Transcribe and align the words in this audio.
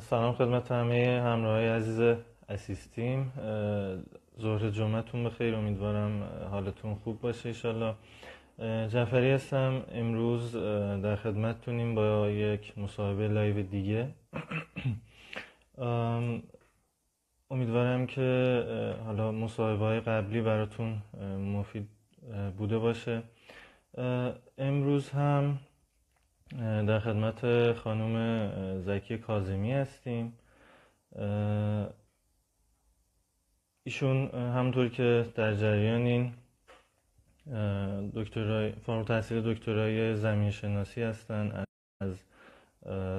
سلام 0.00 0.32
خدمت 0.32 0.72
همه 0.72 1.22
همراه 1.24 1.60
عزیز 1.60 2.16
اسیستیم. 2.48 3.32
ظهر 4.40 4.70
جمعتون 4.70 5.24
بخیر. 5.24 5.54
امیدوارم 5.54 6.22
حالتون 6.50 6.94
خوب 6.94 7.20
باشه 7.20 7.48
ایشالله 7.48 7.94
جعفری 8.88 9.30
هستم. 9.30 9.82
امروز 9.92 10.56
در 11.02 11.16
خدمتتونیم 11.16 11.94
با 11.94 12.30
یک 12.30 12.78
مصاحبه 12.78 13.28
لایو 13.28 13.62
دیگه. 13.62 14.08
امیدوارم 17.50 18.06
که 18.06 18.96
حالا 19.04 19.32
مصاحبه 19.32 19.84
های 19.84 20.00
قبلی 20.00 20.40
براتون 20.40 21.02
مفید 21.38 21.88
بوده 22.58 22.78
باشه. 22.78 23.22
امروز 24.58 25.10
هم 25.10 25.58
در 26.56 26.98
خدمت 26.98 27.72
خانم 27.72 28.80
زکی 28.80 29.18
کازمی 29.18 29.72
هستیم. 29.72 30.38
ایشون 33.86 34.30
همطور 34.34 34.88
که 34.88 35.26
در 35.34 35.54
جریان 35.54 36.00
این 36.00 36.32
فارغ 38.82 38.98
التحصیل 38.98 39.54
دکترای 39.54 40.14
زمین 40.14 40.50
شناسی 40.50 41.02
هستن 41.02 41.64
از 42.00 42.24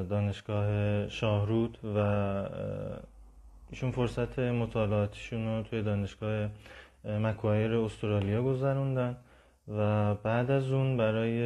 دانشگاه 0.09 1.07
شاهرود 1.07 1.77
و 1.95 1.97
ایشون 3.69 3.91
فرصت 3.91 4.39
مطالعاتیشون 4.39 5.47
رو 5.47 5.63
توی 5.63 5.81
دانشگاه 5.81 6.49
مکوایر 7.05 7.73
استرالیا 7.73 8.43
گذروندن 8.43 9.17
و 9.67 10.15
بعد 10.15 10.51
از 10.51 10.71
اون 10.71 10.97
برای 10.97 11.41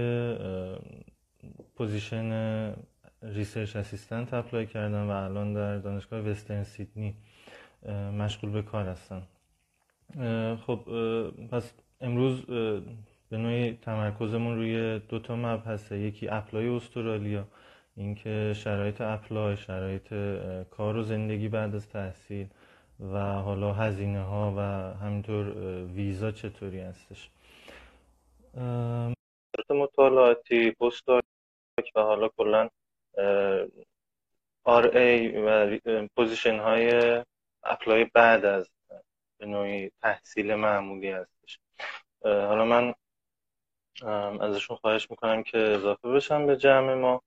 position 1.75 2.73
research 3.21 3.75
assistant 3.75 4.33
apply 4.33 4.65
کردن 4.65 5.03
و 5.03 5.09
الان 5.09 5.53
در 5.53 5.77
دانشگاه 5.77 6.19
Western 6.19 6.63
Sydney 6.63 7.15
مشغول 8.17 8.51
به 8.51 8.61
کار 8.61 8.85
هستن 8.85 9.21
خب 10.55 10.79
پس 11.51 11.73
امروز 12.01 12.41
به 13.29 13.37
نوعی 13.37 13.77
تمرکزمون 13.81 14.55
روی 14.55 14.99
دو 14.99 15.19
تا 15.19 15.35
مبحثه 15.35 15.97
یکی 15.97 16.27
apply 16.27 16.67
استرالیا 16.67 17.47
اینکه 17.97 18.53
شرایط 18.55 19.01
apply 19.01 19.57
شرایط 19.57 20.13
کار 20.71 20.97
و 20.97 21.03
زندگی 21.03 21.47
بعد 21.47 21.75
از 21.75 21.89
تحصیل 21.89 22.47
و 22.99 23.17
حالا 23.17 23.73
هزینه 23.73 24.21
ها 24.21 24.53
و 24.57 24.61
همینطور 25.05 25.45
ویزا 25.95 26.31
چطوری 26.31 26.79
هستش. 26.79 27.29
مطالعاتی 29.69 30.71
پست 30.71 31.03
و 31.77 32.01
حالا 32.01 32.27
کلا 32.27 32.69
RA 34.63 35.41
و 35.41 35.77
position 36.15 36.59
های 36.59 37.23
apply 37.63 38.05
بعد 38.05 38.45
از 38.45 38.69
به 39.37 39.45
نوعی 39.45 39.91
تحصیل 40.01 40.55
معمولی 40.55 41.09
هستش. 41.09 41.59
حالا 42.23 42.65
من 42.65 42.93
ازشون 44.41 44.77
خواهش 44.77 45.11
می‌کنم 45.11 45.43
که 45.43 45.57
اضافه 45.57 46.09
بشن 46.09 46.47
به 46.47 46.57
جمع 46.57 46.93
ما. 46.93 47.21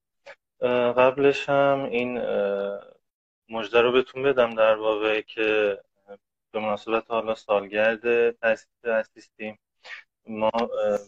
قبلش 0.97 1.49
هم 1.49 1.83
این 1.83 2.17
مجده 3.49 3.81
رو 3.81 3.91
بهتون 3.91 4.23
بدم 4.23 4.55
در 4.55 4.75
واقع 4.75 5.21
که 5.21 5.79
به 6.51 6.59
مناسبت 6.59 7.11
حالا 7.11 7.35
سالگرد 7.35 8.31
تاسیس 8.31 8.85
اسیستیم 8.85 9.59
ما 10.29 10.51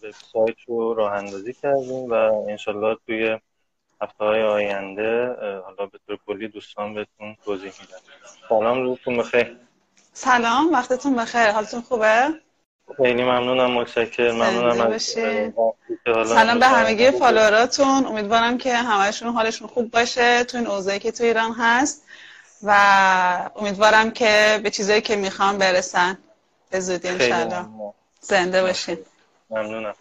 وبسایت 0.03 0.55
رو 0.67 0.93
راه 0.93 1.13
اندازی 1.13 1.53
کردیم 1.53 2.09
و 2.09 2.13
انشالله 2.49 2.97
توی 3.05 3.39
هفته 4.01 4.25
های 4.25 4.43
آینده 4.43 5.35
حالا 5.65 5.85
به 5.85 5.99
طور 6.07 6.17
کلی 6.27 6.47
دوستان 6.47 6.93
بهتون 6.93 7.37
توضیح 7.45 7.71
میدن. 7.81 7.97
سلام 8.49 8.83
روزتون 8.83 9.17
بخیر. 9.17 9.57
سلام 10.13 10.73
وقتتون 10.73 11.15
بخیر. 11.15 11.51
حالتون 11.51 11.81
خوبه؟ 11.81 12.29
خیلی 12.97 13.23
ممنونم 13.23 13.71
متشکرم. 13.71 14.35
ممنونم 14.35 14.97
سلام 16.25 16.59
به 16.59 16.67
همگی 16.67 17.11
فالووراتون. 17.11 18.05
امیدوارم 18.05 18.57
که 18.57 18.75
همشون 18.75 19.29
حالشون 19.29 19.67
خوب 19.67 19.91
باشه 19.91 20.43
تو 20.43 20.57
این 20.57 20.67
اوضاعی 20.67 20.99
که 20.99 21.11
تو 21.11 21.23
ایران 21.23 21.51
هست 21.51 22.05
و 22.63 23.51
امیدوارم 23.55 24.11
که 24.11 24.59
به 24.63 24.69
چیزایی 24.69 25.01
که 25.01 25.15
می‌خوام 25.15 25.57
برسن. 25.57 26.17
به 26.69 26.79
زودی 26.79 27.07
انشالله. 27.07 27.65
زنده 28.19 28.61
باشین. 28.61 28.97
ممنونم. 29.49 29.93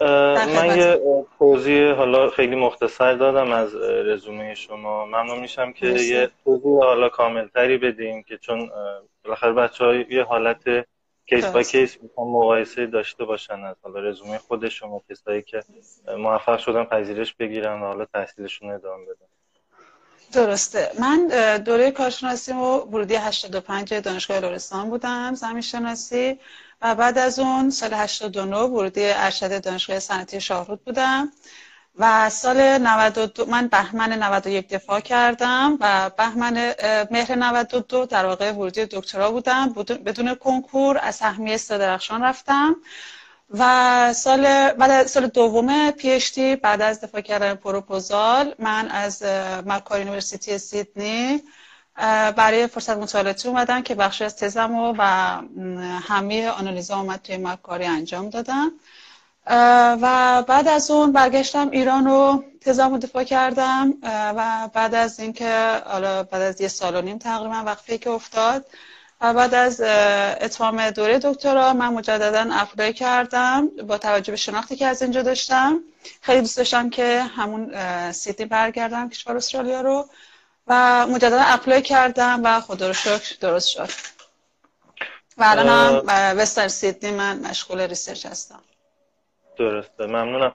من 0.00 0.78
یه 0.78 1.00
توضیح 1.38 1.92
حالا 1.92 2.30
خیلی 2.30 2.56
مختصر 2.56 3.12
دادم 3.14 3.52
از 3.52 3.74
رزومه 3.74 4.54
شما. 4.54 5.06
ممنون 5.06 5.38
میشم 5.38 5.72
که 5.72 5.86
یه 5.86 6.30
توضیح 6.44 6.78
حالا 6.78 7.08
کاملتری 7.08 7.78
بدیم 7.78 8.22
که 8.22 8.38
چون 8.38 8.70
بالاخره 9.24 9.52
بچه 9.52 9.84
های 9.84 10.06
یه 10.10 10.22
حالت 10.22 10.86
کیس 11.26 11.44
با 11.44 11.62
کیس 11.62 11.98
می‌خوام 12.02 12.28
مقایسه 12.32 12.86
داشته 12.86 13.24
باشن 13.24 13.64
از 13.64 13.76
حالا 13.82 14.00
رزومه 14.00 14.38
خود 14.38 14.68
شما 14.68 15.02
کسایی 15.10 15.42
که 15.42 15.62
موفق 16.18 16.58
شدن 16.58 16.84
پذیرش 16.84 17.34
بگیرن 17.34 17.82
و 17.82 17.86
حالا 17.86 18.04
تحصیلشون 18.04 18.70
ادامه 18.70 19.04
بدن. 19.04 19.26
درسته. 20.32 20.90
من 21.00 21.26
دوره 21.58 21.90
کارشناسیم 21.90 22.60
و 22.60 22.78
ورودی 22.78 23.14
85 23.14 23.94
دانشگاه 23.94 24.40
لرستان 24.40 24.90
بودم. 24.90 25.34
زمین 25.34 25.60
شناسی. 25.60 26.38
و 26.84 26.94
بعد 26.94 27.18
از 27.18 27.38
اون 27.38 27.70
سال 27.70 27.94
89 27.94 28.56
ورودی 28.56 29.04
ارشد 29.04 29.62
دانشگاه 29.62 29.98
صنعتی 29.98 30.40
شاهرود 30.40 30.84
بودم 30.84 31.32
و 31.98 32.30
سال 32.30 32.78
92 32.78 33.46
من 33.46 33.68
بهمن 33.68 34.12
91 34.22 34.68
دفاع 34.68 35.00
کردم 35.00 35.78
و 35.80 36.10
بهمن 36.10 36.74
مهر 37.10 37.34
92 37.34 38.06
در 38.06 38.26
واقع 38.26 38.52
ورودی 38.52 38.86
دکترا 38.86 39.30
بودم. 39.30 39.72
بدون 40.06 40.34
کنکور 40.34 40.98
از 41.02 41.14
سهمیه 41.14 41.58
درخشان 41.68 42.22
رفتم 42.22 42.76
و 43.50 44.12
سال 44.12 44.72
بعد 44.72 45.06
سال 45.06 45.26
دوم 45.26 45.90
پی 45.90 46.56
بعد 46.56 46.82
از 46.82 47.00
دفاع 47.00 47.20
کردن 47.20 47.54
پروپوزال 47.54 48.54
من 48.58 48.88
از 48.88 49.22
Macquarie 49.66 49.98
University 49.98 50.58
سیدنی 50.58 51.42
برای 52.36 52.66
فرصت 52.66 52.96
مطالعاتی 52.96 53.48
اومدم 53.48 53.82
که 53.82 53.94
بخشی 53.94 54.24
از 54.24 54.36
تزم 54.36 54.74
و, 54.74 54.94
و 54.98 55.02
همه 56.00 56.48
آنالیزا 56.48 57.00
اومد 57.00 57.20
توی 57.22 57.36
Macquarie 57.36 57.84
انجام 57.84 58.30
دادم 58.30 58.72
و 60.02 60.42
بعد 60.42 60.68
از 60.68 60.90
اون 60.90 61.12
برگشتم 61.12 61.70
ایران 61.70 62.04
رو 62.04 62.44
تزم 62.60 62.98
دفاع 62.98 63.24
کردم. 63.24 63.94
و 64.36 64.68
بعد 64.74 64.94
از 64.94 65.20
اینکه 65.20 65.82
حالا 65.86 66.22
بعد 66.22 66.42
از 66.42 66.60
یه 66.60 66.68
سال 66.68 66.96
و 66.96 67.02
نیم 67.02 67.18
تقریبا 67.18 67.62
وقفه 67.66 67.98
که 67.98 68.10
افتاد. 68.10 68.66
و 69.20 69.34
بعد 69.34 69.54
از 69.54 69.80
اتمام 70.40 70.90
دوره 70.90 71.18
دکترا 71.18 71.72
من 71.72 71.88
مجددا 71.88 72.54
apply 72.54 72.92
کردم 72.92 73.66
با 73.68 73.98
توجه 73.98 74.30
به 74.30 74.36
شناختی 74.36 74.76
که 74.76 74.86
از 74.86 75.02
اینجا 75.02 75.22
داشتم. 75.22 75.80
خیلی 76.20 76.40
دوست 76.40 76.56
داشتم 76.56 76.90
که 76.90 77.22
همون 77.36 77.72
سیدنی 78.12 78.46
برگردم 78.46 79.08
کشور 79.08 79.36
استرالیا 79.36 79.80
رو. 79.80 80.08
و 80.66 81.06
مجددا 81.06 81.40
apply 81.40 81.82
کردم 81.82 82.40
و 82.44 82.60
خدا 82.60 82.86
رو 82.86 82.92
شکر 82.92 83.36
درست 83.40 83.68
شد. 83.68 83.88
و 85.38 85.44
الان 85.46 85.68
هم 85.68 86.38
Western 86.38 86.68
Sydney 86.68 87.10
من 87.10 87.38
مشغول 87.38 87.80
research 87.80 88.26
هستم. 88.26 88.60
درسته 89.56 90.06
ممنونم. 90.06 90.54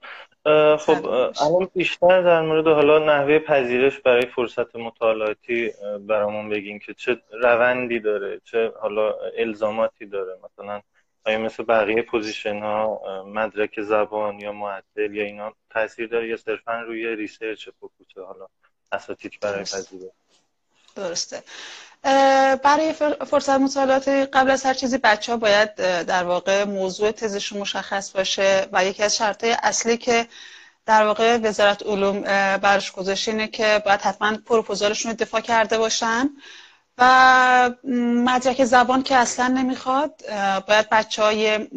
خب 0.77 1.05
الان 1.05 1.69
بیشتر 1.75 2.21
در 2.21 2.41
مورد 2.41 2.67
حالا 2.67 2.99
نحوه 2.99 3.39
پذیرش 3.39 3.99
برای 3.99 4.25
فرصت 4.25 4.75
مطالعاتی 4.75 5.73
برامون 6.07 6.49
بگین 6.49 6.79
که 6.79 6.93
چه 6.93 7.21
روندی 7.31 7.99
داره 7.99 8.41
چه 8.43 8.71
حالا 8.81 9.13
الزاماتی 9.37 10.05
داره. 10.05 10.37
مثلا 10.43 10.81
آیا 11.25 11.37
مثل 11.37 11.63
بقیه 11.63 12.01
position 12.01 12.59
ها 12.59 13.01
مدرک 13.25 13.81
زبان 13.81 14.39
یا 14.39 14.51
معدل 14.51 15.15
یا 15.15 15.23
اینا 15.23 15.53
تاثیر 15.69 16.07
داره 16.07 16.27
یا 16.27 16.37
صرفا 16.37 16.81
روی 16.81 17.15
research 17.15 17.69
focus 17.79 18.14
ه 18.14 18.21
حالا 18.21 18.47
اساتید 18.91 19.39
برای 19.41 19.63
پذیرش. 19.63 20.11
درسته. 20.95 21.43
برای 22.63 22.93
فرصت 23.29 23.49
مطالعات 23.49 24.07
قبل 24.07 24.51
از 24.51 24.63
هر 24.65 24.73
چیزی 24.73 24.97
بچه 24.97 25.31
ها 25.31 25.37
باید 25.37 25.75
در 26.05 26.23
واقع 26.23 26.63
موضوع 26.63 27.11
تزشون 27.11 27.59
مشخص 27.59 28.11
باشه 28.11 28.67
و 28.71 28.85
یکی 28.85 29.03
از 29.03 29.15
شرط 29.15 29.43
اصلی 29.43 29.97
که 29.97 30.27
در 30.85 31.05
واقع 31.05 31.37
وزارت 31.37 31.83
علوم 31.83 32.21
برش 32.57 32.91
گذاشته 32.91 33.31
اینه 33.31 33.47
که 33.47 33.81
باید 33.85 34.01
حتما 34.01 34.37
پروپوزالشون 34.37 35.11
رو 35.11 35.17
دفاع 35.17 35.41
کرده 35.41 35.77
باشن 35.77 36.29
و 36.97 37.71
مدرک 38.25 38.63
زبان 38.65 39.03
که 39.03 39.15
اصلا 39.15 39.47
نمی‌خواد 39.47 40.23
باید 40.67 40.89
بچه 40.89 41.23
ها 41.23 41.67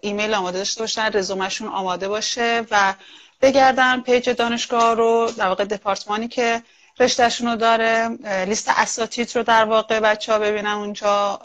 ایمیل 0.00 0.34
آماده 0.34 0.58
داشته 0.58 0.80
باشن 0.80 1.10
رزومشون 1.14 1.68
آماده 1.68 2.08
باشه 2.08 2.66
و 2.70 2.94
بگردن 3.40 4.00
page 4.00 4.30
دانشگاه 4.30 4.94
رو 4.94 5.32
در 5.36 5.48
واقع 5.48 5.64
دپارتمانی 5.64 6.28
که 6.28 6.62
رشتهشون 7.00 7.48
رو 7.48 7.56
داره 7.56 8.08
لیست 8.44 8.68
اساتید 8.68 9.36
رو 9.36 9.42
در 9.42 9.64
واقع 9.64 10.00
بچه 10.00 10.32
ها 10.32 10.38
ببینن 10.38 10.66
اونجا 10.66 11.40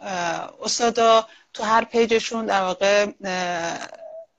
استادا 0.63 1.27
تو 1.53 1.63
هر 1.63 1.83
page 1.83 2.14
شون 2.14 2.45
در 2.45 2.61
واقع 2.61 3.05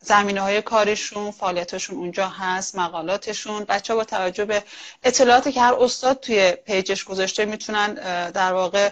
زمینه 0.01 0.41
های 0.41 0.63
کارشون 0.63 1.31
فعالیتشون 1.31 1.97
اونجا 1.97 2.29
هست 2.29 2.75
مقالاتشون. 2.79 3.65
بچه 3.65 3.95
با 3.95 4.05
توجه 4.05 4.45
به 4.45 4.63
اطلاعاتی 5.03 5.53
که 5.53 5.61
هر 5.61 5.75
استاد 5.75 6.21
توی 6.21 6.53
page 6.53 6.88
ش 6.88 7.05
گذاشته 7.05 7.45
می‌تونن 7.45 7.95
در 8.31 8.53
واقع 8.53 8.91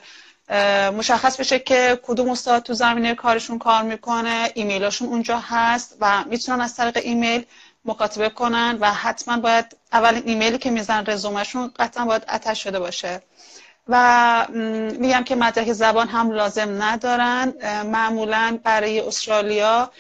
مشخص 0.91 1.41
بشه 1.41 1.59
که 1.59 2.01
کدوم 2.03 2.31
استاد 2.31 2.63
تو 2.63 2.75
زمینه 2.75 3.15
کارشون 3.15 3.59
کار 3.59 3.83
می‌کنه. 3.83 4.51
ایمیلاشون 4.55 5.09
اونجا 5.09 5.39
هست 5.39 5.97
و 6.01 6.25
می‌تونن 6.25 6.61
از 6.61 6.77
طریق 6.77 6.99
ایمیل 7.03 7.47
مکاتبه 7.85 8.29
کنن 8.29 8.79
و 8.81 8.93
حتما 8.93 9.37
باید 9.37 9.77
اولین 9.93 10.23
ایمیلی 10.27 10.59
که 10.59 10.71
میزن 10.71 11.05
رزومشون 11.07 11.73
قطعا 11.79 12.05
باید 12.05 12.25
attach 12.29 12.63
شده 12.63 12.79
باشه. 12.79 13.23
و 13.89 14.47
میگم 14.99 15.25
که 15.25 15.35
مدرک 15.35 15.73
زبان 15.73 16.09
هم 16.09 16.31
لازم 16.31 16.83
ندارن. 16.83 17.55
معمولا 17.87 18.59
برای 18.65 19.01
استرالیا 19.01 19.91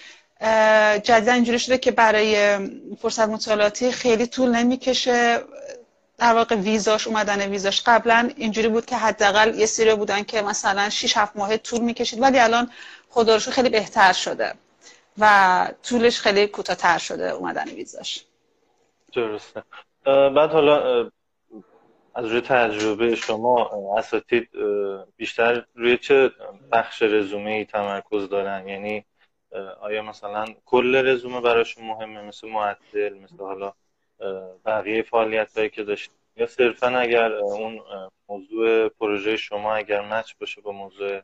جدیدا 1.02 1.32
اینجوری 1.32 1.58
شده 1.58 1.78
که 1.78 1.90
برای 1.90 2.58
فرصت 3.02 3.28
مطالعاتی 3.28 3.92
خیلی 3.92 4.26
طول 4.26 4.50
نمی‌کشه. 4.50 5.40
در 6.18 6.34
واقع 6.34 6.54
ویزاش 6.56 7.06
اومدن 7.06 7.40
ویزاش 7.40 7.82
قبلا 7.86 8.30
اینجوری 8.36 8.68
بود 8.68 8.86
که 8.86 8.96
حداقل 8.96 9.58
یه 9.58 9.66
سری 9.66 9.94
بودن 9.94 10.22
که 10.22 10.42
مثلا 10.42 10.90
6 10.90 11.16
7 11.16 11.36
ماه 11.36 11.56
طول 11.56 11.80
می‌کشید 11.80 12.22
ولی 12.22 12.38
الان 12.38 12.70
خدا 13.10 13.38
خیلی 13.38 13.68
بهتر 13.68 14.12
شده. 14.12 14.54
و 15.18 15.68
طولش 15.82 16.20
خیلی 16.20 16.46
کوتاه‌تر 16.46 16.98
شده 16.98 17.30
اومدن 17.30 17.68
ویزاش. 17.68 18.24
درسته. 19.12 19.62
بعد 20.04 20.50
حالا 20.50 21.10
از 22.14 22.26
روی 22.26 22.40
تجربه 22.40 23.14
شما 23.14 23.70
اساتید 23.98 24.48
بیشتر 25.16 25.66
روی 25.74 25.98
چه 25.98 26.30
بخش 26.72 27.02
رزومه 27.02 27.50
ای 27.50 27.64
تمرکز 27.64 28.28
دارن؟ 28.28 28.68
یعنی 28.68 29.04
آیا 29.80 30.02
مثلا 30.02 30.46
کل 30.64 31.06
رزومه 31.06 31.40
براشون 31.40 31.84
مهمه؟ 31.84 32.22
مثل 32.22 32.48
معدل 32.48 33.18
مثل 33.18 33.36
حالا 33.38 33.72
بقیه 34.64 35.02
فعالیت 35.02 35.58
هایی 35.58 35.70
که 35.70 35.84
داشتید 35.84 36.23
یا 36.36 36.46
صرفا 36.46 36.98
اگر 36.98 37.32
اون 37.32 37.80
موضوع 38.28 38.88
پروژه 38.88 39.36
شما 39.36 39.74
اگر 39.74 40.00
match 40.00 40.32
باشه 40.40 40.60
با 40.60 40.72
موضوع 40.72 41.20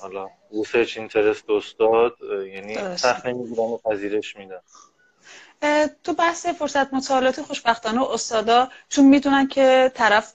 حالا 0.00 0.28
research 0.52 0.98
interest 0.98 1.50
استاد 1.50 2.16
یعنی 2.54 2.96
سخت 2.96 3.26
نمی‌گیرن 3.26 3.58
و 3.58 3.78
پذیرش 3.78 4.36
میدن 4.36 4.60
تو 6.04 6.12
بحث 6.12 6.46
فرصت 6.46 6.94
مطالعاتی 6.94 7.42
خوشبختانه 7.42 8.10
استادا 8.10 8.68
چون 8.88 9.04
می‌دونن 9.04 9.48
که 9.48 9.92
طرف 9.94 10.34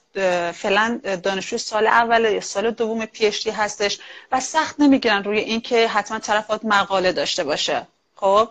فعلا 0.52 1.00
دانشجو 1.22 1.58
سال 1.58 1.86
اول 1.86 2.24
یا 2.24 2.40
سال 2.40 2.70
دوم 2.70 3.06
PhD 3.06 3.50
هستش 3.50 4.00
و 4.32 4.40
سخت 4.40 4.80
نمی‌گیرن 4.80 5.24
روی 5.24 5.38
اینکه 5.38 5.88
حتما 5.88 6.18
طرف 6.18 6.46
باید 6.46 6.66
مقاله 6.66 7.12
داشته 7.12 7.44
باشه. 7.44 7.86
خب 8.24 8.48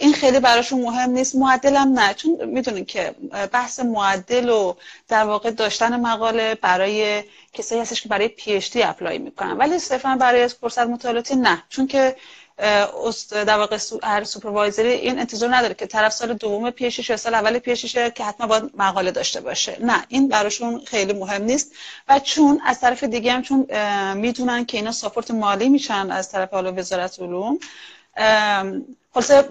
این 0.00 0.12
خیلی 0.12 0.40
براشون 0.40 0.80
مهم 0.80 1.10
نیست. 1.10 1.34
معدلم 1.34 1.98
نه. 1.98 2.14
چون 2.14 2.44
می‌دونین 2.44 2.84
که 2.84 3.14
بحث 3.52 3.80
معدل 3.80 4.48
و 4.48 4.74
در 5.08 5.24
واقع 5.24 5.50
داشتن 5.50 6.00
مقاله 6.00 6.54
برای 6.54 7.24
کسایی 7.52 7.80
هستش 7.80 8.02
که 8.02 8.08
برای 8.08 8.28
PhD 8.28 8.82
apply 8.82 9.18
می‌کنن. 9.18 9.56
ولی 9.56 9.78
صرفا 9.78 10.16
برای 10.20 10.48
فرصت 10.48 10.86
مطالعاتی 10.86 11.36
نه. 11.36 11.62
چون 11.68 11.86
که 11.86 12.16
در 13.30 13.58
واقع 13.58 13.78
هر 14.02 14.24
supervisor 14.24 14.82
ی 14.82 14.88
این 14.88 15.18
انتظار 15.18 15.56
نداره 15.56 15.74
که 15.74 15.86
طرف 15.86 16.12
سال 16.12 16.34
دوم 16.34 16.70
PhD 16.70 16.94
ش 16.94 17.10
یا 17.10 17.16
سال 17.16 17.34
اول 17.34 17.58
PhD 17.58 17.80
ش 17.80 17.94
که 17.94 18.24
حتما 18.24 18.46
باید 18.46 18.70
مقاله 18.74 19.10
داشته 19.10 19.40
باشه. 19.40 19.76
نه. 19.80 20.04
این 20.08 20.28
براشون 20.28 20.80
خیلی 20.84 21.12
مهم 21.12 21.42
نیست. 21.42 21.72
و 22.08 22.18
چون 22.18 22.60
از 22.66 22.80
طرف 22.80 23.04
دیگه 23.04 23.32
هم 23.32 23.42
چون 23.42 23.66
می‌دونن 24.14 24.64
که 24.64 24.76
اینا 24.76 24.92
ساپورت 24.92 25.30
مالی 25.30 25.68
میشن 25.68 26.10
از 26.10 26.30
طرف 26.30 26.50
حالا 26.50 26.72
وزارت 26.72 27.20
علوم 27.20 27.58
خلاصه 29.14 29.42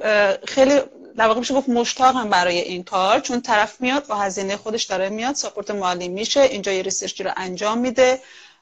خیلی 0.47 0.79
در 1.17 1.27
واقع 1.27 1.39
میشه 1.39 1.53
گفت 1.53 1.69
مشتاقم 1.69 2.29
برای 2.29 2.59
این 2.59 2.83
کار 2.83 3.19
چون 3.19 3.41
طرف 3.41 3.81
میاد 3.81 4.07
با 4.07 4.15
هزینه 4.15 4.57
خودش 4.57 4.83
داره 4.83 5.09
میاد 5.09 5.35
ساپورت 5.35 5.71
مالی 5.71 6.07
میشه 6.07 6.41
اینجا 6.41 6.71
یه 6.71 6.81
ریسرچی 6.81 7.23
رو 7.23 7.31
انجام 7.37 7.77
میده 7.77 8.19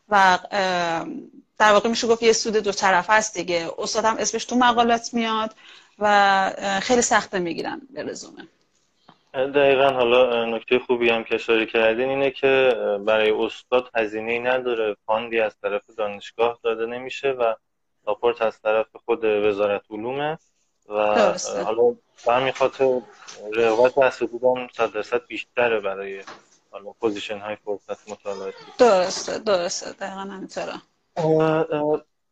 و 0.10 0.40
در 1.60 1.72
واقع 1.72 1.90
میشه 1.90 2.08
گفت 2.08 2.24
یه 2.24 2.34
سود 2.34 2.58
دو 2.58 2.72
طرف 2.72 3.10
هست 3.10 3.34
دیگه. 3.34 3.70
استاد 3.78 4.06
هم 4.06 4.18
اسمش 4.18 4.46
تو 4.46 4.56
مقالات 4.56 5.14
میاد 5.14 5.56
و 6.00 6.80
خیلی 6.82 7.02
سخته 7.02 7.40
می‌گیرن 7.40 7.82
به 7.94 8.04
رزومه. 8.04 8.48
دقیقا 9.34 9.90
حالا 9.90 10.46
نکته 10.46 10.80
خوبی 10.80 11.10
هم 11.10 11.24
که 11.24 11.36
اشاره 11.36 11.66
کردین 11.66 12.10
اینه 12.10 12.32
که 12.32 12.76
برای 13.06 13.32
استاد 13.32 13.90
هزینه 13.96 14.40
نداره 14.40 14.96
fund 15.06 15.33
ی 15.33 15.40
از 15.40 15.56
طرف 15.62 15.82
دانشگاه 15.98 16.60
داده 16.64 16.86
نمیشه 16.86 17.28
و 17.30 17.54
support 18.06 18.42
از 18.42 18.62
طرف 18.62 18.88
خود 19.06 19.26
وزارت 19.26 19.82
علومه 19.92 20.38
و 20.90 21.16
درسته. 21.16 21.64
حالا 21.64 21.96
به 22.26 22.52
خاطر 22.52 23.02
رقابت 23.54 23.98
اساتید 23.98 24.44
هم 24.44 24.68
صد 24.78 24.92
درصد 24.92 25.26
بیشتره 25.28 25.80
برای 25.80 26.24
حالا 26.72 26.92
position 27.02 27.38
های 27.38 27.56
فرصت 27.66 28.10
مطالعاتی. 28.10 28.58
درسته 28.78 29.40
درسته. 29.40 29.92
دقیقا 29.92 30.22
همینطوره. 30.22 30.74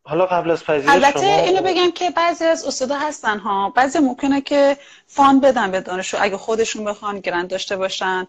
حالا 0.04 0.26
قبل 0.26 0.50
از 0.50 0.64
پذیرش 0.64 0.94
البته 0.94 1.20
شما... 1.20 1.40
اینو 1.40 1.62
بگم 1.62 1.90
که 1.90 2.10
بعضی 2.10 2.44
از 2.44 2.64
استادا 2.64 2.96
هستن 2.96 3.38
ها. 3.38 3.70
بعضی 3.70 3.98
ممکنه 3.98 4.40
که 4.40 4.76
فان 5.06 5.40
بدن 5.40 5.70
به 5.70 5.80
دانشجو. 5.80 6.18
اگه 6.20 6.36
خودشون 6.36 6.84
بخوان 6.84 7.20
گرانت 7.20 7.48
داشته 7.48 7.76
باشن 7.76 8.26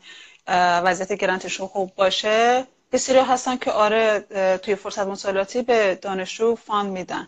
وضعیت 0.47 1.13
گرانتشون 1.13 1.67
خوب 1.67 1.95
باشه 1.95 2.67
یه 2.93 2.99
سری 2.99 3.19
هستن 3.19 3.57
که 3.57 3.71
آره 3.71 4.19
توی 4.57 4.75
فرصت 4.75 5.07
مطالعاتی 5.07 5.61
به 5.61 5.95
دانشجو 6.01 6.55
فان 6.55 6.85
میدن. 6.85 7.27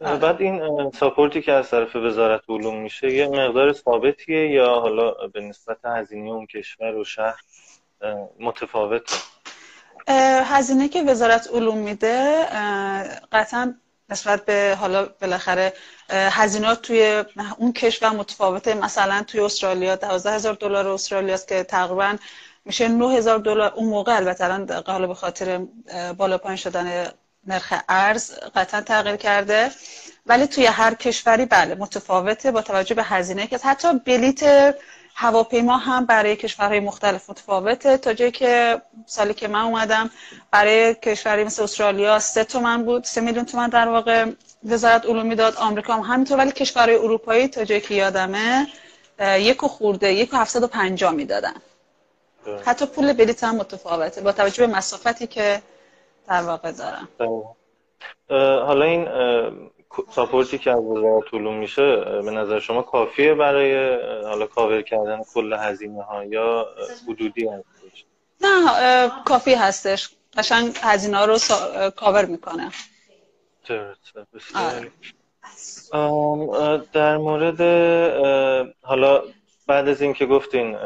آره. 0.00 0.16
بعد 0.18 0.40
این 0.40 0.90
ساپورتی 0.90 1.42
که 1.42 1.52
از 1.52 1.70
طرف 1.70 1.96
وزارت 1.96 2.42
علوم 2.48 2.82
میشه 2.82 3.12
یه 3.12 3.28
مقدار 3.28 3.72
ثابتیه 3.72 4.50
یا 4.50 4.80
حالا 4.80 5.10
به 5.10 5.40
نسبت 5.40 5.78
هزینه 5.84 6.30
اون 6.30 6.46
کشور 6.46 6.96
و 6.96 7.04
شهر 7.04 7.40
متفاوته؟ 8.40 9.16
هزینه 10.44 10.88
که 10.88 11.02
وزارت 11.02 11.48
علوم 11.52 11.78
میده 11.78 12.44
قطعا 13.32 13.74
نسبت 14.10 14.44
به 14.44 14.76
حالا 14.80 15.08
بالاخره 15.20 15.72
هزینات 16.10 16.82
توی 16.82 17.24
اون 17.58 17.72
کشور 17.72 18.10
متفاوته. 18.10 18.74
مثلا 18.74 19.22
توی 19.22 19.40
استرالیا 19.40 19.96
12 19.96 20.30
هزار 20.30 20.54
دلار 20.54 20.88
استرالیا 20.88 21.34
است 21.34 21.48
که 21.48 21.62
تقریبا 21.62 22.16
میشه 22.64 22.88
9000 22.88 23.38
دلار 23.38 23.72
اون 23.76 23.88
موقع 23.88 24.16
البته 24.16 24.44
الان 24.44 24.82
حالا 24.86 25.06
به 25.06 25.14
خاطر 25.14 25.58
بالا 26.16 26.38
پایین 26.38 26.56
شدن 26.56 27.06
نرخ 27.46 27.74
ارز 27.88 28.32
قطعا 28.54 28.80
تغییر 28.80 29.16
کرده. 29.16 29.70
ولی 30.26 30.46
توی 30.46 30.66
هر 30.66 30.94
کشوری 30.94 31.46
بله 31.46 31.74
متفاوته 31.74 32.50
با 32.50 32.62
توجه 32.62 32.94
به 32.94 33.02
هزینه 33.02 33.46
که 33.46 33.58
حتی 33.58 33.88
بلیت 34.06 34.74
هواپیما 35.14 35.76
هم 35.76 36.06
برای 36.06 36.36
کشورهای 36.36 36.80
مختلف 36.80 37.30
متفاوته. 37.30 37.96
تا 37.96 38.12
جایی 38.14 38.30
که 38.30 38.82
سالی 39.06 39.34
که 39.34 39.48
من 39.48 39.60
اومدم 39.60 40.10
برای 40.50 40.94
کشوری 40.94 41.44
مثل 41.44 41.62
استرالیا 41.62 42.18
سه 42.18 42.44
تومن 42.44 42.84
بود 42.84 43.04
سه 43.04 43.20
میلیون 43.20 43.44
تومن 43.44 43.68
در 43.68 43.88
واقع 43.88 44.26
وزارت 44.64 45.06
علومی 45.06 45.34
داد 45.34 45.56
آمریکا 45.56 45.94
هم 45.94 46.00
همینطور. 46.12 46.38
ولی 46.38 46.52
کشورهای 46.52 46.96
اروپایی 46.96 47.48
تا 47.48 47.64
جایی 47.64 47.80
که 47.80 47.94
یادمه 47.94 48.66
یک 49.20 49.60
خورده 49.60 50.12
یک 50.12 50.34
و 50.34 50.36
هفتصد 50.36 50.62
و 50.62 50.66
پنجاه 50.66 51.12
می‌دادن. 51.12 51.54
حتی 52.64 52.86
پول 52.86 53.12
بلیت 53.12 53.44
هم 53.44 53.56
متفاوته 53.56 54.20
با 54.20 54.32
توجه 54.32 54.66
به 54.66 54.72
مسافتی 54.72 55.26
که 55.26 55.62
در 56.28 56.42
واقع 56.42 56.72
دارم. 56.72 57.08
حالا 58.66 58.84
این 58.84 59.08
support 60.10 60.52
ی 60.52 60.58
که 60.58 60.70
از 60.70 60.84
وزارت 60.84 61.34
علوم 61.34 61.54
میشه 61.56 61.96
به 61.96 62.30
نظر 62.30 62.60
شما 62.60 62.82
کافیه 62.82 63.34
برای 63.34 63.96
حالا 64.24 64.46
کاور 64.46 64.82
کردن 64.82 65.22
کل 65.34 65.52
هزینه 65.52 66.02
ها 66.02 66.24
یا 66.24 66.66
حدودی 67.08 67.48
هستش 67.48 68.04
نه 68.40 69.10
کافی 69.24 69.54
هستش. 69.54 70.10
قشنگ 70.36 70.76
هزینه 70.82 71.16
ها 71.16 71.24
رو 71.24 71.38
کاور 71.96 72.24
می‌کنه. 72.24 72.70
آره. 74.54 74.90
در 76.92 77.16
مورد 77.16 77.60
حالا 78.82 79.22
بعد 79.66 79.88
از 79.88 80.02
اینکه 80.02 80.26
گفتین 80.26 80.76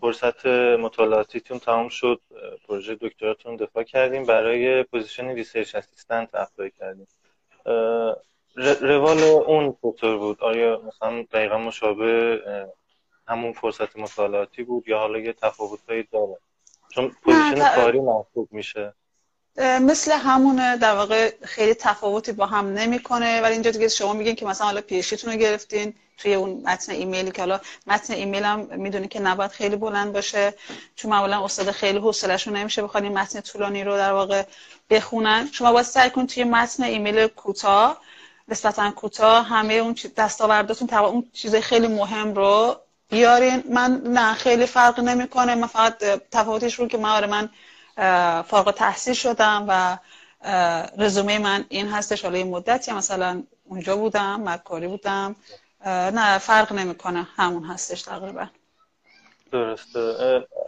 فرصت 0.00 0.46
مطالعاتیتون 0.76 1.58
تمام 1.58 1.88
شد. 1.88 2.20
پروژه 2.68 2.94
دکتراتون 2.94 3.56
دفاع 3.56 3.82
کردیم. 3.82 4.24
برای 4.24 4.82
position 4.82 5.28
research 5.28 5.74
assistant 5.74 6.34
apply 6.34 6.70
کردیم. 6.70 7.06
روال 8.80 9.18
اون 9.22 9.76
چطور 9.82 10.18
بود. 10.18 10.42
آیا 10.42 10.82
مثلا 10.86 11.22
دقیقا 11.22 11.58
مشابه 11.58 12.40
همون 13.28 13.52
فرصت 13.52 13.96
مطالعاتی 13.96 14.62
بود 14.62 14.88
یا 14.88 14.98
حالا 14.98 15.18
یه 15.18 15.32
تفاوتهایی 15.32 16.02
داره؟ 16.12 16.38
چون 16.90 17.12
position 17.24 17.74
کاری 17.74 18.00
محسوب 18.00 18.48
میشه. 18.52 18.94
مثل 19.58 20.12
همونه 20.12 20.76
در 20.76 20.94
واقع 20.94 21.32
خیلی 21.42 21.74
تفاوتی 21.74 22.32
با 22.32 22.46
هم 22.46 22.66
نمی‌کنه. 22.66 23.40
ولی 23.40 23.52
اینجا 23.52 23.70
دیگه 23.70 23.88
شما 23.88 24.12
میگین 24.12 24.34
که 24.34 24.46
مثلا 24.46 24.66
حالا 24.66 24.80
PhD 24.80 25.06
تون 25.06 25.32
رو 25.32 25.38
گرفتین 25.38 25.94
توی 26.18 26.34
اون 26.34 26.62
متن 26.64 26.92
ایمیلی 26.92 27.30
که 27.30 27.42
حالا 27.42 27.60
متن 27.86 28.14
ایمیل 28.14 28.44
هم 28.44 28.68
می‌دونی 28.70 29.08
که 29.08 29.20
نباید 29.20 29.50
خیلی 29.50 29.76
بلند 29.76 30.12
باشه. 30.12 30.54
چون 30.96 31.10
معمولا 31.10 31.44
استاد 31.44 31.70
خیلی 31.70 31.98
حوصله‌شون 31.98 32.56
نمیشه 32.56 32.82
بخواد 32.82 33.02
این 33.02 33.18
متن 33.18 33.40
طولانی 33.40 33.84
رو 33.84 33.96
در 33.96 34.12
واقع 34.12 34.42
بخونن. 34.90 35.48
شما 35.52 35.72
باید 35.72 35.86
سعی 35.86 36.10
کنید 36.10 36.28
توی 36.28 36.44
متن 36.44 36.82
ایمیل 36.82 37.26
کوتاه 37.26 38.00
نسبتا 38.48 38.90
کوتاه 38.90 39.46
همه 39.46 39.74
اون 39.74 39.96
دستاورداتون 40.16 40.94
اون 40.98 41.30
چیز 41.32 41.54
خیلی 41.54 41.88
مهم 41.88 42.34
رو 42.34 42.76
بیارین. 43.10 43.64
من 43.70 44.02
نه 44.04 44.34
خیلی 44.34 44.66
فرق 44.66 45.00
نمی‌کنه. 45.00 45.54
من 45.54 45.66
فقط 45.66 45.98
تفاوتش 46.30 46.74
رو 46.74 46.88
که 46.88 46.98
من 46.98 47.10
آره 47.10 47.26
من 47.26 47.48
فارغ 48.42 48.70
تحصیل 48.70 49.14
شدم 49.14 49.64
و 49.68 49.98
رزومه 50.98 51.38
من 51.38 51.64
این 51.68 51.88
هستش. 51.88 52.24
حالا 52.24 52.44
مدتی 52.44 52.92
مثلا 52.92 53.42
اونجا 53.64 53.96
بودم 53.96 54.48
مکاری 54.48 54.86
بودم. 54.86 55.36
نه 55.86 56.38
فرق 56.38 56.72
نمی‌کنه. 56.72 57.28
همون 57.36 57.64
هستش 57.64 58.02
تقریبا. 58.02 58.46
درسته. 59.52 60.00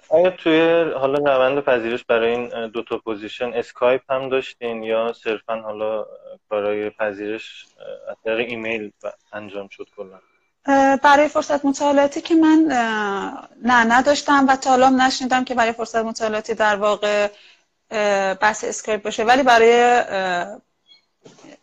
آیا 0.09 0.31
توی 0.31 0.83
حالا 0.93 1.19
روند 1.35 1.61
پذیرش 1.61 2.05
برای 2.05 2.31
این 2.31 2.69
دو 2.69 2.83
تا 2.83 2.99
position 2.99 3.53
Skype 3.55 4.13
هم 4.13 4.29
داشتین 4.29 4.83
یا 4.83 5.13
صرفا 5.13 5.61
حالا 5.61 6.07
کارهای 6.51 6.91
پذیرش 6.91 7.67
از 8.09 8.17
طریق 8.25 8.49
ایمیل 8.49 8.93
انجام 9.33 9.69
شد 9.69 9.87
کلا؟ 9.97 10.21
برای 11.03 11.29
فرصت 11.29 11.65
مطالعاتی 11.65 12.21
که 12.21 12.35
من 12.35 12.65
نه 13.63 13.85
نداشتم 13.85 14.47
و 14.49 14.57
تا 14.57 14.71
حالا 14.71 14.89
نشنیدم 14.89 15.45
که 15.45 15.55
برای 15.55 15.73
فرصت 15.73 16.05
مطالعاتی 16.05 16.55
در 16.55 16.77
واقع 16.77 17.29
بحث 18.35 18.65
اسکریپت 18.65 19.03
باشه. 19.03 19.25
ولی 19.25 19.43
برای 19.43 20.03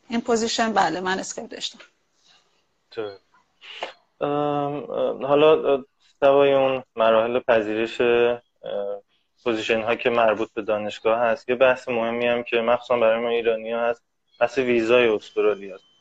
این 0.09 0.21
position 0.21 0.73
بله 0.73 0.99
من 0.99 1.19
اسکریپت 1.19 1.51
داشتم. 1.51 1.79
حالا 5.27 5.83
سوای 6.19 6.53
اون 6.53 6.83
مراحل 6.95 7.39
پذیرش 7.39 8.01
position 9.43 9.81
ها 9.81 9.95
که 9.95 10.09
مربوط 10.09 10.53
به 10.53 10.61
دانشگاه 10.61 11.19
هست 11.19 11.49
یه 11.49 11.55
بحث 11.55 11.89
مهمی 11.89 12.27
هم 12.27 12.43
که 12.43 12.57
مخصوصا 12.57 12.97
برای 12.97 13.21
ما 13.21 13.29
ایرانی 13.29 13.71
ها 13.71 13.89
هست 13.89 14.01
بحث 14.39 14.57
ویزای 14.57 15.07
استرالیا. 15.07 15.75
هست 15.75 15.94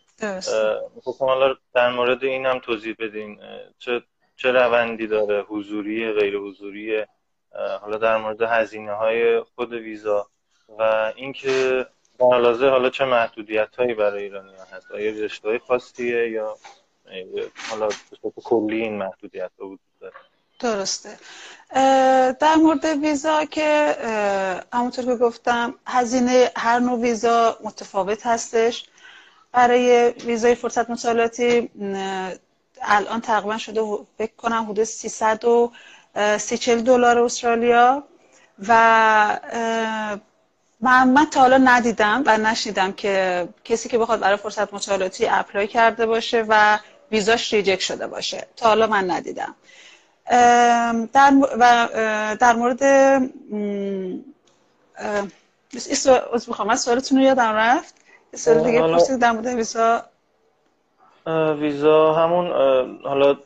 خب 1.05 1.17
حالا 1.19 1.55
در 1.75 1.91
مورد 1.91 2.25
این 2.25 2.47
هم 2.47 2.59
توضیح 2.59 2.97
بدین 2.99 3.41
چه 3.79 4.03
چه 4.37 4.53
روندی 4.53 5.07
داره؟ 5.07 5.43
حضوری 5.43 6.13
غیر 6.13 6.37
حضوری 6.37 7.05
حالا 7.81 7.99
در 7.99 8.17
مورد 8.17 8.43
هزینه 8.43 8.93
های 8.93 9.41
خود 9.41 9.73
ویزا 9.73 10.27
و 10.79 11.13
اینکه 11.17 11.87
در 12.19 12.71
حالا 12.71 12.91
چه 12.91 13.05
محدودیت 13.05 13.77
هایی 13.77 13.95
برای 13.95 14.23
ایرانی 14.23 14.55
ها 14.57 14.65
هست؟ 14.77 14.93
آیا 14.93 15.25
رشته 15.25 15.49
های 15.49 15.59
خاصیه 15.59 16.31
یا 16.31 16.57
حالا 17.71 17.89
کلی 18.45 18.83
این 18.83 18.99
محدودیت 18.99 19.51
ها 19.59 19.67
وجود 19.67 19.81
داره؟ 20.01 20.15
درسته. 20.61 21.19
در 22.41 22.55
مورد 22.63 22.85
ویزا 22.85 23.45
که 23.45 23.97
همونطور 24.73 25.05
که 25.05 25.17
گفتم 25.17 25.75
هزینه 25.87 26.51
هر 26.57 26.79
نوع 26.79 27.01
ویزا 27.01 27.59
متفاوت 27.65 28.27
هستش. 28.27 28.87
برای 29.55 30.11
ویزای 30.11 30.55
فرصت 30.55 30.91
مطالعاتی 30.91 31.71
الان 32.83 33.21
تقریبا 33.21 33.59
شده 33.59 33.81
فکر 34.19 34.33
کنم 34.37 34.67
حدود 34.71 34.85
330 34.85 36.83
دلار 36.83 37.19
استرالیا 37.19 38.03
و 38.69 39.41
من, 40.81 41.09
من 41.09 41.27
تا 41.31 41.41
حالا 41.41 41.59
ندیدم 41.59 42.23
و 42.27 42.39
نشیدم 42.39 42.93
که 42.93 43.49
کسی 43.65 43.89
که 43.89 43.99
بخواد 43.99 44.21
برای 44.21 44.37
فرصت 44.37 44.75
مطالعاتی 44.75 45.27
اپلای 45.27 45.67
کرده 45.67 46.07
باشه 46.07 46.45
و 46.49 46.79
ویزاش 47.11 47.53
ریجک 47.55 47.81
شده 47.81 48.07
باشه 48.07 48.47
تا 48.57 48.69
حالا 48.69 48.87
من 48.87 49.11
ندیدم 49.11 49.55
در, 51.13 51.33
و 51.59 51.89
در 52.41 52.53
مورد 52.57 52.83
از 56.35 56.49
می‌خوام 56.49 56.71
از 56.71 56.81
سوالتون 56.81 57.19
رو 57.19 57.25
یادم 57.25 57.53
رفت 57.53 57.95
سوال 58.37 58.65
دیگه 58.65 58.81
پرسید 58.81 59.19
در 59.19 59.33
مورد 59.33 59.47
ویزا؟ 59.47 60.03
ویزا 61.61 62.15
همون 62.15 62.47
حالا 63.05 63.37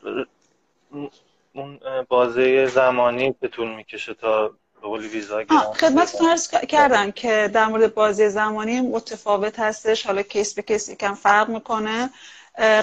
اون 1.55 1.79
بازه 2.09 2.67
زمانی 2.67 3.35
طول 3.51 3.75
می‌کشه 3.75 4.13
تا 4.13 4.51
به 4.81 4.89
ویزا 4.89 5.43
خدمتتون 5.79 6.29
عرض 6.29 6.49
کردم 6.49 7.11
که 7.11 7.49
در 7.53 7.65
مورد 7.65 7.93
بازی 7.93 8.29
زمانی 8.29 8.81
متفاوت 8.81 9.59
هستش. 9.59 10.05
حالا 10.05 10.21
کیس 10.21 10.53
به 10.53 10.61
کیس 10.61 10.89
یکم 10.89 11.13
فرق 11.13 11.49
می‌کنه. 11.49 12.09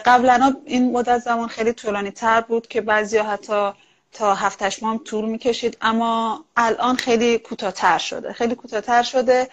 قبلا 0.05 0.57
این 0.65 0.93
مدت 0.93 1.19
زمان 1.19 1.49
خیلی 1.49 1.73
طولانی 1.73 2.11
تر 2.11 2.41
بود 2.41 2.67
که 2.67 2.81
بعضی 2.81 3.19
حتی 3.19 3.71
تا 4.13 4.35
هفتش 4.35 4.83
ماه 4.83 4.99
طول 4.99 5.25
می‌کشید 5.25 5.77
اما 5.81 6.45
الان 6.57 6.97
خیلی 6.97 7.39
کوتاهتر 7.39 7.99
شده. 7.99 8.33
خیلی 8.33 8.55
کوتاهتر 8.55 9.03
شده. 9.03 9.49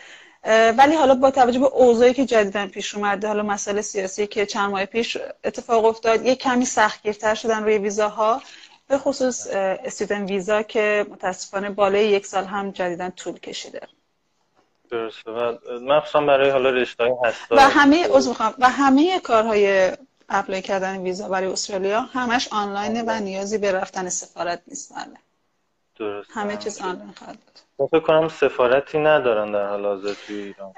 ولی 0.78 0.96
حالا 0.96 1.16
با 1.16 1.32
توجه 1.32 1.60
به 1.60 1.66
اوضاعی 1.66 2.14
که 2.14 2.26
جدیدن 2.26 2.68
پیش 2.68 2.96
اومده 2.96 3.28
حالا 3.28 3.44
مسئله 3.44 3.82
سیاسی 3.82 4.28
که 4.28 4.46
چند 4.46 4.72
ماه 4.72 4.86
پیش 4.86 5.18
اتفاق 5.44 5.86
افتاد 5.86 6.26
یه 6.26 6.36
کمی 6.36 6.66
سختگیرتر 6.66 7.36
شدن 7.36 7.64
روی 7.64 7.78
ویزاها 7.78 8.42
به 8.88 8.98
خصوص 8.98 9.48
استودن 9.48 10.26
ویزا 10.26 10.64
که 10.64 11.06
متاسفانه 11.10 11.70
بالای 11.70 12.08
یک 12.08 12.26
سال 12.26 12.46
هم 12.46 12.72
جدیدن 12.72 13.10
طول 13.10 13.40
کشیده. 13.40 13.82
درسته. 14.92 15.32
و 15.32 15.58
مخصوصا 15.82 16.22
برای 16.22 16.50
حالا 16.50 16.70
رشته 16.70 17.18
و 17.52 17.60
همه 17.60 18.08
و 18.60 18.70
همه 18.70 19.20
کارهای 19.20 19.92
اپلای 20.30 20.62
کردن 20.62 21.02
ویزا 21.02 21.30
برای 21.30 21.48
استرالیا 21.48 22.02
همش 22.02 22.48
آنلاینه 22.52 23.04
و 23.08 23.20
نیازی 23.20 23.58
به 23.58 23.72
رفتن 23.72 24.10
سفارت 24.10 24.62
نیست. 24.68 24.94
بله. 24.96 25.18
درست 25.96 26.30
همه 26.34 26.58
چیز 26.58 26.82
آنلاین 26.82 27.12
خواهد 27.12 27.38
بود 27.78 27.90
فکر 27.90 28.00
کنم 28.00 28.28
سفارتی 28.28 29.00
ندارن 29.00 29.52
در 29.52 29.68
حال 29.68 29.86
حاضر 29.86 30.14
توی 30.28 30.36
ایران. 30.36 30.74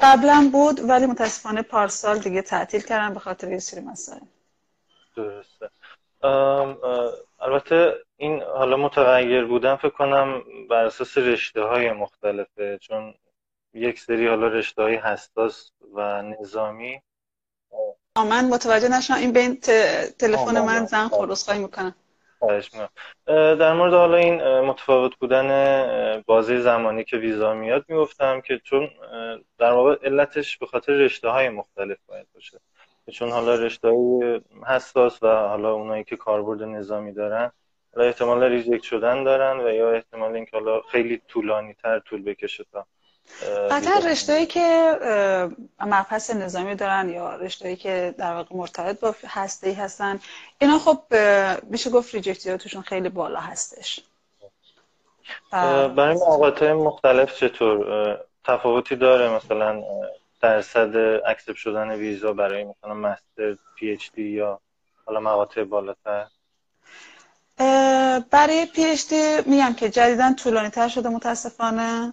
قبلا 0.00 0.50
بود 0.52 0.80
ولی 0.80 1.06
متاسفانه 1.06 1.62
پارسال 1.62 2.18
دیگه 2.18 2.42
تعطیل 2.42 2.80
کردن 2.80 3.14
به 3.14 3.20
خاطر 3.20 3.52
یه 3.52 3.58
سری 3.58 3.80
مسائل. 3.80 4.20
درسته. 5.16 5.70
البته 7.40 7.94
این 8.16 8.42
حالا 8.42 8.76
متغیر 8.76 9.44
بودن 9.44 9.76
فکر 9.76 9.88
کنم 9.88 10.42
بر 10.70 10.84
اساس 10.84 11.18
رشته 11.18 11.62
های 11.62 11.92
مختلفه 11.92 12.78
چون 12.82 13.14
یک 13.74 14.00
سری 14.00 14.28
حالا 14.28 14.46
رشته 14.46 14.82
های 14.82 14.94
حساس 14.94 15.70
و 15.94 16.22
نظامی. 16.22 17.02
من 18.16 18.48
متوجه 18.48 18.88
نشم 18.88 19.14
این 19.14 19.32
به 19.32 19.40
این 19.40 19.60
تلفن 20.18 20.60
من 20.60 20.86
زن 20.86 21.08
خروس 21.08 21.44
خواهی 21.44 21.60
می‌کنم. 21.60 21.94
در 23.26 23.72
مورد 23.72 23.92
حالا 23.92 24.16
این 24.16 24.60
متفاوت 24.60 25.16
بودن 25.16 26.22
بازی 26.26 26.58
زمانی 26.58 27.04
که 27.04 27.16
ویزا 27.16 27.54
میاد 27.54 27.84
می‌گفتم 27.88 28.40
که 28.40 28.58
چون 28.64 28.90
در 29.58 29.72
واقع 29.72 29.96
علتش 30.02 30.58
به 30.58 30.66
خاطر 30.66 30.92
رشته 30.92 31.28
های 31.28 31.48
مختلف 31.48 31.98
باید 32.06 32.26
باشه. 32.34 32.60
چون 33.12 33.30
حالا 33.30 33.54
رشته 33.54 33.88
های 33.88 34.40
حساس 34.66 35.22
و 35.22 35.26
حالا 35.26 35.72
اونایی 35.72 36.04
که 36.04 36.16
کاربرد 36.16 36.62
نظامی 36.62 37.12
دارن 37.12 37.52
حالا 37.94 38.06
احتمال 38.06 38.42
ریجکت 38.42 38.82
شدن 38.82 39.24
دارن 39.24 39.60
و 39.60 39.70
یا 39.70 39.92
احتمال 39.92 40.34
اینکه 40.34 40.50
حالا 40.56 40.80
خیلی 40.80 41.22
طولانی 41.28 41.74
تر 41.74 41.98
طول 41.98 42.22
بکشه 42.22 42.64
تا 42.72 42.86
قطعا 43.70 43.98
رشته 44.10 44.46
که 44.46 44.98
مبحث 45.80 46.30
نظامی 46.30 46.74
دارن 46.74 47.08
یا 47.08 47.36
رشته 47.36 47.76
که 47.76 48.14
در 48.18 48.34
واقع 48.34 48.56
مرتبط 48.56 49.00
با 49.00 49.14
هسته 49.26 49.72
هستن 49.72 50.20
اینا 50.58 50.78
خب 50.78 51.02
میشه 51.62 51.90
گفت 51.90 52.14
reject 52.14 52.48
یاتشون 52.48 52.82
خیلی 52.82 53.08
بالا 53.08 53.40
هستش. 53.40 54.00
برای 55.50 56.14
مقاطع 56.14 56.72
مختلف 56.72 57.34
چطور؟ 57.34 58.18
تفاوتی 58.44 58.96
داره 58.96 59.28
مثلا 59.28 59.82
درصد 60.42 60.96
accept 61.26 61.54
شدن 61.54 61.90
ویزا 61.90 62.32
برای 62.32 62.64
مثلا 62.64 62.94
master 62.94 63.56
PhD 63.76 64.22
یا 64.22 64.60
حالا 65.06 65.20
مقاطع 65.20 65.64
بالاتر؟ 65.64 66.26
برای 68.30 68.66
PhD 68.74 69.36
میگم 69.46 69.74
که 69.74 69.88
جدیدا 69.88 70.32
طولانی 70.32 70.70
تر 70.70 70.88
شده 70.88 71.08
متاسفانه. 71.08 72.12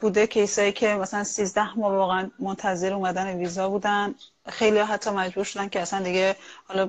بوده 0.00 0.26
کیسایی 0.26 0.72
که 0.72 0.94
مثلا 0.94 1.24
13 1.24 1.74
ماه 1.74 1.92
واقعا 1.92 2.30
منتظر 2.38 2.92
اومدن 2.92 3.36
ویزا 3.36 3.68
بودن. 3.68 4.14
خیلی 4.48 4.78
حتی 4.78 5.10
مجبور 5.10 5.44
شدن 5.44 5.68
که 5.68 5.80
اصلا 5.80 6.02
دیگه 6.02 6.36
حالا 6.64 6.86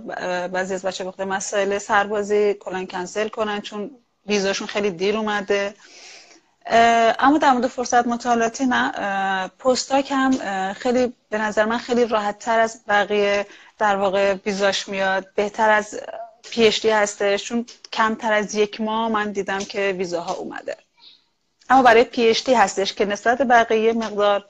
بعضی 0.47 0.73
از 0.73 0.81
بچه 0.81 1.03
بخاطر 1.03 1.25
مسائل 1.25 1.77
سربازی 1.77 2.53
کلا 2.53 2.85
کنسل 2.85 3.27
کنن 3.27 3.61
چون 3.61 3.91
ویزاشون 4.27 4.67
خیلی 4.67 4.91
دیر 4.91 5.17
اومده. 5.17 5.73
اما 7.19 7.38
در 7.38 7.51
مورد 7.51 7.67
فرصت 7.67 8.07
مطالعاتی 8.07 8.65
نه. 8.65 9.47
پستاک 9.47 10.11
هم 10.11 10.73
خیلی 10.73 11.13
به 11.29 11.38
نظر 11.38 11.65
من 11.65 11.77
خیلی 11.77 12.05
راحت 12.05 12.39
تر 12.39 12.59
از 12.59 12.81
بقیه 12.88 13.47
در 13.77 13.95
واقع 13.95 14.33
ویزاش 14.45 14.89
میاد. 14.89 15.33
بهتر 15.35 15.69
از 15.69 15.99
پی 16.51 16.89
هستش. 16.89 17.43
چون 17.43 17.65
کمتر 17.93 18.33
از 18.33 18.55
یک 18.55 18.81
ماه 18.81 19.11
من 19.11 19.31
دیدم 19.31 19.59
که 19.59 19.95
ویزاها 19.97 20.33
اومده. 20.33 20.77
اما 21.69 21.83
برای 21.83 22.03
PhD 22.03 22.53
هستش 22.53 22.93
که 22.93 23.05
نسبت 23.05 23.41
بقیه 23.41 23.93
مقدار 23.93 24.45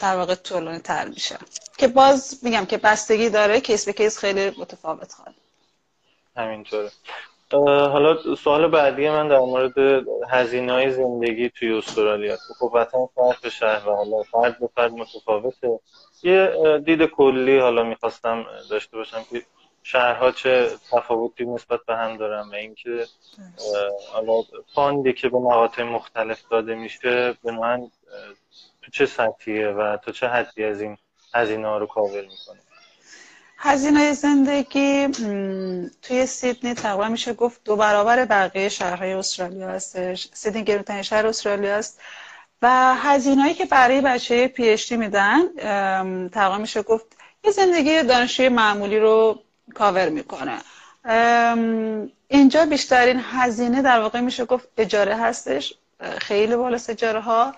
در 0.00 0.16
واقع 0.16 0.34
طولانی 0.34 0.78
تر 0.78 1.08
میشه. 1.08 1.36
که 1.78 1.88
باز 1.88 2.40
میگم 2.42 2.64
که 2.66 2.78
بستگی 2.78 3.30
داره 3.30 3.60
case 3.60 3.86
به 3.86 3.92
case 3.92 4.18
خیلی 4.18 4.46
متفاوت 4.58 5.12
خواهد. 5.12 5.34
همینطوره. 6.36 6.90
حالا 7.66 8.34
سوال 8.34 8.68
بعدی 8.68 9.10
من 9.10 9.28
در 9.28 9.38
مورد 9.38 10.04
هزینه 10.30 10.72
های 10.72 10.92
زندگی 10.92 11.50
توی 11.50 11.72
استرالیا. 11.72 12.36
خب 12.58 12.74
وطن 12.74 13.06
فرد 13.14 13.36
به 13.42 13.50
شهر 13.50 13.88
و 13.88 13.96
حالا 13.96 14.22
فرد 14.22 14.58
به 14.58 14.68
فرد 14.74 14.92
متفاوته. 14.92 15.80
یه 16.22 16.52
دید 16.84 17.02
کلی 17.02 17.58
حالا 17.58 17.82
می‌خواستم 17.82 18.46
داشته 18.70 18.96
باشم 18.96 19.24
که 19.30 19.42
شهرها 19.82 20.32
چه 20.32 20.70
تفاوتی 20.92 21.44
نسبت 21.44 21.80
به 21.86 21.96
هم 21.96 22.16
دارن 22.16 22.48
و 22.48 22.54
اینکه 22.54 23.06
حالا 24.12 24.42
fund 24.74 25.04
ی 25.04 25.12
که 25.12 25.28
به 25.28 25.38
مقاطع 25.38 25.82
مختلف 25.82 26.42
داده 26.50 26.74
میشه 26.74 27.32
به 27.44 27.52
من 27.52 27.90
تو 28.82 28.90
چه 28.90 29.06
سطحیه 29.06 29.68
و 29.68 29.96
تا 29.96 30.12
چه 30.12 30.28
حدی 30.28 30.64
از 30.64 30.80
این 30.80 30.96
هزینه 31.34 31.68
ها 31.68 31.78
رو 31.78 31.86
کاور 31.86 32.20
می‌کنه 32.20 32.58
هزینه 33.58 34.12
زندگی 34.12 35.08
توی 36.02 36.26
سیدنی 36.26 36.74
تقریبا 36.74 37.08
میشه 37.08 37.32
گفت 37.32 37.64
دو 37.64 37.76
برابر 37.76 38.24
بقیه 38.24 38.68
شهرهای 38.68 39.12
استرالیا 39.12 39.68
هستش. 39.68 40.28
سیدنی 40.32 40.64
گرونترین 40.64 41.02
شهر 41.02 41.26
استرالیا 41.26 41.76
است. 41.76 42.00
و 42.62 42.94
هزینه‌ای 42.94 43.54
که 43.54 43.64
برای 43.64 44.00
بچه 44.00 44.48
PhD 44.48 44.96
میدن 44.96 45.48
تقریبا 46.28 46.58
میشه 46.58 46.82
گفت 46.82 47.06
یه 47.44 47.50
زندگی 47.50 48.02
دانشجوی 48.02 48.48
معمولی 48.48 48.98
رو 48.98 49.42
کاور 49.72 50.08
می‌کنه. 50.08 50.58
اینجا 52.28 52.66
بیشترین 52.66 53.20
هزینه 53.24 53.82
در 53.82 54.00
واقع 54.00 54.20
میشه 54.20 54.44
گفت 54.44 54.68
اجاره 54.76 55.16
هستش 55.16 55.74
خیلی 56.18 56.56
بالا 56.56 56.78
اجاره 56.88 57.20
ها 57.20 57.54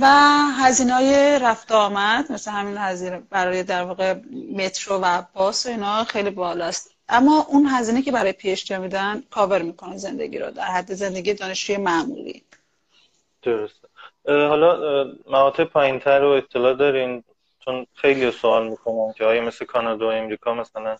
و 0.00 0.06
هزینه 0.58 0.94
های 0.94 1.38
رفت 1.38 1.72
آمد 1.72 2.32
مثل 2.32 2.50
همین 2.50 2.76
هزینه 2.78 3.22
برای 3.30 3.62
در 3.62 3.84
واقع 3.84 4.14
مترو 4.56 4.96
و 4.96 5.22
باس 5.34 5.66
و 5.66 5.68
اینا 5.68 6.04
خیلی 6.04 6.30
بالاست. 6.30 6.90
اما 7.08 7.46
اون 7.48 7.66
هزینه 7.66 8.02
که 8.02 8.12
برای 8.12 8.32
پیش 8.32 8.70
میدن 8.70 9.22
کاور 9.30 9.62
می‌کنه 9.62 9.96
زندگی 9.96 10.38
رو 10.38 10.50
در 10.50 10.62
حد 10.62 10.92
زندگی 10.92 11.34
دانشجوی 11.34 11.76
معمولی. 11.76 12.42
درست 13.42 13.84
حالا 14.26 15.04
مقاطع 15.26 15.64
پایین 15.64 16.00
تر 16.00 16.18
رو 16.18 16.28
اطلاع 16.28 16.74
دارین؟ 16.74 17.24
چون 17.64 17.86
خیلی 17.94 18.30
سوال 18.30 18.68
می‌کنن 18.68 19.12
که 19.12 19.24
آیا 19.24 19.42
مثل 19.42 19.64
کانادا 19.64 20.08
و 20.08 20.12
امریکا 20.12 20.54
مثلا 20.54 20.96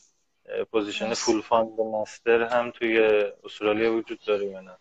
position 0.70 1.14
full 1.14 1.42
fund 1.42 1.80
master 1.80 2.42
هم 2.42 2.70
توی 2.70 2.98
استرالیا 3.44 3.94
وجود 3.94 4.20
داره 4.26 4.46
یا 4.46 4.60
نه؟ 4.60 4.76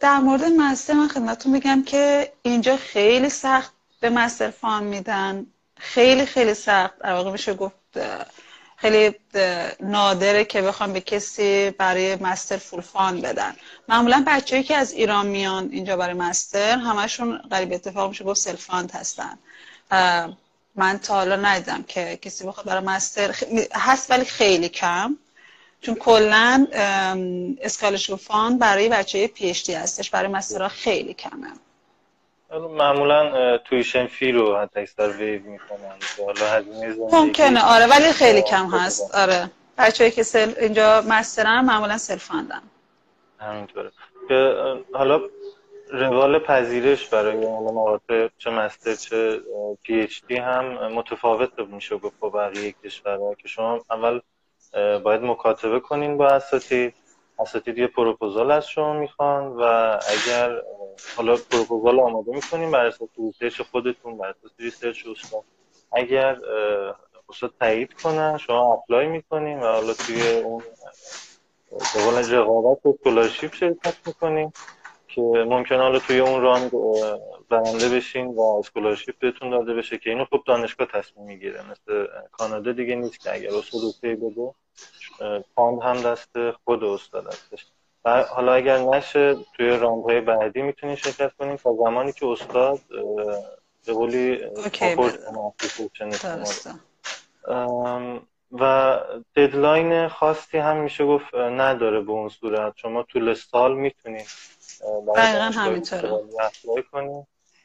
در 0.00 0.18
مورد 0.18 0.44
master 0.44 0.92
من 0.92 1.08
خدمتتون 1.08 1.52
بگم 1.52 1.82
که 1.86 2.32
اینجا 2.42 2.76
خیلی 2.76 3.28
سخت 3.28 3.72
به 4.00 4.10
master 4.10 4.50
fund 4.50 4.84
میدن. 4.84 5.46
خیلی 5.76 6.26
خیلی 6.26 6.54
سخت. 6.54 6.98
در 6.98 7.12
واقع 7.12 7.32
میشه 7.32 7.54
گفت 7.54 7.74
خیلی 8.76 9.14
نادره 9.80 10.44
که 10.44 10.62
بخوام 10.62 10.92
به 10.92 11.00
کسی 11.00 11.70
برای 11.70 12.16
master 12.16 12.56
full 12.56 12.80
fund 12.80 13.20
بدن. 13.20 13.56
معمولا 13.88 14.24
بچه‌هایی 14.26 14.62
که 14.62 14.76
از 14.76 14.92
ایران 14.92 15.26
میان 15.26 15.68
اینجا 15.72 15.96
برای 15.96 16.14
master 16.14 16.78
همشون 16.78 17.38
قریب 17.38 17.72
اتفاق 17.72 18.08
میشه 18.08 18.24
گفت 18.24 18.40
self-fund 18.40 18.90
هستن. 18.90 19.38
من 20.78 20.98
تا 20.98 21.14
حالا 21.14 21.36
ندیدم 21.36 21.82
که 21.82 22.18
کسی 22.22 22.46
بخواد 22.46 22.66
برای 22.66 22.84
master 22.84 23.34
هست 23.74 24.10
ولی 24.10 24.24
خیلی 24.24 24.68
کم. 24.68 25.16
چون 25.80 25.94
کلا 25.94 26.66
scholarship 27.62 28.18
برای 28.60 28.88
بچه 28.88 29.26
PhD 29.26 29.74
هستش. 29.74 30.10
برای 30.10 30.28
master 30.28 30.62
ها 30.62 30.68
خیلی 30.68 31.14
کمه. 31.14 31.52
معمولا 32.70 33.58
tuition 33.58 34.06
fee 34.06 34.32
رو 34.32 34.58
حتی 34.58 34.80
اکثر 34.80 35.08
ویو 35.08 35.42
می‌کنن. 35.42 35.94
ممکنه. 37.12 37.64
آره 37.64 37.86
ولی 37.86 38.12
خیلی 38.12 38.42
کم 38.42 38.70
هست. 38.70 39.14
آره. 39.14 39.50
بچه‌هایی 39.78 40.10
که 40.10 40.22
self... 40.22 40.52
اینجا 40.60 41.04
master 41.08 41.53
ن 41.53 41.60
معمولا 41.60 41.98
self-fund 41.98 42.24
ن 42.24 42.62
همینطوره. 43.38 43.90
که 44.28 44.54
حالا 44.92 45.20
روال 45.90 46.38
پذیرش 46.38 47.08
برای 47.08 47.36
مقاطع 47.46 48.28
چه 48.38 48.50
master 48.50 48.94
چه 48.94 49.40
PhD 49.82 50.36
هم 50.36 50.92
متفاوت 50.92 51.58
میشه 51.58 51.98
گفت 51.98 52.18
با 52.18 52.28
بقیه 52.30 52.72
کشورها 52.72 53.34
که 53.34 53.48
شما 53.48 53.80
اول 53.90 54.20
باید 54.98 55.22
مکاتبه 55.22 55.80
کنین 55.80 56.16
با 56.16 56.26
اساتید. 56.26 56.94
اساتید 57.38 57.78
یه 57.78 57.86
پروپوزال 57.86 58.50
از 58.50 58.68
شما 58.68 58.92
می‌خوان 58.92 59.46
و 59.46 59.62
اگر 60.08 60.62
حالا 61.16 61.36
پروپوزال 61.50 62.00
آماده 62.00 62.32
می‌کنین 62.32 62.70
بر 62.70 62.86
اساس 62.86 63.08
research 63.18 63.60
خودتون 63.60 64.18
بر 64.18 64.28
اساس 64.28 64.50
research 64.58 65.06
استاد. 65.06 65.44
اگر 65.92 66.36
استاد 67.28 67.54
تایید 67.60 67.92
کنن 68.02 68.38
شما 68.38 68.72
apply 68.72 69.06
می‌کنین 69.06 69.60
و 69.60 69.66
حالا 69.66 69.92
توی 69.92 70.30
اون 70.40 70.62
به 71.94 72.36
رقابت 72.36 72.86
و 72.86 72.88
scholarship 72.88 73.54
شرکت 73.54 73.96
می‌کنین. 74.06 74.52
که 75.08 75.20
ممکن 75.20 75.76
حالا 75.76 75.98
توی 75.98 76.20
اون 76.20 76.40
round 76.42 76.70
برنده 77.50 77.88
بشین 77.88 78.26
و 78.26 78.40
scholarship 78.40 79.18
بهتون 79.18 79.50
داده 79.50 79.74
بشه 79.74 79.98
که 79.98 80.10
اینو 80.10 80.24
خب 80.24 80.42
دانشگاه 80.46 80.86
تصمیم 80.86 81.26
می‌گیره. 81.26 81.70
مثل 81.70 82.06
کانادا 82.32 82.72
دیگه 82.72 82.94
نیست 82.94 83.20
که 83.20 83.34
اگر 83.34 83.48
استاد 83.54 83.80
OK 83.84 84.14
بده 84.14 84.54
fund 85.54 85.82
هم 85.82 86.02
دست 86.02 86.50
خود 86.64 86.84
استاد 86.84 87.26
هستش. 87.26 87.66
و 88.04 88.22
حالا 88.22 88.52
اگر 88.52 88.78
نشه 88.78 89.36
توی 89.56 89.68
round 89.68 90.05
های 90.05 90.20
بعدی 90.20 90.62
می‌تونین 90.62 90.96
شرکت 90.96 91.32
کنین 91.38 91.56
تا 91.56 91.72
زمانی 91.72 92.12
که 92.12 92.26
استاد 92.26 92.80
به 93.86 93.92
قولی 93.92 94.40
و 98.52 99.00
deadline 99.36 100.08
خاصی 100.08 100.58
هم 100.58 100.76
میشه 100.76 101.06
گفت 101.06 101.34
نداره 101.34 102.00
به 102.00 102.10
اون 102.10 102.28
صورت. 102.28 102.72
شما 102.76 103.02
طول 103.02 103.34
سال 103.34 103.74
می‌تونین 103.74 104.24
دقیقا 105.16 105.44
همینطوره 105.44 106.12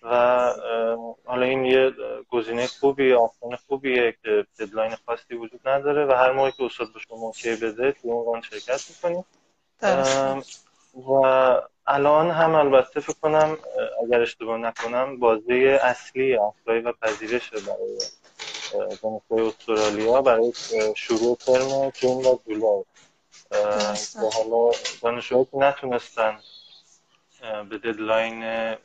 و 0.03 0.53
حالا 1.25 1.45
این 1.45 1.65
یه 1.65 1.91
گزینه 2.29 2.67
خوبی 2.67 3.13
آفرین 3.13 3.55
خوبیه 3.67 4.15
که 4.23 4.45
deadline 4.59 4.95
خاصی 5.05 5.35
وجود 5.35 5.67
نداره 5.67 6.05
و 6.05 6.11
هر 6.11 6.31
موقعی 6.31 6.51
که 6.51 6.63
استاد 6.63 6.93
به 6.93 6.99
شما 6.99 7.17
OK 7.17 7.55
بده 7.55 7.91
تو 7.91 8.07
اون 8.09 8.41
شرکت 8.41 8.81
می‌کنیم. 8.89 9.25
و 10.95 11.11
الان 11.87 12.31
هم 12.31 12.55
البته 12.55 12.99
فکر 12.99 13.15
کنم 13.21 13.57
اگر 14.03 14.21
اشتباه 14.21 14.57
نکنم 14.57 15.19
بازه 15.19 15.79
اصلی 15.83 16.37
apply 16.37 16.79
و 16.79 16.91
پذیرش 16.91 17.49
برای 17.51 17.97
دانشگاه 19.03 19.47
استرالیا 19.47 20.21
برای 20.21 20.53
شروع 20.95 21.35
ترم 21.35 21.89
جون 21.89 22.25
و 22.25 22.37
جولای. 22.47 22.83
و 24.15 24.29
حالا 24.33 24.71
دانشجوهایی 25.01 25.47
که 25.51 25.57
نتونستن 25.57 26.39
به 27.69 27.77
ددلاین 27.77 28.75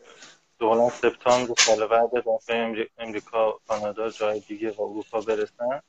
دولا 0.58 0.90
سپتامبر 0.90 1.54
سال 1.58 1.86
بعد 1.86 2.10
دفعه 2.14 2.86
امریکا 2.98 3.58
کانادا 3.68 4.10
جای 4.10 4.40
دیگه 4.40 4.70
و 4.70 4.82
اروپا 4.82 5.20
برسن. 5.20 5.82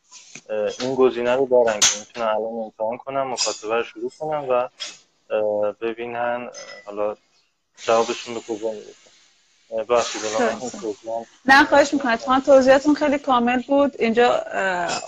این 0.79 0.95
گزینه 0.95 1.35
رو 1.35 1.47
دارن 1.47 1.79
که 1.79 1.99
می‌تونن 1.99 2.27
الان 2.27 2.63
امتحان 2.63 2.97
کنن 2.97 3.21
مکاتبه 3.21 3.75
رو 3.75 3.83
شروع 3.83 4.11
کنن 4.19 4.47
و 4.47 4.67
ببینن 5.81 6.49
حالا 6.85 7.15
جوابشون 7.77 8.33
به 8.33 8.39
کجا 8.39 8.71
می‌رسن 8.71 9.09
نه 11.45 11.65
خواهش 11.65 11.93
می‌کنم. 11.93 12.11
اتفاقا 12.11 12.39
توضیحاتون 12.39 12.95
خیلی 12.95 13.19
کامل 13.19 13.61
بود. 13.61 13.95
اینجا 13.99 14.45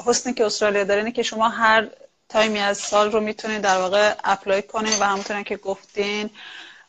حسنی 0.06 0.34
که 0.34 0.46
استرالیا 0.46 0.84
داره 0.84 1.00
اینه 1.00 1.12
که 1.12 1.24
شما 1.24 1.50
هر 1.50 1.88
time 2.30 2.54
ی 2.54 2.60
از 2.60 2.78
سال 2.78 3.12
رو 3.12 3.20
می‌تونید 3.20 3.62
در 3.62 3.78
واقع 3.78 4.14
apply 4.24 4.62
کنید 4.62 5.02
و 5.02 5.04
همونطور 5.04 5.44
که 5.44 5.58
گفتین. 5.58 6.30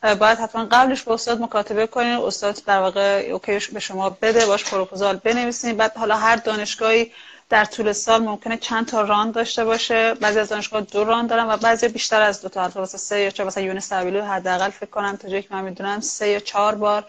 باید 0.03 0.39
حتما 0.39 0.65
قبلش 0.71 1.03
با 1.03 1.13
استاد 1.13 1.41
مکاتبه 1.41 1.87
کنین 1.87 2.13
استاد 2.13 2.61
در 2.65 2.79
واقع 2.79 3.29
OK 3.31 3.49
ش 3.49 3.67
به 3.67 3.79
شما 3.79 4.09
بده 4.09 4.45
باش 4.45 4.63
پروپوزال 4.63 5.15
بنویسین. 5.15 5.77
بعد 5.77 5.97
حالا 5.97 6.17
هر 6.17 6.35
دانشگاهی 6.35 7.11
در 7.49 7.65
طول 7.65 7.91
سال 7.91 8.21
ممکنه 8.21 8.57
چند 8.57 8.87
تا 8.87 9.01
round 9.01 9.33
داشته 9.33 9.65
باشه. 9.65 10.13
بعضی 10.13 10.39
از 10.39 10.49
دانشگاه 10.49 10.81
دو 10.81 11.03
round 11.03 11.29
دارن 11.29 11.49
و 11.49 11.57
بعضی 11.57 11.87
بیشتر 11.87 12.21
از 12.21 12.41
دو 12.41 12.49
تا 12.49 12.67
مثلا 12.67 12.85
سه 12.85 13.19
یا 13.19 13.29
چهار 13.29 13.47
مثلا 13.47 13.63
UNSW 13.63 13.93
حداقل 13.93 14.69
فکر 14.69 14.89
کنم 14.89 15.15
تا 15.15 15.29
جایی 15.29 15.41
که 15.41 15.47
من 15.51 15.63
می‌دونم 15.63 15.99
سه 15.99 16.27
یا 16.27 16.39
چهار 16.39 16.75
بار 16.75 17.05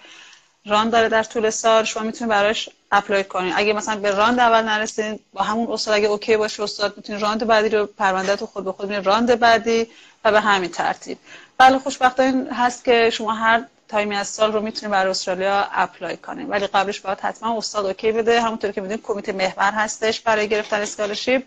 round 0.67 0.93
داره 0.93 1.09
در 1.09 1.23
طول 1.23 1.51
سال. 1.51 1.85
شما 1.85 2.03
می‌تونید 2.03 2.31
براش 2.31 2.69
apply 2.93 3.25
کنین. 3.25 3.53
اگه 3.57 3.73
مثلا 3.73 3.97
به 3.97 4.11
round 4.11 4.41
اول 4.41 4.63
نرسید 4.63 5.21
با 5.33 5.43
همون 5.43 5.73
استاد 5.73 5.95
اگه 5.95 6.07
OK 6.07 6.37
باشه 6.37 6.63
استاد 6.63 6.97
می‌تونید 6.97 7.23
round 7.23 7.47
بعدی 7.47 7.69
رو 7.69 7.87
پرونده 7.87 8.37
تو 8.37 8.47
خود 8.47 8.65
به 8.65 8.73
خود 8.73 8.93
round 8.93 9.39
بعدی 9.41 9.89
و 10.25 10.33
به 10.33 10.41
همین 10.41 10.71
ترتیب. 10.71 11.19
بله 11.59 11.79
خوشبختانه 11.79 12.21
این 12.21 12.49
هست 12.51 12.85
که 12.85 13.11
شما 13.11 13.33
هر 13.33 13.65
time 13.89 14.11
ی 14.11 14.17
از 14.17 14.29
سال 14.29 14.53
رو 14.53 14.61
می‌تونید 14.61 14.93
برای 14.93 15.11
استرالیا 15.11 15.67
apply 15.73 16.17
کنید. 16.17 16.51
ولی 16.51 16.67
قبلش 16.67 17.01
باید 17.01 17.21
حتما 17.21 17.59
استاد 17.59 17.87
OK 17.87 18.13
بده. 18.13 18.41
همونطور 18.41 18.71
که 18.71 18.81
می‌دونید 18.81 19.05
کمیته 19.05 19.33
محور 19.33 19.73
هستش 19.73 20.21
برای 20.21 20.49
گرفتن 20.49 20.81
scholarship 20.81 21.43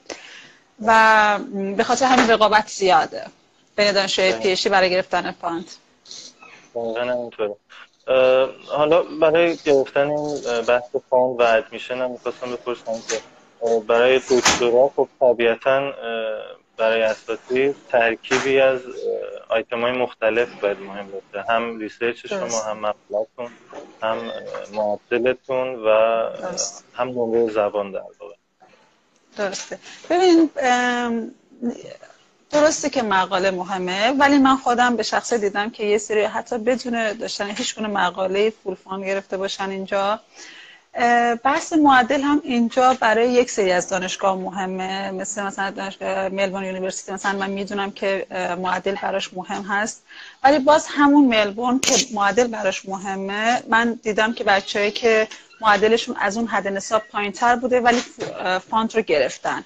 و 0.85 1.39
به 1.77 1.83
خاطر 1.83 2.05
همین 2.05 2.29
رقابت 2.29 2.67
زیاده. 2.67 3.25
بین 3.75 3.91
دانشجوی 3.91 4.31
PhD 4.31 4.69
برای 4.69 4.89
گرفتن 4.89 5.31
fund 5.31 5.71
حالا 8.67 9.03
برای 9.03 9.57
گرفتن 9.65 10.09
این 10.09 10.41
بحث 10.67 10.83
fund 11.09 11.39
و 11.39 11.41
admission 11.41 12.01
هم 12.01 12.11
می‌خواستم 12.11 12.51
بپرسم 12.51 12.93
که 13.09 13.21
برای 13.87 14.19
دکترا 14.19 14.91
خب 14.95 15.07
طبیعتا 15.19 15.93
برای 16.77 17.01
اساتید 17.01 17.75
ترکیبی 17.91 18.59
از 18.59 18.81
آیتم 19.49 19.81
های 19.81 19.91
مختلف 19.91 20.61
باید 20.61 20.79
مهم 20.79 21.07
باشه. 21.11 21.45
هم 21.49 21.79
research 21.79 22.27
شما 22.27 22.61
هم 22.61 22.79
مقالتون 22.79 23.51
هم 24.01 24.31
معدلتون 24.73 25.75
و 25.75 25.89
هم 26.93 27.09
نمره 27.09 27.49
زبان 27.49 27.91
در 27.91 28.01
واقع. 28.19 28.35
درسته. 29.37 29.79
ببین 30.09 30.49
درسته 32.51 32.89
که 32.89 33.01
مقاله 33.01 33.51
مهمه 33.51 34.11
ولی 34.11 34.37
من 34.37 34.55
خودم 34.55 34.95
به 34.95 35.03
شخص 35.03 35.33
دیدم 35.33 35.69
که 35.69 35.83
یه 35.85 35.97
سری 35.97 36.23
حتی 36.23 36.57
بدون 36.57 37.13
داشتن 37.13 37.49
هیچ 37.49 37.75
گونه 37.75 37.87
مقاله 37.87 38.49
full 38.49 38.75
fund 38.75 39.01
گرفته 39.01 39.37
باشن 39.37 39.69
اینجا 39.69 40.19
بحث 41.43 41.73
معدل 41.73 42.21
هم 42.21 42.41
اینجا 42.43 42.93
برای 42.99 43.31
یک 43.31 43.51
سری 43.51 43.71
از 43.71 43.89
دانشگاه 43.89 44.35
مهمه. 44.35 45.11
مثل 45.11 45.43
مثلا 45.43 45.71
دانشگاه 45.71 46.29
ملبورن 46.29 46.63
University. 46.63 47.11
مثلا 47.11 47.39
من 47.39 47.49
می‌دونم 47.49 47.91
که 47.91 48.27
معدل 48.61 48.95
براش 49.01 49.33
مهم 49.33 49.61
هست. 49.61 50.03
ولی 50.43 50.59
باز 50.59 50.87
همون 50.89 51.25
ملبورن 51.25 51.79
که 51.79 52.05
معدل 52.13 52.47
براش 52.47 52.85
مهمه 52.85 53.63
من 53.69 53.99
دیدم 54.03 54.33
که 54.33 54.43
بچه‌هایی 54.43 54.91
که 54.91 55.27
معدلشون 55.61 56.15
از 56.19 56.37
اون 56.37 56.47
حد 56.47 56.67
نصاب 56.67 57.01
پایین 57.11 57.31
تر 57.31 57.55
بوده 57.55 57.81
ولی 57.81 58.01
fund 58.69 58.95
رو 58.95 59.01
گرفتن. 59.01 59.63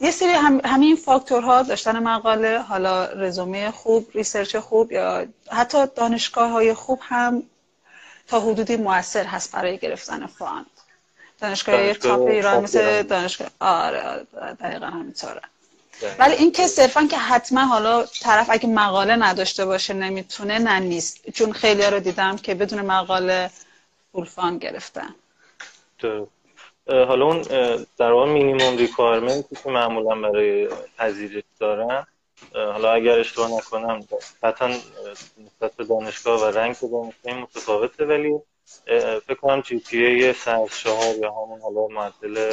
یه 0.00 0.10
سری 0.10 0.28
هم، 0.28 0.60
همین 0.64 0.96
فاکتورها 0.96 1.62
داشتن 1.62 1.98
مقاله 1.98 2.58
حالا 2.58 3.04
رزومه 3.04 3.70
خوب 3.70 4.06
research 4.14 4.56
خوب 4.56 4.92
یا 4.92 5.26
حتی 5.50 5.86
دانشگاه 5.96 6.50
های 6.50 6.74
خوب 6.74 6.98
هم 7.02 7.42
تا 8.30 8.40
حدودی 8.40 8.76
موثر 8.76 9.24
هست 9.24 9.52
برای 9.52 9.78
گرفتن 9.78 10.26
fund. 10.26 10.66
دانشگاه 11.40 11.94
top 11.94 12.20
ایران 12.20 12.62
مثل 12.62 13.02
دانشگاه 13.02 13.48
آره, 13.60 14.02
آره 14.02 14.26
دقیقا 14.60 14.86
همینطوره. 14.86 15.40
ولی 16.18 16.34
این 16.34 16.52
که 16.52 16.66
صرفا 16.66 17.06
که 17.10 17.18
حتما 17.18 17.60
حالا 17.60 18.04
طرف 18.04 18.46
اگه 18.50 18.68
مقاله 18.68 19.16
نداشته 19.16 19.64
باشه 19.64 19.94
نمی‌تونه 19.94 20.58
نه 20.58 20.80
نیست. 20.80 21.30
چون 21.30 21.52
خیلی 21.52 21.82
رو 21.82 22.00
دیدم 22.00 22.36
که 22.36 22.54
بدون 22.54 22.80
مقاله 22.80 23.50
full 24.12 24.24
fund 24.24 24.58
گرفتن. 24.58 25.14
حالا 26.88 27.24
اون 27.24 27.42
در 27.98 28.12
واقع 28.12 28.30
minimum 28.30 28.76
requirement 28.76 29.49
ی 29.49 29.56
که 29.64 29.70
معمولا 29.70 30.28
برای 30.28 30.68
پذیرش 30.98 31.42
دارن 31.60 32.06
حالا 32.54 32.92
اگر 32.92 33.18
اشتباه 33.18 33.50
نکنم 33.58 34.00
قطعا 34.42 34.68
نسبت 35.38 35.74
به 35.76 35.84
دانشگاه 35.84 36.42
و 36.42 36.44
رنگ 36.44 36.76
دانشگاه 36.80 37.34
متفاوته 37.42 38.04
ولی 38.04 38.38
فکر 39.26 39.34
کنم 39.34 39.60
جی 39.60 39.78
پی 39.78 40.04
ای 40.04 40.34
چهار 40.82 41.16
یا 41.16 41.30
همون 41.30 41.60
حالا 41.60 41.86
معدل 41.86 42.52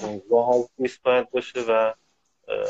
15 0.00 0.68
20 0.78 1.02
باید 1.02 1.30
باشه 1.30 1.60
و 1.60 1.92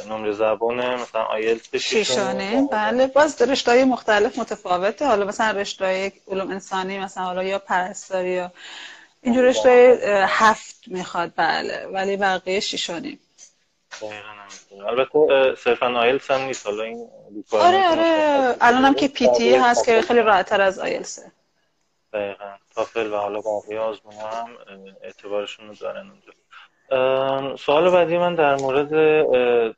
نمره 0.09 0.33
زبان 0.33 0.95
مثلا 0.95 1.23
آیلتس 1.23 1.77
شیشانه 1.77 2.69
بله 2.73 3.07
باز 3.07 3.43
رشته 3.43 3.85
مختلف 3.85 4.39
متفاوته. 4.39 5.07
حالا 5.07 5.27
مثلا 5.27 5.61
رشته 5.61 6.13
علوم 6.29 6.51
انسانی 6.51 6.99
مثلا 6.99 7.25
حالا 7.25 7.43
یا 7.43 7.59
پرستاری 7.59 8.31
یا 8.31 8.53
اینجور 9.23 9.45
رشته 9.45 9.99
هفت 10.29 10.77
می‌خواد. 10.87 11.33
بله 11.37 11.87
ولی 11.87 12.17
بقیه 12.17 12.61
شیشانه 12.61 13.19
البته 14.87 15.55
صرفا 15.55 15.87
آیلتس 15.87 16.31
هم 16.31 16.41
نیست. 16.41 16.67
حالا 16.67 16.83
این 16.83 17.09
آره 17.53 17.89
آره. 17.89 18.57
الان 18.61 18.85
هم 18.85 18.95
که 18.95 19.09
پی 19.09 19.29
تی 19.29 19.55
هست 19.55 19.85
که 19.85 20.03
خیلی 20.03 20.21
راحتتر 20.21 20.61
از 20.61 20.79
آیلتسه 20.79 21.33
دقیقا. 22.13 22.53
تافل 22.75 23.13
و 23.13 23.17
حالا 23.17 23.41
باقی 23.41 23.77
آزمون 23.77 24.15
هم 24.15 24.49
اعتبارشون 25.03 25.69
رو 25.69 25.75
دارن 25.75 26.11
اونجا. 26.11 26.33
سوال 27.57 27.91
بعدی 27.91 28.19
من 28.19 28.35
در 28.35 28.57
مورد 28.57 28.91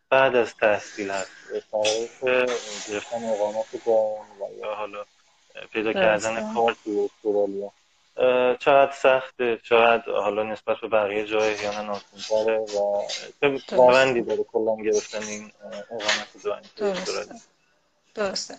بعد 0.08 0.36
از 0.36 0.56
تحصیل 0.56 1.10
هست. 1.10 1.30
برای 1.72 2.08
گرفتن 2.88 3.24
اقامت 3.24 3.84
دائم 3.86 4.42
و 4.42 4.60
یا 4.60 4.74
حالا 4.74 5.04
پیدا 5.72 5.92
کردن 5.92 6.54
کار 6.54 6.76
توی 6.84 7.04
استرالیا. 7.04 7.72
چقدر 8.58 8.92
سخته 8.92 9.58
شاید 9.62 10.02
حالا 10.08 10.42
نسبت 10.42 10.76
به 10.82 10.88
بقیه 10.88 11.24
جای 11.24 11.54
احیانا 11.54 11.82
ناسونتره 11.82 12.58
و 12.58 13.02
چه 13.40 13.76
روندی 13.76 14.22
داره 14.22 14.44
کلا 14.44 14.76
گرفتن 14.76 15.22
این 15.22 15.52
اقامت 15.90 16.28
دائم 16.44 16.62
درسته. 16.76 17.34
درسته. 18.14 18.54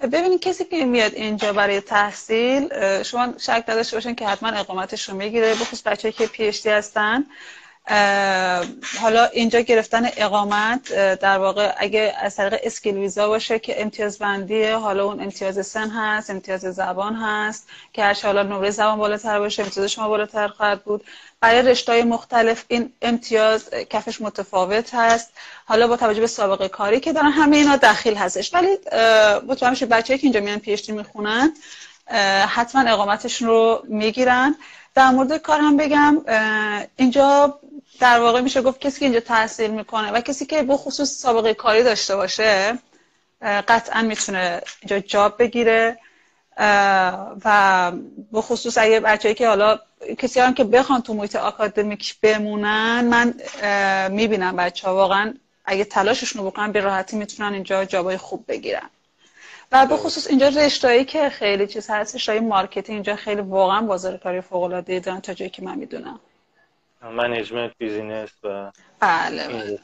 ببینید 0.00 0.40
کسی 0.40 0.64
که 0.64 0.84
میاد 0.84 1.14
اینجا 1.14 1.52
برای 1.52 1.80
تحصیل 1.80 2.68
شما 3.02 3.34
شک 3.38 3.64
نداشته 3.68 3.96
باشین 3.96 4.14
که 4.14 4.26
حتما 4.26 4.48
اقامتش 4.48 5.08
رو 5.08 5.16
می‌گیره 5.16 5.54
بخصوص 5.54 5.82
بچه 5.86 6.12
که 6.12 6.26
پی 6.26 6.52
هستن. 6.70 7.26
حالا 9.00 9.24
اینجا 9.32 9.60
گرفتن 9.60 10.08
اقامت 10.16 10.92
در 11.14 11.38
واقع 11.38 11.72
اگه 11.76 12.14
از 12.20 12.36
طریق 12.36 12.60
اسکیل 12.62 12.96
ویزا 12.96 13.28
باشه 13.28 13.58
که 13.58 13.82
امتیاز 13.82 14.18
بندیه 14.18 14.76
حالا 14.76 15.04
اون 15.04 15.20
امتیاز 15.20 15.66
سن 15.66 15.90
هست 15.90 16.30
امتیاز 16.30 16.60
زبان 16.60 17.14
هست 17.14 17.68
که 17.92 18.04
هر 18.04 18.18
حالا 18.22 18.42
نمره 18.42 18.70
زبان 18.70 18.98
بالاتر 18.98 19.38
باشه 19.38 19.62
امتیاز 19.62 19.86
شما 19.86 20.08
بالاتر 20.08 20.48
خواهد 20.48 20.84
بود. 20.84 21.04
برای 21.40 21.62
رشته 21.62 22.04
مختلف 22.04 22.64
این 22.68 22.92
امتیاز 23.02 23.70
کفش 23.70 24.20
متفاوت 24.20 24.94
هست. 24.94 25.32
حالا 25.64 25.86
با 25.88 25.96
توجه 25.96 26.20
به 26.20 26.26
سابقه 26.26 26.68
کاری 26.68 27.00
که 27.00 27.12
دارن 27.12 27.30
همه 27.30 27.56
اینا 27.56 27.76
دخیل 27.76 28.14
هستش. 28.14 28.54
ولی 28.54 28.68
مطمئن 29.48 29.72
بچه 29.72 29.86
بچه‌ای 29.86 30.18
که 30.18 30.24
اینجا 30.24 30.40
میان 30.40 30.58
پی 30.58 30.92
می‌خونن 30.92 31.52
حتما 32.48 32.90
اقامتشون 32.90 33.48
رو 33.48 33.82
می‌گیرن. 33.88 34.56
در 34.94 35.10
مورد 35.10 35.36
کار 35.36 35.60
هم 35.60 35.76
بگم 35.76 36.24
اینجا 36.96 37.58
در 38.00 38.20
واقع 38.20 38.40
میشه 38.40 38.62
گفت 38.62 38.80
کسی 38.80 38.98
که 39.00 39.04
اینجا 39.04 39.20
تحصیل 39.20 39.70
می‌کنه 39.70 40.10
و 40.12 40.20
کسی 40.20 40.46
که 40.46 40.62
به 40.62 40.76
خصوص 40.76 41.10
سابقه 41.10 41.54
کاری 41.54 41.82
داشته 41.82 42.16
باشه 42.16 42.78
قطعا 43.42 44.02
می‌تونه 44.02 44.60
اینجا 44.80 44.98
جاب 44.98 45.38
بگیره 45.38 45.98
و 47.44 47.92
به 48.32 48.40
خصوص 48.40 48.78
اگه 48.78 49.00
بچه‌ای 49.00 49.34
که 49.34 49.48
حالا 49.48 49.78
کسی 50.18 50.40
هم 50.40 50.54
که 50.54 50.64
بخوان 50.64 51.02
تو 51.02 51.14
محیط 51.14 51.36
آکادمیک 51.36 52.20
بمونن 52.20 53.04
من 53.04 53.34
می‌بینم 54.12 54.56
بچه 54.56 54.88
ها 54.88 54.94
واقعا 54.94 55.34
اگه 55.64 55.84
تلاششون 55.84 56.42
رو 56.42 56.50
بکنن 56.50 56.72
به 56.72 56.80
راحتی 56.80 57.16
می‌تونن 57.16 57.54
اینجا 57.54 57.84
job 57.84 58.08
ای 58.08 58.16
خوب 58.16 58.44
بگیرن. 58.48 58.90
و 59.72 59.86
به 59.86 59.96
خصوص 59.96 60.26
اینجا 60.26 60.48
رشتهایی 60.48 61.04
که 61.04 61.28
خیلی 61.28 61.66
چیز 61.66 61.90
هست 61.90 62.14
رشته 62.14 62.40
marketing 62.40 62.96
اینجا 62.96 63.16
خیلی 63.16 63.40
واقعا 63.40 63.80
بازار 63.80 64.16
کاری 64.16 64.40
فوق 64.40 64.62
العاده 64.62 65.00
دارن 65.00 65.20
تا 65.20 65.34
جایی 65.34 65.50
که 65.50 65.62
من 65.62 65.78
می‌دونم. 65.78 66.20
management 67.10 67.72
business 67.78 68.30
و 68.44 68.72
بله, 69.00 69.48
بله. 69.48 69.78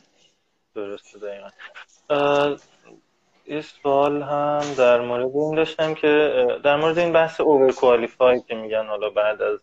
درسته 0.75 1.19
دقیقا. 1.19 2.57
یه 3.47 3.61
سوال 3.61 4.23
هم 4.23 4.75
در 4.79 5.01
مورد 5.01 5.37
این 5.37 5.55
داشتم 5.55 5.95
که 5.95 6.45
در 6.65 6.77
مورد 6.77 6.99
این 6.99 7.13
بحث 7.13 7.41
اوور 7.41 7.73
کوالیفای 7.73 8.41
که 8.41 8.55
میگن 8.55 8.87
حالا 8.87 9.11
بعد 9.11 9.43
از 9.43 9.61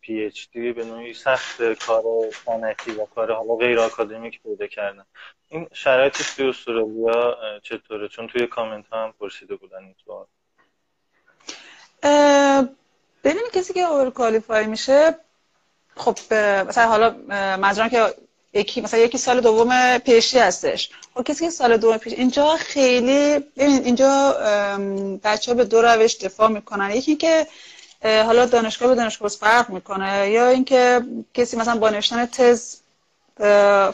پی 0.00 0.24
اچ 0.24 0.46
دی 0.52 0.72
به 0.72 0.84
نوعی 0.84 1.14
سخت 1.14 1.62
کار 1.86 2.02
صنعتی 2.44 2.90
و 2.90 3.04
کار 3.04 3.32
حالا 3.32 3.54
غیر 3.54 3.80
آکادمیک 3.80 4.42
پیدا 4.42 4.66
کردن. 4.66 5.04
این 5.48 5.68
شرایطش 5.72 6.34
توی 6.34 6.48
استرالیا 6.48 7.38
چطوره؟ 7.62 8.08
چون 8.08 8.26
توی 8.28 8.46
کامنت 8.46 8.86
ها 8.86 9.04
هم 9.04 9.14
پرسیده 9.20 9.56
بودن 9.56 9.84
این 9.84 9.94
سوال. 10.04 10.26
ببینید 13.24 13.52
کسی 13.54 13.72
که 13.72 13.80
اوور 13.80 14.10
کوالیفای 14.10 14.66
میشه 14.66 15.16
خب 16.00 16.34
مثلا 16.68 16.86
حالا 16.86 17.14
منظورم 17.56 17.88
که 17.88 18.14
یکی 18.54 18.80
مثلا 18.80 19.00
یکی 19.00 19.18
سال 19.18 19.40
دوم 19.40 19.98
پیشی 19.98 20.38
هستش. 20.38 20.90
خب 21.14 21.22
کسی 21.22 21.44
که 21.44 21.50
سال 21.50 21.76
دوم 21.76 21.96
پیش 21.96 22.12
اینجا 22.12 22.56
خیلی 22.56 23.38
ببینید 23.38 23.84
اینجا 23.84 24.32
بچه 25.24 25.50
ها 25.50 25.56
به 25.56 25.64
دو 25.64 25.82
روش 25.82 26.16
دفاع 26.16 26.48
می‌کنن. 26.48 26.90
یکی 26.90 27.16
که 27.16 27.46
حالا 28.04 28.46
دانشگاه 28.46 28.88
به 28.88 28.94
دانشگاه 28.94 29.28
فرق 29.28 29.70
می‌کنه 29.70 30.30
یا 30.30 30.48
اینکه 30.48 31.00
کسی 31.34 31.56
مثلا 31.56 31.76
با 31.76 31.90
نوشتن 31.90 32.26
تز 32.26 32.76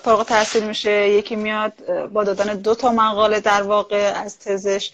فارغ 0.03 0.27
تحصیل 0.27 0.65
میشه 0.65 1.09
یکی 1.09 1.37
میاد 1.37 1.73
با 2.13 2.25
دادن 2.25 2.55
دو 2.57 2.75
تا 2.75 2.93
مقاله 2.93 3.41
در 3.41 3.63
واقع 3.63 4.13
از 4.25 4.39
تزش 4.39 4.91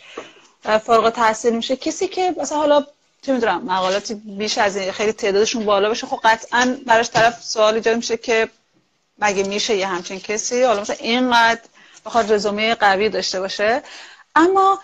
فارغ 0.62 1.11
تحصیل 1.11 1.57
میشه. 1.57 1.77
کسی 1.77 2.09
که 2.09 2.35
مثلا 2.40 2.59
حالا 2.59 2.87
چه 3.22 3.32
می‌دونم 3.32 3.64
مقالات 3.64 4.12
بیش 4.12 4.58
از 4.58 4.76
این 4.76 4.92
خیلی 4.92 5.12
تعدادشون 5.12 5.64
بالا 5.64 5.88
باشه. 5.88 6.06
خب 6.06 6.20
قطعا 6.24 6.76
براش 6.87 7.11
طرف 7.11 7.44
سوال 7.44 7.74
ایجاد 7.74 7.96
میشه 7.96 8.16
که 8.16 8.48
مگه 9.18 9.42
میشه 9.42 9.76
یه 9.76 9.87
همچین 9.87 10.20
کسی 10.20 10.62
حالا 10.62 10.80
مثلا 10.80 10.96
اینقدر 11.00 11.61
بخواد 12.06 12.32
رزومه 12.32 12.74
قوی 12.74 13.08
داشته 13.08 13.40
باشه. 13.40 13.82
اما 14.37 14.78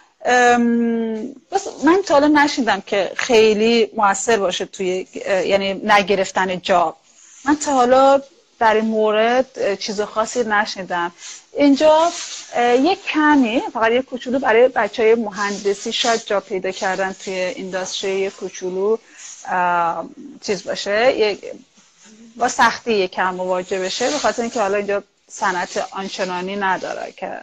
بس 1.52 1.68
من 1.84 2.02
تا 2.06 2.14
حالا 2.14 2.26
نشیدم 2.26 2.80
که 2.80 3.12
خیلی 3.16 3.90
موثر 3.96 4.36
باشه 4.36 4.64
توی 4.64 5.06
یعنی 5.26 5.74
نگرفتن 5.74 6.60
جاب 6.60 6.96
من 7.44 7.56
تا 7.56 7.72
حالا 7.72 8.22
در 8.58 8.74
این 8.74 8.84
مورد 8.84 9.74
چیز 9.78 10.00
خاصی 10.00 10.44
نشنیدم 10.44 11.12
اینجا 11.58 12.12
یک 12.58 13.04
کمی 13.04 13.62
فقط 13.72 13.92
یک 13.92 14.04
کوچولو 14.04 14.38
برای 14.38 14.68
بچه 14.68 15.02
های 15.02 15.14
مهندسی 15.14 15.92
شاید 15.92 16.26
جا 16.26 16.40
پیدا 16.40 16.70
کردن 16.70 17.12
توی 17.12 17.34
اینداستری 17.34 18.30
کوچولو 18.30 18.96
چیز 20.40 20.64
باشه 20.64 21.36
با 22.36 22.48
سختی 22.48 22.92
یک 22.92 23.10
کم 23.10 23.34
مواجه 23.34 23.78
بشه 23.80 24.10
به 24.10 24.18
خاطر 24.18 24.42
اینکه 24.42 24.60
حالا 24.60 24.76
اینجا 24.76 25.02
صنعت 25.28 25.88
آنچنانی 25.90 26.56
نداره 26.56 27.12
که 27.12 27.40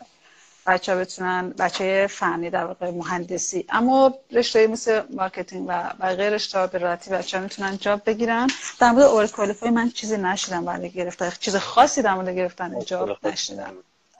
بچه 0.67 0.95
بتونن 0.95 1.49
بچه 1.49 2.08
فنی 2.08 2.49
در 2.49 2.65
واقع 2.65 2.91
مهندسی 2.91 3.65
اما 3.69 4.13
رشته 4.32 4.67
مثل 4.67 5.01
مارکتینگ 5.10 5.65
و 5.67 5.93
بقیه 6.01 6.30
رشته 6.30 6.67
به 6.67 6.78
راحتی 6.78 7.10
بچه 7.10 7.39
می‌تونن 7.39 7.78
job 7.78 8.01
بگیرن. 8.06 8.47
در 8.80 8.91
مورد 8.91 9.04
overqualify 9.06 9.69
من 9.69 9.89
چیزی 9.89 10.17
نشیدم 10.17 10.65
برای 10.65 10.89
گرفتن 10.89 11.32
چیز 11.39 11.56
خاصی 11.56 12.01
در 12.01 12.13
مورد 12.13 12.36
گرفتن 12.36 12.80
job 12.80 13.28
نشیدم. 13.28 13.73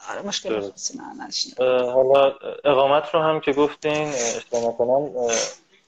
آره 0.10 0.22
مشکل 0.22 0.62
خاصی 0.62 0.98
نه 0.98 1.92
حالا 1.92 2.34
اقامت 2.66 3.04
رو 3.14 3.22
هم 3.22 3.40
که 3.40 3.54
گفتین 3.54 4.08
اشتباه 4.08 4.78
کنم 4.78 5.12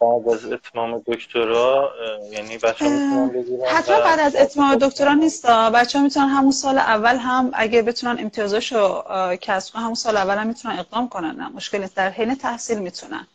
بعد 0.01 0.29
از 0.29 0.45
اتمام 0.45 1.03
دکترا 1.07 1.91
یعنی 2.31 2.57
بچه 2.57 2.85
می‌تونن 2.85 3.29
بگیرن 3.29 3.65
حتما 3.65 3.99
بعد 3.99 4.19
از 4.19 4.35
اتمام 4.35 4.75
دکترا 4.75 5.13
نیست 5.13 5.45
بچه 5.47 5.97
ها 5.97 6.03
می‌تونن 6.03 6.27
همون 6.27 6.51
سال 6.51 6.77
اول 6.77 7.17
هم 7.17 7.51
اگه 7.53 7.81
بتونن 7.81 8.19
امتیازاشو 8.19 9.03
کسب 9.41 9.73
کنن 9.73 9.81
همون 9.81 9.95
سال 9.95 10.17
اول 10.17 10.37
هم 10.37 10.47
می‌تونن 10.47 10.79
اقدام 10.79 11.09
کنن. 11.09 11.35
نه 11.35 11.49
مشکل 11.49 11.77
نیست. 11.77 11.95
در 11.95 12.09
حین 12.09 12.35
تحصیل 12.35 12.79
می‌تونن. 12.79 13.27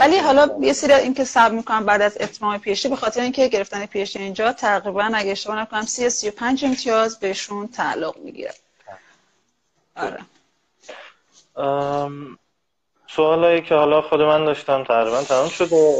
ولی 0.00 0.18
حالا 0.18 0.48
یه 0.60 0.72
سری 0.72 0.92
اینکه 0.92 1.24
صبر 1.24 1.54
می‌کنن 1.54 1.84
بعد 1.84 2.02
از 2.02 2.16
اتمام 2.20 2.58
پیشتی 2.58 2.88
به 2.88 2.96
خاطر 2.96 3.20
اینکه 3.20 3.48
گرفتن 3.48 3.86
پیشتی 3.86 4.18
اینجا 4.18 4.52
تقریبا 4.52 5.10
اگه 5.14 5.30
اشتباه 5.30 5.60
نکنم 5.60 5.82
30 5.82 6.10
35 6.10 6.64
امتیاز 6.64 7.20
بهشون 7.20 7.68
تعلق 7.68 8.16
می‌گیره. 8.24 8.54
آره. 9.96 10.18
سوالایی 13.08 13.62
که 13.62 13.74
حالا 13.74 14.02
خود 14.02 14.22
من 14.22 14.44
داشتم 14.44 14.84
تقریبا 14.84 15.22
تمام 15.22 15.48
شده. 15.48 15.94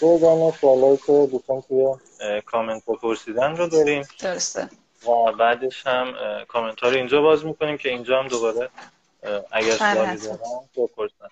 دو 0.00 0.18
گانه 0.18 0.52
سوالایی 0.60 0.96
که 0.96 1.28
دوستان 1.32 1.60
توی 1.60 1.86
کامنت 2.46 2.84
پرسیدن 2.84 3.56
رو 3.56 3.66
داریم. 3.68 4.02
درسته. 4.20 4.68
و 5.06 5.32
بعدش 5.32 5.86
هم 5.86 6.14
کامنت 6.48 6.80
ها 6.80 6.88
رو 6.88 6.96
اینجا 6.96 7.22
باز 7.22 7.44
می‌کنیم 7.44 7.76
که 7.76 7.88
اینجا 7.88 8.18
هم 8.18 8.28
دوباره 8.28 8.68
اگر 9.52 9.72
سوالی 9.72 10.16
دارن 10.16 10.38
بپرسن. 10.76 11.28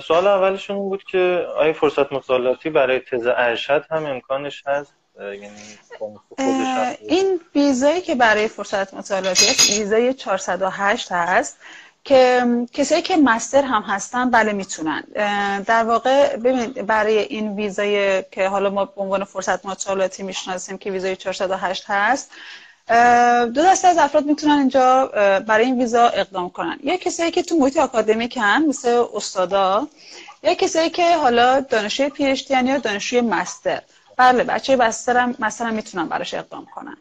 سوال 0.00 0.26
اولشون 0.26 0.76
بود 0.76 1.04
که 1.04 1.46
آیا 1.56 1.72
فرصت 1.72 2.12
مطالعاتی 2.12 2.70
برای 2.70 3.00
تز 3.00 3.26
ارشد 3.26 3.84
هم 3.90 4.06
امکانش 4.06 4.62
هست؟ 4.66 4.92
یعنی 5.20 5.78
این 7.08 7.40
ویزایی 7.54 8.00
که 8.00 8.14
برای 8.14 8.48
فرصت 8.48 8.94
مطالعاتی 8.94 9.46
هست 9.46 9.70
ویزای 9.70 10.14
408 10.14 11.12
هست 11.12 11.56
که 12.04 12.46
کسایی 12.72 13.02
که 13.02 13.16
مستر 13.16 13.62
هم 13.62 13.82
هستن 13.82 14.30
بله 14.30 14.52
می‌تونن. 14.52 15.04
در 15.66 15.84
واقع 15.84 16.36
ببین 16.36 16.66
برای 16.66 17.18
این 17.18 17.56
ویزای 17.56 18.22
که 18.22 18.48
حالا 18.48 18.70
ما 18.70 18.84
به 18.84 19.00
عنوان 19.00 19.24
فرصت 19.24 19.66
مطالعاتی 19.66 20.22
می‌شناسیم 20.22 20.78
که 20.78 20.90
ویزای 20.90 21.16
408 21.16 21.84
هست 21.86 22.30
دو 23.54 23.62
دسته 23.62 23.88
از 23.88 23.98
افراد 23.98 24.24
می‌تونن 24.24 24.58
اینجا 24.58 25.06
برای 25.46 25.64
این 25.64 25.78
ویزا 25.78 26.08
اقدام 26.08 26.50
کنن. 26.50 26.78
یا 26.82 26.96
کسایی 26.96 27.30
که 27.30 27.42
تو 27.42 27.56
محیط 27.56 27.76
آکادمیک 27.76 28.36
هن 28.36 28.66
مثل 28.68 29.04
استادا 29.14 29.88
یا 30.42 30.54
کسایی 30.54 30.90
که 30.90 31.16
حالا 31.16 31.60
دانشجوی 31.60 32.08
پی 32.08 32.34
یا 32.50 32.78
دانشجوی 32.78 33.20
مستر. 33.20 33.82
بله 34.16 34.44
بچه 34.44 34.76
مستر 34.76 35.16
هم 35.16 35.34
مثلا 35.38 35.70
می‌تونن 35.70 36.08
براش 36.08 36.34
اقدام 36.34 36.66
کنن 36.74 36.96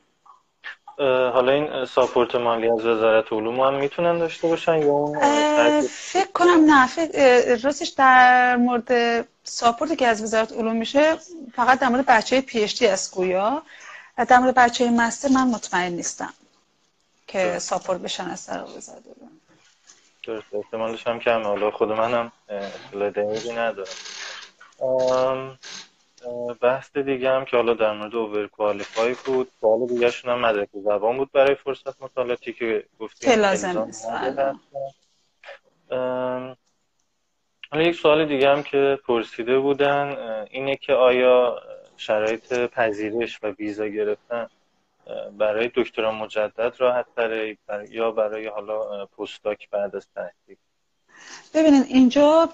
حالا 1.33 1.51
این 1.51 1.85
support 1.85 2.35
مالی 2.35 2.69
از 2.69 2.85
وزارت 2.85 3.33
علوم 3.33 3.59
هم 3.59 3.73
می‌تونن 3.73 4.19
داشته 4.19 4.47
باشن 4.47 4.77
یا 4.77 5.05
فکر 5.89 6.31
کنم 6.33 6.65
نه 6.65 6.87
فکر 6.87 7.55
راستش 7.63 7.87
در 7.87 8.55
مورد 8.55 9.25
support 9.43 9.89
ی 9.89 9.95
که 9.95 10.07
از 10.07 10.23
وزارت 10.23 10.51
علوم 10.51 10.75
میشه 10.75 11.17
فقط 11.55 11.79
در 11.79 11.89
مورد 11.89 12.05
بچه 12.05 12.41
PhD 12.41 12.87
است 12.87 13.15
گویا. 13.15 13.61
در 14.27 14.37
مورد 14.37 14.55
بچه 14.55 14.91
master 14.91 15.29
من 15.29 15.47
مطمئن 15.47 15.91
نیستم 15.91 16.33
که 17.27 17.59
support 17.59 17.99
بشن 17.99 18.29
از 18.29 18.45
طرف 18.45 18.77
وزارت 18.77 19.03
علوم. 19.05 19.31
درست 20.23 20.45
احتمالش 20.53 21.07
هم 21.07 21.19
کمه. 21.19 21.43
حالا 21.43 21.71
خود 21.71 21.91
منم 21.91 22.31
اطلاع 22.49 23.09
دقیقی 23.09 23.51
ندارم. 23.51 25.59
بحث 26.61 26.97
دیگه 26.97 27.29
هم 27.29 27.45
که 27.45 27.57
حالا 27.57 27.73
در 27.73 27.93
مورد 27.93 28.15
اوور 28.15 28.47
کوالیفای 28.47 29.15
بود. 29.25 29.51
سوال 29.61 29.87
دیگه 29.87 30.11
شون 30.11 30.31
هم 30.31 30.39
مدرک 30.39 30.69
زبان 30.73 31.17
بود 31.17 31.31
برای 31.31 31.55
فرصت 31.55 32.01
مطالعاتی 32.01 32.53
که 32.53 32.85
گفتیم. 32.99 33.39
لازم 33.39 33.91
حالا 37.71 37.85
یک 37.85 37.95
سوال 37.95 38.25
دیگه 38.25 38.49
هم 38.49 38.63
که 38.63 38.99
پرسیده 39.07 39.59
بودن 39.59 40.17
اینه 40.51 40.75
که 40.75 40.93
آیا 40.93 41.61
شرایط 41.97 42.53
پذیرش 42.53 43.39
و 43.43 43.47
ویزا 43.47 43.87
گرفتن 43.87 44.47
برای 45.37 45.71
دکترا 45.75 46.11
مجدد 46.11 46.75
راحت 46.77 47.05
تره 47.15 47.57
یا 47.89 48.11
برای 48.11 48.47
حالا 48.47 49.05
پستاک 49.05 49.69
بعد 49.69 49.95
از 49.95 50.07
تحصیل 50.15 50.57
ببینید 51.53 51.85
اینجا 51.87 52.49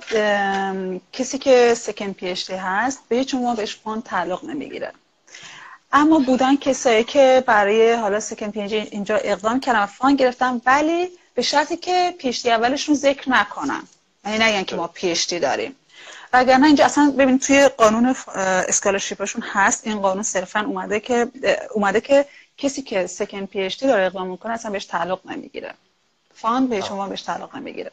کسی 1.13 1.37
که 1.37 1.73
سکن 1.77 2.13
پیشتی 2.13 2.53
هست 2.53 2.99
به 3.09 3.15
هیچ 3.15 3.35
بهش 3.35 3.75
فان 3.75 4.01
تعلق 4.01 4.45
نمی‌گیره. 4.45 4.91
اما 5.91 6.19
بودن 6.19 6.55
کسایی 6.55 7.03
که 7.03 7.43
برای 7.47 7.93
حالا 7.93 8.19
سکن 8.19 8.51
پیشتی 8.51 8.75
اینجا 8.75 9.15
اقدام 9.15 9.59
کردن 9.59 9.83
و 9.83 9.85
فان 9.85 10.15
گرفتن 10.15 10.61
ولی 10.65 11.09
به 11.33 11.41
شرطی 11.41 11.77
که 11.77 12.15
پیشتی 12.17 12.51
اولشون 12.51 12.95
ذکر 12.95 13.29
نکنن. 13.29 13.83
یعنی 14.25 14.37
نگن 14.37 14.63
که 14.63 14.75
ما 14.75 14.87
پیشتی 14.87 15.39
داریم. 15.39 15.75
نه 16.33 16.65
اینجا 16.65 16.85
اصلا 16.85 17.13
ببین 17.17 17.39
توی 17.39 17.67
قانون 17.67 18.15
اسکالرشیپشون 18.35 19.41
هست. 19.41 19.87
این 19.87 19.99
قانون 19.99 20.23
صرفا 20.23 20.59
اومده 20.59 20.99
که 20.99 21.27
اومده 21.73 22.01
که 22.01 22.25
کسی 22.57 22.81
که 22.81 23.07
سکن 23.07 23.45
پیشتی 23.45 23.87
داره 23.87 24.05
اقدام 24.05 24.27
می‌کنه 24.27 24.53
اصلا 24.53 24.71
بهش 24.71 24.85
تعلق 24.85 25.19
نمی‌گیره. 25.25 25.73
فان 26.35 26.67
به 26.67 26.81
شما 26.81 27.07
بهش 27.07 27.21
تعلق 27.21 27.55
نمی‌گیره. 27.55 27.91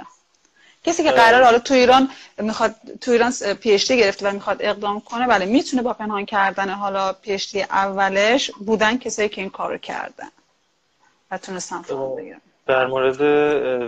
کسی 0.87 1.03
که 1.03 1.11
قرار 1.11 1.42
حالا 1.42 1.59
تو 1.59 1.75
ایران 1.75 2.11
می‌خواد 2.38 2.75
تو 3.01 3.11
ایران 3.11 3.33
پیشتی 3.61 3.96
گرفته 3.96 4.29
و 4.29 4.33
می‌خواد 4.33 4.57
اقدام 4.61 5.01
کنه 5.01 5.27
بله 5.27 5.46
می‌تونه 5.46 5.83
با 5.83 5.92
پنهان 5.92 6.25
کردن 6.25 6.68
حالا 6.70 7.12
پیشتی 7.12 7.62
اولش 7.62 8.51
بودن 8.51 8.99
کسایی 8.99 9.29
که 9.29 9.40
این 9.40 9.51
کارو 9.51 9.79
کردن 9.79 10.29
و 11.31 11.38
تونستن 11.38 11.83
فان 11.83 12.16
بگیرن. 12.16 12.40
در 12.66 12.87
مورد 12.87 13.20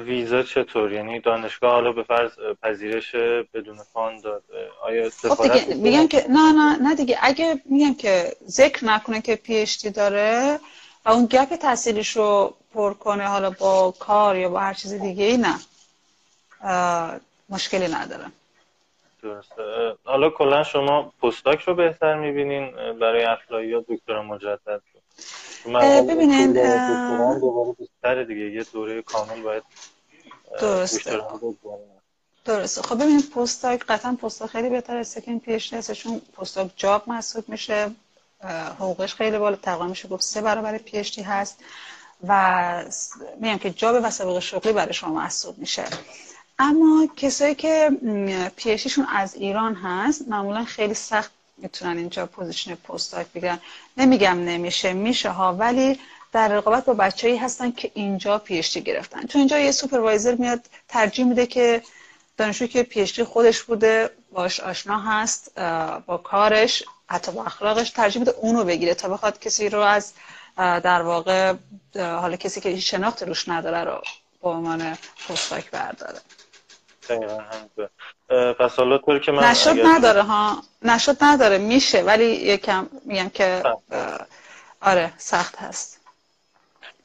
ویزا 0.07 0.43
چطور؟ 0.43 0.93
یعنی 0.93 1.21
دانشگاه 1.21 1.73
حالا 1.73 1.93
به 1.93 2.03
فرض 2.03 2.31
پذیرش 2.63 3.15
بدون 3.55 3.79
فان 3.93 4.21
داد 4.21 4.43
آیا 4.83 5.11
خب 5.11 5.43
دیگه 5.43 5.75
میگم 5.75 6.09
که 6.09 6.25
نه 6.29 6.53
نه 6.53 6.77
نه 6.77 6.95
دیگه. 6.95 7.19
اگه 7.23 7.61
میگم 7.65 7.95
که 7.95 8.37
ذکر 8.49 8.85
نکنه 8.85 9.21
که 9.21 9.37
پیشتی 9.37 9.91
داره 9.91 10.61
و 11.05 11.11
اون 11.11 11.27
gap 11.27 11.57
تحصیلیش 11.57 12.17
رو 12.17 12.55
پر 12.75 12.95
کنه 12.95 13.27
حالا 13.27 13.51
با 13.51 13.95
کار 13.99 14.37
یا 14.37 14.49
با 14.49 14.61
هر 14.61 14.75
چیز 14.75 14.95
دیگه 14.95 15.25
ای 15.25 15.37
نه. 15.37 15.55
مشکلی 17.49 17.95
ندارم. 17.95 18.33
درسته 19.23 19.97
حالا 20.05 20.31
کلا 20.31 20.63
شما 20.63 21.13
postdoc 21.23 21.61
رو 21.61 21.75
بهتر 21.75 22.15
می‌بینین 22.15 22.71
برای 22.99 23.25
apply 23.25 23.69
یا 23.69 23.85
دکترا 23.89 24.23
مجدد 24.23 24.81
ببینین 26.09 26.53
بیشتر 27.79 28.23
دیگه. 28.23 28.51
یه 28.51 28.65
دوره 28.73 29.03
کامل 29.03 29.43
باید 29.43 29.63
درسته. 30.61 31.21
درسته. 32.45 32.83
خب 32.83 32.95
ببینید 32.95 33.31
postdoc 33.31 33.85
قطعا 33.89 34.17
postdoc 34.23 34.51
خیلی 34.51 34.71
بهتر 34.71 34.97
از 34.97 35.09
second 35.09 35.39
PhD 35.39 35.73
هست. 35.73 35.93
چون 35.93 36.21
postdoc 36.37 36.71
job 36.77 37.03
محسوب 37.07 37.49
میشه. 37.49 37.91
حقوقش 38.79 39.15
خیلی 39.15 39.39
بالا 39.39 39.57
تقریبا 39.57 39.87
میشه 39.87 40.09
گفت 40.09 40.23
سه 40.23 40.41
برابر 40.41 40.79
PhD 40.79 41.23
هست. 41.23 41.65
و 42.29 42.85
میگم 43.41 43.59
که 43.59 43.71
job 43.71 43.97
و 44.05 44.11
سابقه 44.11 44.41
شغلی 44.41 44.73
برای 44.73 44.93
شما 44.93 45.11
محسوب 45.11 45.59
میشه. 45.59 45.85
اما 46.59 47.09
کسایی 47.17 47.55
که 47.55 47.91
PhD 48.57 48.78
شون 48.78 49.07
از 49.15 49.35
ایران 49.35 49.75
هست 49.75 50.29
معمولا 50.29 50.65
خیلی 50.65 50.95
سخت 50.95 51.31
می‌تونن 51.57 51.99
اینجا 51.99 52.27
position 52.27 52.75
postdoc 52.75 53.27
بگیرن. 53.35 53.59
نمیگم 53.97 54.45
نمیشه 54.45 54.93
میشه 54.93 55.31
ها 55.31 55.55
ولی 55.55 55.99
در 56.33 56.49
رقابت 56.49 56.85
با 56.85 56.95
بچه‌ای 56.95 57.37
هستن 57.37 57.71
که 57.71 57.91
اینجا 57.95 58.39
PhD 58.39 58.81
گرفتن. 58.81 59.27
چون 59.27 59.39
اینجا 59.39 59.59
یه 59.59 59.73
supervisor 59.73 60.35
میاد 60.35 60.61
ترجیح 60.89 61.25
میده 61.25 61.47
که 61.47 61.83
دانشجویی 62.37 62.69
که 62.71 62.83
PhD 62.83 63.25
خودش 63.25 63.63
بوده 63.63 64.11
باش 64.33 64.61
آشنا 64.61 65.01
هست 65.01 65.59
با 66.07 66.17
کارش 66.25 66.83
حتی 67.07 67.33
با 67.33 67.45
اخلاقش 67.45 67.91
ترجیح 67.91 68.21
میده 68.21 68.35
اونو 68.41 68.65
بگیره 68.65 68.95
تا 68.95 69.09
بخواد 69.09 69.39
کسی 69.39 69.69
رو 69.69 69.81
از 69.81 70.13
در 70.57 71.03
واقع 71.03 71.55
حالا 71.97 72.37
کسی 72.37 72.61
که 72.61 72.81
شناخت 72.81 73.23
روش 73.23 73.49
نداره 73.49 73.85
رو 73.91 74.03
به 74.43 74.49
عنوان 74.49 74.99
پستاک 75.29 75.71
برداره. 75.71 76.21
پس 78.59 78.77
حالا 78.77 78.99
طور 78.99 79.19
که 79.19 79.33
من 79.33 79.45
نشد 79.45 79.87
نداره 79.87 80.23
ها. 80.23 80.63
نشد 80.83 81.17
نداره. 81.21 81.59
میشه. 81.59 82.03
ولی 82.03 82.25
یکم 82.25 82.89
میگم 83.05 83.29
که 83.29 83.63
آره 84.81 85.13
سخت 85.19 85.57
هست. 85.57 85.99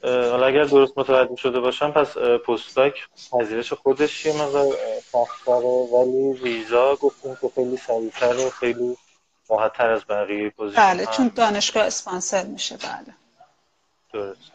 حالا 0.04 0.46
اگر 0.46 0.64
درست 0.64 0.98
متوجه 0.98 1.36
شده 1.36 1.60
باشم 1.60 1.92
پس 1.92 2.18
پستاک 2.18 2.94
پذیرش 3.32 3.74
خودش 3.74 4.26
یه 4.26 4.42
مقدار 4.42 4.66
سخت‌تره؟ 5.12 5.88
ولی 5.94 6.34
ویزا 6.44 6.96
گفتیم 6.96 7.38
که 7.42 7.52
خیلی 7.56 7.78
سریعتر 7.78 8.36
و 8.36 8.50
خیلی 8.50 8.98
راحت‌تر 9.50 9.90
از 9.90 10.02
بقیه 10.10 10.50
position 10.50 10.82
بله 10.82 11.06
چون 11.06 11.32
دانشگاه 11.36 11.84
اسپانسر 11.84 12.44
میشه. 12.44 12.78
بله. 12.78 13.16
درست 14.14 14.52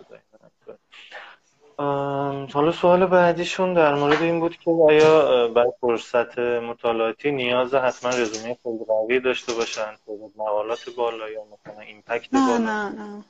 حالا 2.53 2.73
سوال 2.73 3.07
بعدیشون 3.07 3.75
در 3.75 3.95
مورد 3.95 4.23
این 4.23 4.41
بود 4.41 4.57
که 4.59 4.71
آیا 4.71 5.49
برای 5.49 5.73
فرصت 5.81 6.38
مطالعاتی 6.38 7.31
نیاز 7.31 7.75
حتما 7.75 8.11
رزومه 8.11 8.57
خیلی 8.62 8.85
قوی 8.88 9.21
داشته 9.21 9.53
باشن 9.53 9.97
مقالات 10.37 10.91
بالا 10.97 11.31
یا 11.31 11.41
مثلا 11.45 11.81
impact 11.81 12.31
بالا؟ 12.31 12.59
نه 12.59 12.88
نه. 12.88 13.25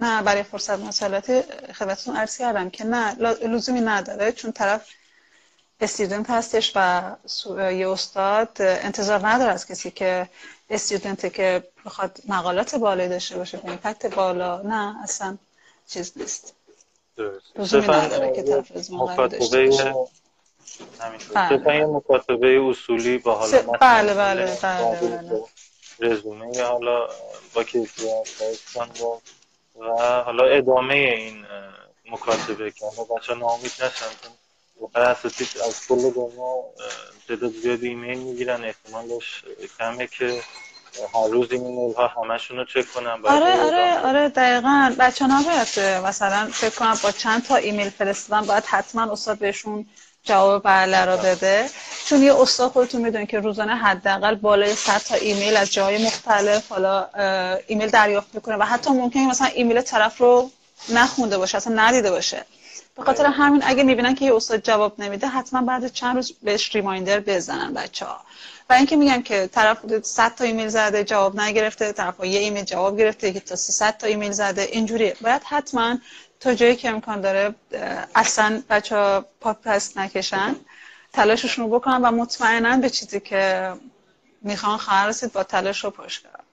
نه 0.00 0.22
برای 0.22 0.42
فرصت 0.42 0.78
مطالعاتی 0.78 1.42
خدمتتون 1.74 2.16
عرض 2.16 2.38
کردم 2.38 2.70
که 2.70 2.84
نه 2.84 3.14
لزومی 3.46 3.80
نداره 3.80 4.32
چون 4.32 4.52
طرف 4.52 4.88
استودنت 5.80 6.30
هستش 6.30 6.72
و 6.76 7.16
یه 7.72 7.90
استاد 7.90 8.56
انتظار 8.58 9.28
نداره 9.28 9.52
از 9.52 9.66
کسی 9.66 9.90
که 9.90 10.28
استودنته 10.70 11.30
که 11.30 11.64
بخواد 11.84 12.18
مقالات 12.28 12.74
بالایی 12.74 13.08
داشته 13.08 13.36
باشه 13.36 13.60
ایمپکت 13.64 14.14
بالا 14.14 14.62
نه 14.62 15.02
اصلا 15.02 15.36
چیز 15.86 16.12
نیست. 16.16 16.54
صرفا 17.16 18.08
مکاتبه 18.90 19.72
صرفا 21.48 21.74
یه 21.74 21.86
مکاتبه 21.86 22.60
اصولی 22.70 23.18
با 23.18 23.34
حالا 23.34 23.62
بله 23.62 24.14
بله 24.14 24.58
بله 24.62 25.00
بله 25.00 25.44
رزومه 26.00 26.56
یا 26.56 26.68
حالا 26.68 27.08
با 27.54 27.64
کیفیت 27.64 28.28
و 29.80 29.84
حالا 30.24 30.44
ادامه 30.44 30.94
این 30.94 31.44
مکاتبه 32.10 32.70
که 32.70 32.86
حالا 32.86 33.04
بچه 33.04 33.34
ناامید 33.34 33.72
نشن. 33.72 34.12
چون 34.22 34.32
اساتید 34.94 35.44
از 35.60 35.86
کل 35.88 36.10
دنیا 36.10 36.64
تعداد 37.28 37.50
زیادی 37.50 37.88
ایمیل 37.88 38.18
می‌گیرن. 38.18 38.64
احتمالش 38.64 39.44
کمه 39.78 40.06
که 40.06 40.42
هر 41.14 41.28
روز 41.28 41.52
این 41.52 41.64
ایمیل 41.66 41.94
ها 41.94 42.06
همشون 42.06 42.56
رو 42.56 42.64
چک 42.64 42.92
کنم 42.94 43.20
آره 43.24 43.60
آره 43.62 43.98
آره 43.98 44.28
دقیقا. 44.28 44.94
بچه 44.98 45.26
ها 45.26 45.42
باید 45.42 46.00
مثلا 46.06 46.48
فکر 46.52 46.70
کنم 46.70 46.98
با 47.02 47.10
چند 47.10 47.44
تا 47.46 47.56
ایمیل 47.56 47.90
فرستادن 47.90 48.46
باید 48.46 48.64
حتما 48.64 49.12
استاد 49.12 49.38
بهشون 49.38 49.86
جواب 50.24 50.62
بله 50.62 51.04
رو 51.04 51.16
بده. 51.16 51.70
چون 52.06 52.22
یه 52.22 52.40
استاد 52.40 52.70
خودتون 52.70 53.00
می‌دونید 53.00 53.28
که 53.28 53.38
روزانه 53.40 53.76
حداقل 53.76 54.34
بالای 54.34 54.74
100 54.74 54.98
تا 54.98 55.14
ایمیل 55.14 55.56
از 55.56 55.72
جاهای 55.72 56.06
مختلف 56.06 56.72
حالا 56.72 57.08
ایمیل 57.66 57.88
دریافت 57.88 58.34
می‌کنه 58.34 58.56
و 58.56 58.62
حتی 58.62 58.90
ممکنه 58.90 59.28
مثلا 59.30 59.46
ایمیل 59.46 59.80
طرف 59.80 60.18
رو 60.18 60.50
نخونده 60.88 61.38
باشه 61.38 61.56
اصلا 61.56 61.74
ندیده 61.82 62.10
باشه. 62.10 62.44
به 62.96 63.02
خاطر 63.02 63.26
همین 63.26 63.62
اگه 63.66 63.82
می‌بینن 63.82 64.14
که 64.14 64.24
یه 64.24 64.34
استاد 64.34 64.60
جواب 64.62 65.00
نمیده 65.00 65.26
حتما 65.26 65.62
بعد 65.62 65.92
چند 65.92 66.16
روز 66.16 66.32
بهش 66.42 66.74
reminder 66.74 67.20
بزنن 67.20 67.74
بچه 67.74 68.06
ها 68.06 68.20
و 68.70 68.72
اینکه 68.72 68.96
میگم 68.96 69.22
که 69.22 69.46
طرف 69.46 70.02
100 70.02 70.34
تا 70.34 70.44
ایمیل 70.44 70.68
زده 70.68 71.04
جواب 71.04 71.40
نگرفته 71.40 71.92
طرف 71.92 72.24
یه 72.24 72.40
ایمیل 72.40 72.64
جواب 72.64 72.98
گرفته 72.98 73.28
یکی 73.28 73.40
تا 73.40 73.56
300 73.56 73.96
تا 73.96 74.06
ایمیل 74.06 74.32
زده 74.32 74.62
اینجوری 74.62 75.12
باید 75.20 75.42
حتما 75.44 75.98
تا 76.40 76.54
جایی 76.54 76.76
که 76.76 76.90
امکان 76.90 77.20
داره 77.20 77.54
اصلا 78.14 78.62
بچه 78.70 78.96
ها 78.96 79.26
پا 79.40 79.59
پس 79.59 79.98
نکشن 79.98 80.56
تلاششون 81.12 81.64
رو 81.64 81.78
بکنن 81.78 82.02
و 82.02 82.10
مطمئنا 82.10 82.76
به 82.76 82.90
چیزی 82.90 83.20
که 83.20 83.72
می‌خوان 84.42 84.78
خواهر 84.78 85.08
رسید 85.08 85.32
با 85.32 85.42
تلاش 85.42 85.84
رو 85.84 85.90
پشت 85.90 86.22
کنن. 86.22 86.44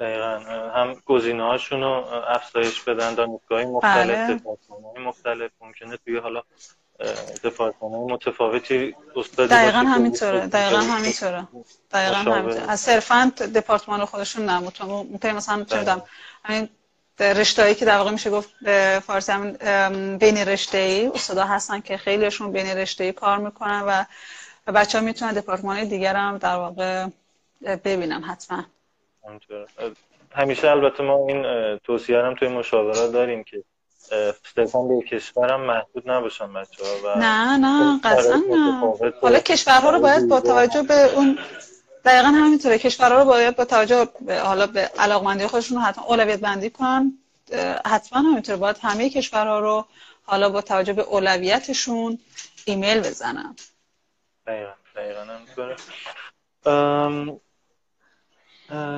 دقیقا. 0.00 0.38
هم 0.74 1.02
گزینه 1.06 1.42
هاشون 1.42 1.80
رو 1.80 2.04
افزایش 2.28 2.80
بدن 2.80 3.14
دانشگاه 3.14 3.64
مختلف 3.64 4.30
بله. 4.30 4.40
مختلف. 5.00 5.50
ممکنه 5.60 5.96
توی 5.96 6.18
حالا 6.18 6.42
دپارتمان 7.44 8.12
متفاوتی 8.12 8.94
استاد 9.16 9.48
دقیقا 9.48 9.78
همینطوره. 9.78 10.46
دقیقا 10.46 10.80
همینطوره. 10.80 11.48
دقیقا 11.92 12.16
همینطوره. 12.16 12.70
از 12.70 12.80
صرفا 12.80 13.32
دپارتمان 13.54 14.04
خودشون 14.04 14.44
نه 14.44 14.58
ممکنه 14.58 15.32
مثلا 15.32 15.64
چه 15.64 16.02
همین 16.44 16.68
رشته 17.20 17.74
که 17.74 17.84
در 17.84 17.98
واقع 17.98 18.10
میشه 18.10 18.30
گفت 18.30 18.50
به 18.62 19.02
فارسی 19.06 19.32
هم 19.32 20.18
بین 20.18 20.36
رشته 20.38 20.78
ای 20.78 21.06
استادا 21.06 21.44
هستن 21.44 21.80
که 21.80 21.96
خیلیشون 21.96 22.52
بین 22.52 22.66
رشته 22.66 23.04
ای 23.04 23.12
کار 23.12 23.38
می‌کنن 23.38 23.82
و 23.86 24.04
بچه 24.72 24.98
ها 24.98 25.04
می‌تونن 25.04 25.32
دپارتمان 25.32 25.84
دیگر 25.84 26.16
هم 26.16 26.38
در 26.38 26.56
واقع 26.56 27.06
ببینن 27.84 28.22
حتما. 28.22 28.64
همیشه 30.34 30.70
البته 30.70 31.02
ما 31.02 31.26
این 31.28 31.42
توصیه 31.78 32.18
هم 32.18 32.34
توی 32.34 32.48
مشاورات 32.48 33.12
داریم 33.12 33.44
که 33.44 33.64
صرفا 34.54 34.82
به 34.82 35.02
کشورم 35.02 35.60
محدود 35.60 36.10
نباشن 36.10 36.52
بچه 36.52 36.84
ها 36.84 36.96
و 37.04 37.18
نه 37.18 37.56
نه 37.56 38.00
قطعا 38.04 38.42
نه. 38.50 39.12
حالا 39.22 39.38
کشورها 39.38 39.90
رو 39.90 40.00
باید 40.00 40.28
با 40.28 40.40
توجه 40.40 40.82
به 40.82 41.14
اون 41.14 41.38
دقیقا 42.04 42.28
همینطوره. 42.28 42.78
کشورها 42.78 43.18
رو 43.18 43.24
باید 43.24 43.56
با 43.56 43.64
توجه 43.64 44.08
به 44.20 44.38
حالا 44.38 44.66
به 44.66 44.80
علاقمندی 44.80 45.46
خودشون 45.46 45.78
حتما 45.78 46.04
اولویت 46.04 46.40
بندی 46.40 46.70
کنن. 46.70 47.18
حتما 47.86 48.18
همینطوره. 48.18 48.58
باید 48.58 48.76
همه 48.82 49.10
کشورها 49.10 49.60
رو 49.60 49.86
حالا 50.22 50.50
با 50.50 50.60
توجه 50.60 50.92
به 50.92 51.02
اولویتشون 51.02 52.18
ایمیل 52.64 53.00
بزنن. 53.00 53.56
دقیقا 54.46 54.72
دقیقا 54.96 55.22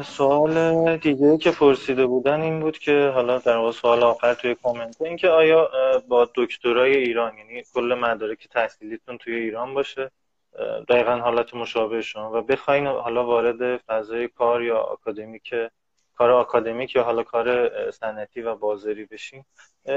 سوال 0.04 0.96
دیگه 0.96 1.38
که 1.38 1.50
پرسیده 1.50 2.06
بودن 2.06 2.40
این 2.40 2.60
بود 2.60 2.78
که 2.78 3.10
حالا 3.14 3.38
در 3.38 3.56
واقع 3.56 3.72
سوال 3.72 4.02
آخر 4.02 4.34
توی 4.34 4.54
کامنت 4.54 5.02
این 5.02 5.16
که 5.16 5.28
آیا 5.28 5.70
با 6.08 6.28
دکترای 6.34 6.96
ایران 6.96 7.38
یعنی 7.38 7.62
کل 7.74 7.94
مدارک 7.94 8.48
تحصیلیتون 8.48 9.18
توی 9.18 9.34
ایران 9.34 9.74
باشه؟ 9.74 10.10
دقیقا 10.88 11.16
حالت 11.16 11.54
مشابه 11.54 12.02
شما 12.02 12.38
و 12.38 12.42
بخواین 12.42 12.86
حالا 12.86 13.26
وارد 13.26 13.76
فضای 13.76 14.28
کار 14.28 14.62
یا 14.62 14.78
آکادمیک 14.78 15.54
کار 16.16 16.30
آکادمیک 16.30 16.96
یا 16.96 17.02
حالا 17.04 17.22
کار 17.22 17.90
سنتی 17.90 18.42
و 18.42 18.54
بازاری 18.54 19.04
بشین 19.04 19.44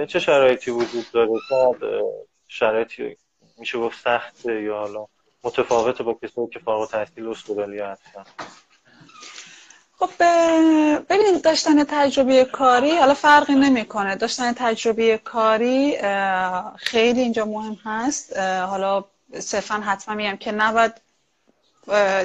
چه 0.07 0.19
شرایطی 0.19 0.71
وجود 0.71 1.05
داره؟ 1.13 1.31
شرایطی 2.47 3.17
میشه 3.57 3.77
گفت 3.77 3.99
سخت 3.99 4.45
یا 4.45 4.77
حالا 4.77 5.05
متفاوت 5.43 6.01
با 6.01 6.13
کسایی 6.13 6.47
که 6.47 6.59
فارغ 6.59 6.89
تحصیل 6.89 7.27
استرالیا 7.27 7.87
هستن؟ 7.87 8.23
خب 9.99 10.09
ببینید 11.09 11.41
داشتن 11.41 11.83
تجربه 11.83 12.45
کاری 12.45 12.97
حالا 12.97 13.13
فرقی 13.13 13.55
نمی‌کنه. 13.55 14.15
داشتن 14.15 14.53
تجربه 14.53 15.17
کاری 15.17 15.97
خیلی 16.77 17.21
اینجا 17.21 17.45
مهم 17.45 17.77
هست. 17.85 18.37
حالا 18.39 19.05
صرفا 19.39 19.75
حتما 19.75 20.15
میگم 20.15 20.37
که 20.37 20.51
نباید 20.51 20.93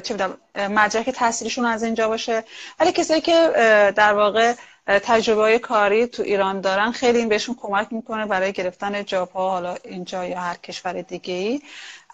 چه 0.02 0.16
مدرک 0.56 1.10
تحصیلیشون 1.10 1.64
از 1.64 1.82
اینجا 1.82 2.08
باشه. 2.08 2.44
ولی 2.80 2.92
کسایی 2.92 3.20
که 3.20 3.52
در 3.96 4.14
واقع 4.14 4.54
تجربه 4.86 5.40
های 5.40 5.58
کاری 5.58 6.06
تو 6.06 6.22
ایران 6.22 6.60
دارن 6.60 6.90
خیلی 6.90 7.18
این 7.18 7.28
بهشون 7.28 7.56
کمک 7.60 7.92
می‌کنه 7.92 8.26
برای 8.26 8.52
گرفتن 8.52 9.04
job 9.04 9.30
ها 9.30 9.50
حالا 9.50 9.76
اینجا 9.84 10.24
یا 10.24 10.40
هر 10.40 10.54
کشور 10.54 11.02
دیگه 11.02 11.34
ای 11.34 11.62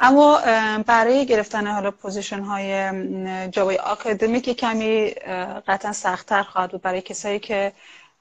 اما 0.00 0.40
برای 0.86 1.26
گرفتن 1.26 1.66
حالا 1.66 1.90
position 1.90 2.40
های 2.40 2.90
job 3.50 3.70
ای 3.70 3.76
آکادمیک 3.76 4.50
کمی 4.50 5.10
قطعا 5.68 5.92
سختتر 5.92 6.42
خواهد 6.42 6.70
بود 6.70 6.82
برای 6.82 7.00
کسایی 7.00 7.38
که 7.38 7.72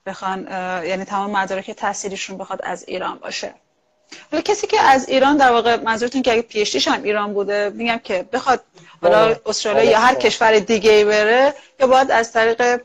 بخوان 0.05 0.47
یعنی 0.85 1.05
تمام 1.05 1.31
مدارک 1.31 1.71
تحصیلیشون 1.71 2.37
بخواد 2.37 2.59
از 2.63 2.85
ایران 2.87 3.17
باشه 3.17 3.53
ولی 4.31 4.41
کسی 4.41 4.67
که 4.67 4.81
از 4.81 5.09
ایران 5.09 5.37
در 5.37 5.51
واقع 5.51 5.75
منظورتون 5.75 6.21
که 6.21 6.31
اگه 6.31 6.41
PhD 6.41 6.69
ش 6.69 6.87
هم 6.87 7.03
ایران 7.03 7.33
بوده 7.33 7.69
میگم 7.69 7.97
که 7.97 8.25
بخواد 8.33 8.63
حالا 9.01 9.23
آره. 9.25 9.41
استرالیا 9.45 9.83
یا 9.91 9.99
هر 9.99 10.11
آره. 10.11 10.19
کشور 10.19 10.59
دیگه 10.59 11.05
بره 11.05 11.53
یا 11.79 11.87
باید 11.87 12.11
از 12.11 12.31
طریق 12.33 12.81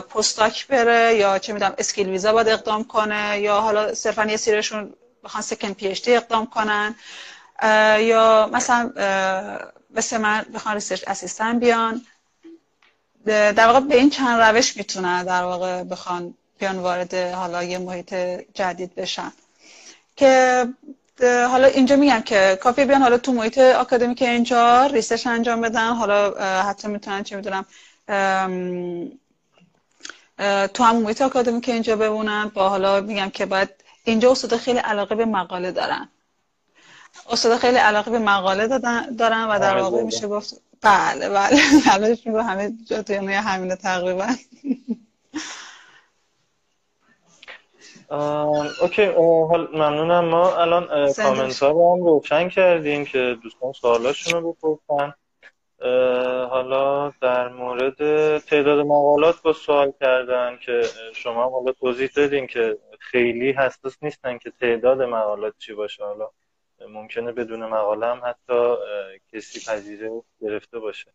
postdoc 0.00 0.66
بره 0.66 1.14
یا 1.14 1.38
چه 1.38 1.52
می‌دونم 1.52 1.74
skill 1.78 2.08
visa 2.08 2.32
باید 2.32 2.48
اقدام 2.48 2.84
کنه 2.84 3.40
یا 3.40 3.60
حالا 3.60 3.94
صرفا 3.94 4.24
یه 4.24 4.36
سریشون 4.36 4.94
بخوان 5.24 5.42
second 5.42 5.72
PhD 5.72 5.94
اقدام 6.06 6.46
کنن 6.46 6.94
یا 8.00 8.50
مثلا 8.52 8.90
مثل 9.90 10.16
من 10.16 10.46
بخوان 10.54 10.74
research 10.74 11.04
assistant 11.06 11.58
بیان. 11.58 12.02
در 13.26 13.66
واقع 13.66 13.80
به 13.80 13.96
این 13.96 14.10
چند 14.10 14.40
روش 14.40 14.76
می‌تونن 14.76 15.24
در 15.24 15.42
واقع 15.42 15.82
بخوان 15.82 16.34
بیان 16.58 16.78
وارد 16.78 17.14
حالا 17.14 17.62
یه 17.62 17.78
محیط 17.78 18.14
جدید 18.54 18.94
بشن. 18.94 19.32
که 20.16 20.66
حالا 21.20 21.66
اینجا 21.66 21.96
میگم 21.96 22.20
که 22.20 22.58
کافی 22.62 22.84
بیان 22.84 23.02
حالا 23.02 23.18
تو 23.18 23.32
محیط 23.32 23.58
آکادمیک 23.58 24.22
اینجا 24.22 24.86
research 24.86 25.26
انجام 25.26 25.60
بدن. 25.60 25.88
حالا 25.88 26.30
حتی 26.62 26.88
می‌تونن 26.88 27.22
چه 27.22 27.36
می‌دونم 27.36 27.66
تو 30.74 30.84
همون 30.84 31.02
محیط 31.02 31.22
آکادمیک 31.22 31.68
اینجا 31.68 31.96
بمونن. 31.96 32.50
با 32.54 32.68
حالا 32.68 33.00
میگم 33.00 33.30
که 33.30 33.46
باید 33.46 33.68
اینجا 34.04 34.30
استاد 34.30 34.56
خیلی 34.56 34.78
علاقه 34.78 35.14
به 35.14 35.24
مقاله 35.24 35.72
دارن. 35.72 36.08
استاد 37.30 37.56
خیلی 37.56 37.76
علاقه 37.76 38.10
به 38.10 38.18
مقاله 38.18 38.78
دارن 39.18 39.44
و 39.50 39.58
در 39.58 39.78
واقع 39.78 40.02
میشه 40.02 40.28
گفت 40.28 40.62
بله 40.82 41.28
بله 41.28 41.60
بله 41.86 42.42
همه 42.42 42.72
جا 42.86 43.02
توی 43.02 43.16
همینه 43.16 43.76
تقریبا. 43.76 44.26
اوکی 48.82 49.04
حال 49.04 49.68
ممنونم. 49.72 50.24
ما 50.24 50.56
الان 50.56 51.12
کامنت 51.12 51.62
ها 51.62 51.70
رو 51.70 51.96
هم 51.96 52.04
روشن 52.04 52.48
کردیم 52.48 53.04
که 53.04 53.36
دوستان 53.42 53.72
سوالاشون 53.72 54.42
رو 54.42 54.52
بپرسن 54.52 55.14
حالا 56.50 57.12
در 57.22 57.48
مورد 57.48 57.98
تعداد 58.38 58.86
مقالات 58.86 59.42
با 59.42 59.52
سوال 59.52 59.92
کردن 60.00 60.58
که 60.66 60.82
شما 61.14 61.50
حالا 61.50 61.72
توضیح 61.72 62.10
دادین 62.16 62.46
که 62.46 62.78
خیلی 62.98 63.52
حساس 63.52 63.96
نیستن 64.02 64.38
که 64.38 64.52
تعداد 64.60 65.02
مقالات 65.02 65.54
چی 65.58 65.72
باشه 65.74 66.04
حالا. 66.04 66.30
ممکنه 66.92 67.32
بدون 67.32 67.66
مقاله 67.66 68.06
هم 68.06 68.22
حتی 68.24 68.74
کسی 69.32 69.70
پذیره 69.70 70.22
گرفته 70.40 70.78
باشه. 70.78 71.12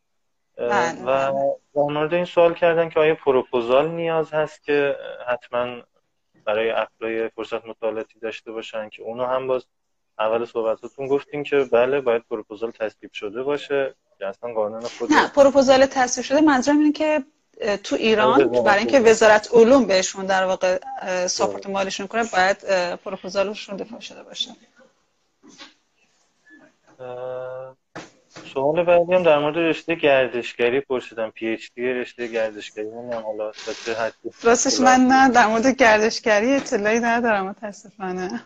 بله، 0.57 1.01
و 1.01 1.05
بله. 1.05 1.55
در 1.76 1.82
مورد 1.82 2.13
این 2.13 2.26
سوال 2.26 2.53
کردن 2.53 2.89
که 2.89 2.99
آیا 2.99 3.15
پروپوزال 3.15 3.91
نیاز 3.91 4.34
هست 4.34 4.63
که 4.63 4.95
حتما 5.28 5.82
برای 6.45 6.72
apply 6.71 7.29
فرصت 7.30 7.65
مطالعاتی 7.65 8.19
داشته 8.19 8.51
باشن؟ 8.51 8.89
که 8.89 9.03
اونو 9.03 9.26
هم 9.26 9.47
باز 9.47 9.65
اول 10.19 10.45
صحبتاتون 10.45 11.07
گفتین 11.07 11.43
که 11.43 11.63
بله 11.72 12.01
باید 12.01 12.24
پروپوزال 12.30 12.72
تصویب 12.72 13.11
شده 13.13 13.43
باشه. 13.43 13.95
که 14.19 14.28
اصلا 14.28 14.53
قانون 14.53 14.82
خود 14.82 15.13
نه 15.13 15.28
پروپوزال 15.28 15.86
تصویب 15.86 16.26
شده. 16.26 16.41
منظورم 16.41 16.78
اینه 16.78 16.91
که 16.91 17.24
تو 17.84 17.95
ایران 17.95 18.47
برای 18.47 18.80
اینکه 18.80 18.99
وزارت 18.99 19.49
علوم 19.53 19.86
بهشون 19.86 20.26
در 20.26 20.45
واقع 20.45 20.80
support 21.27 21.67
مالیشون 21.67 22.07
کنه 22.07 22.24
باید 22.34 22.57
پروپوزالشون 22.95 23.76
دفاع 23.76 23.99
شده 23.99 24.24
باشه. 24.24 24.51
سوال 28.53 28.83
بعدی 28.83 29.13
هم 29.13 29.23
در 29.23 29.39
مورد 29.39 29.57
رشته 29.57 29.95
گردشگری 29.95 30.81
پرسیدم. 30.81 31.29
PhD 31.29 31.93
رشته 31.93 32.27
گردشگری 32.27 32.85
من 32.85 33.13
حالا 33.13 33.51
راستش 34.43 34.79
من 34.79 34.99
نه 34.99 35.29
در 35.29 35.47
مورد 35.47 35.67
گردشگری 35.67 36.53
اطلاعی 36.53 36.99
ندارم 36.99 37.47
متاسفانه. 37.47 38.43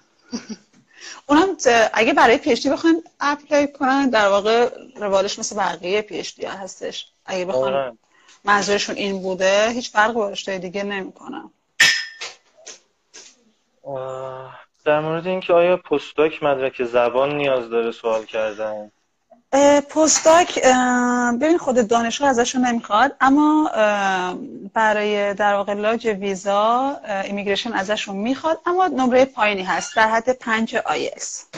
اونم 1.25 1.57
اگه 1.93 2.13
برای 2.13 2.37
PhD 2.38 2.69
بخوان 2.69 3.03
apply 3.19 3.67
کنن 3.67 4.09
در 4.09 4.27
واقع 4.27 4.69
روالش 4.95 5.39
مثل 5.39 5.55
بقیه 5.55 6.01
PhD 6.01 6.45
هستش. 6.45 7.11
اگه 7.25 7.45
بخوان 7.45 7.73
آره. 7.73 7.97
منظورشون 8.43 8.95
این 8.95 9.21
بوده 9.21 9.69
هیچ 9.69 9.91
فرق 9.91 10.13
با 10.13 10.29
رشته 10.29 10.57
دیگه 10.57 10.83
نمی‌کنم 10.83 11.51
در 14.86 14.99
مورد 14.99 15.27
اینکه 15.27 15.53
آیا 15.53 15.77
postdoc 15.77 16.43
مدرک 16.43 16.83
زبان 16.83 17.36
نیاز 17.38 17.69
داره 17.69 17.91
سوال 17.91 18.25
کردن؟ 18.25 18.91
پستاک 19.89 20.59
ببین 21.41 21.57
خود 21.57 21.88
دانشگاه 21.88 22.29
ازشون 22.29 22.65
نمی‌خواد 22.65 23.15
اما 23.21 23.71
برای 24.73 25.33
در 25.33 25.53
واقع 25.53 25.73
lodge 25.73 26.07
ویزا 26.07 26.97
immigration 27.23 27.73
ازشون 27.73 28.15
می‌خواد 28.15 28.59
اما 28.65 28.88
نمره 28.88 29.25
پایینی 29.25 29.63
هست 29.63 29.95
در 29.95 30.07
حد 30.07 30.39
پنج 30.39 30.75
آیس 30.75 31.49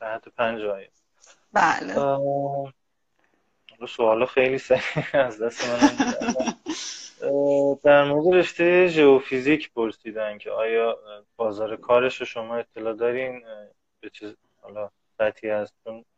در 0.00 0.14
حد 0.14 0.24
پنج 0.36 0.62
آیس 0.62 0.90
بله. 1.52 1.94
سوال 3.88 4.26
خیلی 4.26 4.58
سریع 4.58 5.06
از 5.12 5.42
دست 5.42 5.68
من 5.68 6.51
در 7.84 8.04
مورد 8.04 8.34
رشته 8.36 8.86
ژئوفیزیک 8.88 9.72
پرسیدن 9.72 10.38
که 10.38 10.50
آیا 10.50 10.98
بازار 11.36 11.76
کارش 11.76 12.20
رو 12.20 12.26
شما 12.26 12.56
اطلاع 12.56 12.94
دارین؟ 12.94 13.42
به 14.00 14.10
چیز 14.10 14.34
حالا 14.62 14.90
قطعی 15.20 15.50
هست. 15.50 15.72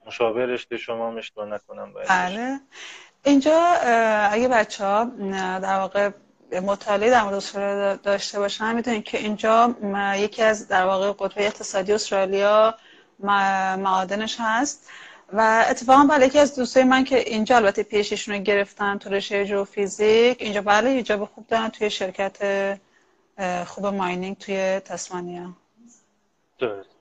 مشابه 0.07 0.47
رشته 0.47 0.77
شما 0.77 1.19
اشتباه 1.19 1.47
نکنم 1.47 1.93
باید 1.93 2.09
بله. 2.09 2.61
اینجا 3.25 3.59
اگه 4.31 4.49
بچه 4.49 4.85
ها 4.85 5.05
در 5.59 5.79
واقع 5.79 6.11
مطالعه 6.63 7.11
در 7.11 7.23
مورد 7.23 7.35
استرالیا 7.35 7.97
داشته 7.97 8.39
باشن 8.39 8.75
می‌دونین 8.75 9.03
که 9.03 9.19
اینجا 9.19 9.75
یکی 10.17 10.43
از 10.43 10.69
در 10.69 10.85
واقع 10.87 11.13
قطبه 11.13 11.47
اقتصادی 11.47 11.93
استرالیا 11.93 12.75
معادنش 13.79 14.37
هست. 14.41 14.91
و 15.37 15.65
اتفاقا 15.71 16.05
بله 16.05 16.27
یکی 16.27 16.39
از 16.39 16.57
دوستای 16.57 16.85
من 16.85 17.05
که 17.05 17.19
اینجا 17.19 17.57
البته 17.57 17.83
پیششون 17.83 18.35
رو 18.35 18.41
گرفتن 18.41 18.99
تو 18.99 19.11
رشته 19.11 19.47
جوفیزیک 19.47 20.43
اینجا 20.43 20.63
بله 20.63 20.91
ایجاب 20.91 21.25
خوب 21.25 21.47
دارن 21.47 21.69
توی 21.69 21.91
شرکت 21.91 22.39
خوب 23.67 23.87
mining 23.87 24.39
توی 24.39 24.81
تسمانیا. 24.81 25.57
درست. 26.59 26.97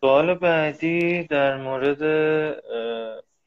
سوال 0.00 0.34
بعدی 0.34 1.24
در 1.24 1.56
مورد 1.56 2.02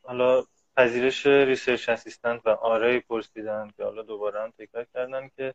حالا 0.04 0.44
پذیرش 0.78 1.26
research 1.26 1.90
assistant 1.90 2.42
و 2.46 2.50
RA 2.50 3.00
پرسیدن 3.00 3.72
که 3.78 3.84
حالا 3.84 4.02
دوباره 4.02 4.42
هم 4.42 4.54
تکرار 4.60 4.86
کردن 4.94 5.30
که 5.38 5.54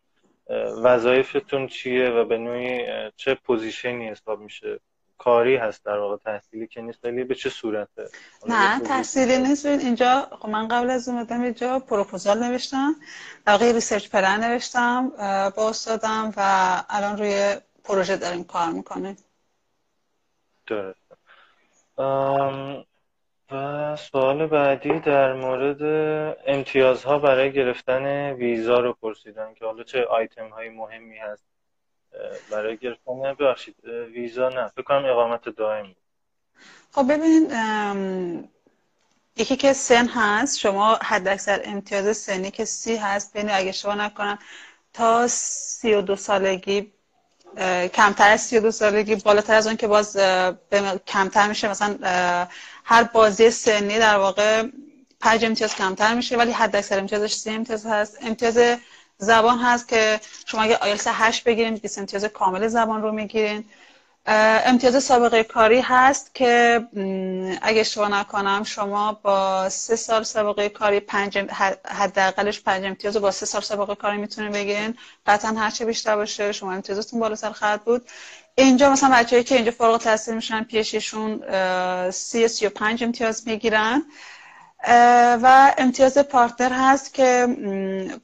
وظایفتون 0.82 1.66
چیه 1.66 2.10
و 2.10 2.24
به 2.24 2.38
نوعی 2.38 2.80
چه 3.16 3.34
position 3.34 4.00
ی 4.00 4.08
حساب 4.08 4.40
میشه؟ 4.40 4.80
کاری 5.18 5.56
هست 5.56 5.84
در 5.84 5.98
واقع 5.98 6.16
تحصیلی 6.16 6.66
که 6.66 6.80
نیست 6.80 7.04
ولی 7.04 7.24
به 7.24 7.34
چه 7.34 7.50
صورته؟ 7.50 8.08
نه 8.46 8.80
تحصیلی 8.80 9.38
نیست. 9.38 9.66
اینجا 9.66 10.28
خب 10.40 10.48
من 10.48 10.68
قبل 10.68 10.90
از 10.90 11.08
اومدم 11.08 11.42
اینجا 11.42 11.78
پروپوزال 11.78 12.42
نوشتم. 12.44 12.94
در 13.46 13.52
واقع 13.52 13.72
research 13.72 14.08
plan 14.08 14.44
نوشتم 14.44 15.08
با 15.56 15.68
استادم 15.68 16.32
و 16.36 16.42
الان 16.88 17.18
روی 17.18 17.56
پروژه 17.84 18.16
داریم 18.16 18.44
کار 18.44 18.68
می‌کنیم. 18.72 19.16
درست 20.66 20.98
و 21.98 23.96
سوال 23.96 24.46
بعدی 24.46 25.00
در 25.00 25.32
مورد 25.32 25.82
امتیازها 26.46 27.18
برای 27.18 27.52
گرفتن 27.52 28.32
ویزا 28.32 28.78
رو 28.78 28.92
پرسیدن 28.92 29.54
که 29.54 29.64
حالا 29.64 29.82
چه 29.82 30.04
آیتم 30.04 30.48
های 30.48 30.68
مهمی 30.68 31.18
هست؟ 31.18 31.51
برای 32.50 32.76
گرفتن 32.76 33.34
ببخشید 33.34 33.84
ویزا 33.84 34.48
نه. 34.48 34.68
فکر 34.68 34.82
کنم 34.82 35.04
اقامت 35.04 35.48
دائم 35.48 35.94
خب 36.92 37.12
ببینید 37.12 37.52
یکی 39.36 39.56
که 39.56 39.72
سن 39.72 40.06
هست 40.08 40.58
شما 40.58 40.98
حد 41.02 41.28
اکثر 41.28 41.62
امتیاز 41.64 42.16
سنی 42.16 42.50
که 42.50 42.64
سی 42.64 42.96
هست 42.96 43.32
بین 43.32 43.50
اگه 43.50 43.72
شما 43.72 43.94
نکنم 43.94 44.38
تا 44.92 45.28
سی 45.28 45.94
و 45.94 46.00
دو 46.00 46.16
سالگی 46.16 46.92
کمتر 47.94 48.30
از 48.30 48.40
32 48.40 48.70
سالگی 48.70 49.14
بالاتر 49.14 49.54
از 49.54 49.66
اون 49.66 49.76
که 49.76 49.86
باز 49.86 50.16
کمتر 51.06 51.48
میشه. 51.48 51.68
مثلا 51.68 51.98
هر 52.84 53.02
بازی 53.02 53.50
سنی 53.50 53.98
در 53.98 54.16
واقع 54.16 54.66
پنج 55.20 55.44
امتیاز 55.44 55.74
کمتر 55.74 56.14
میشه 56.14 56.36
ولی 56.36 56.52
حد 56.52 56.76
اکثر 56.76 56.98
امتیازش 56.98 57.34
سی 57.34 57.50
امتیاز 57.50 57.86
هست. 57.86 58.18
امتیاز 58.22 58.58
زبان 59.22 59.58
هست 59.58 59.88
که 59.88 60.20
شما 60.46 60.62
اگه 60.62 60.76
آیلتس 60.76 61.06
8 61.10 61.44
بگیرین 61.44 61.74
20 61.76 61.98
امتیاز 61.98 62.24
کامل 62.24 62.68
زبان 62.68 63.02
رو 63.02 63.12
می‌گیرین. 63.12 63.64
امتیاز 64.26 65.04
سابقه 65.04 65.44
کاری 65.44 65.80
هست 65.80 66.34
که 66.34 66.84
اگه 67.62 67.80
اشتباه 67.80 68.08
نکنم 68.08 68.64
شما 68.64 69.12
با 69.12 69.68
سه 69.68 69.96
سال 69.96 70.22
سابقه 70.22 70.68
کاری 70.68 71.00
پنج 71.00 71.38
حداقلش 71.84 72.60
پنج 72.60 72.84
امتیاز 72.84 73.16
با 73.16 73.30
سه 73.30 73.46
سال 73.46 73.60
سابقه 73.60 73.94
کاری 73.94 74.16
می‌تونین 74.16 74.52
بگیرین. 74.52 74.98
قطعا 75.26 75.50
هرچه 75.50 75.84
بیشتر 75.84 76.16
باشه 76.16 76.52
شما 76.52 76.72
امتیازتون 76.72 77.20
بالاتر 77.20 77.50
خواهد 77.52 77.84
بود. 77.84 78.06
اینجا 78.54 78.90
مثلا 78.90 79.10
بچه‌ای 79.10 79.44
که 79.44 79.54
اینجا 79.54 79.70
فارغ 79.70 79.92
التحصیل 79.92 80.34
میشن 80.34 80.64
پیششون 80.64 81.42
سی 82.10 82.48
سی 82.48 82.66
و 82.66 82.70
پنج 82.70 83.04
امتیاز 83.04 83.48
می‌گیرن. 83.48 84.02
و 85.42 85.74
امتیاز 85.78 86.18
پارتنر 86.18 86.72
هست 86.72 87.14
که 87.14 87.56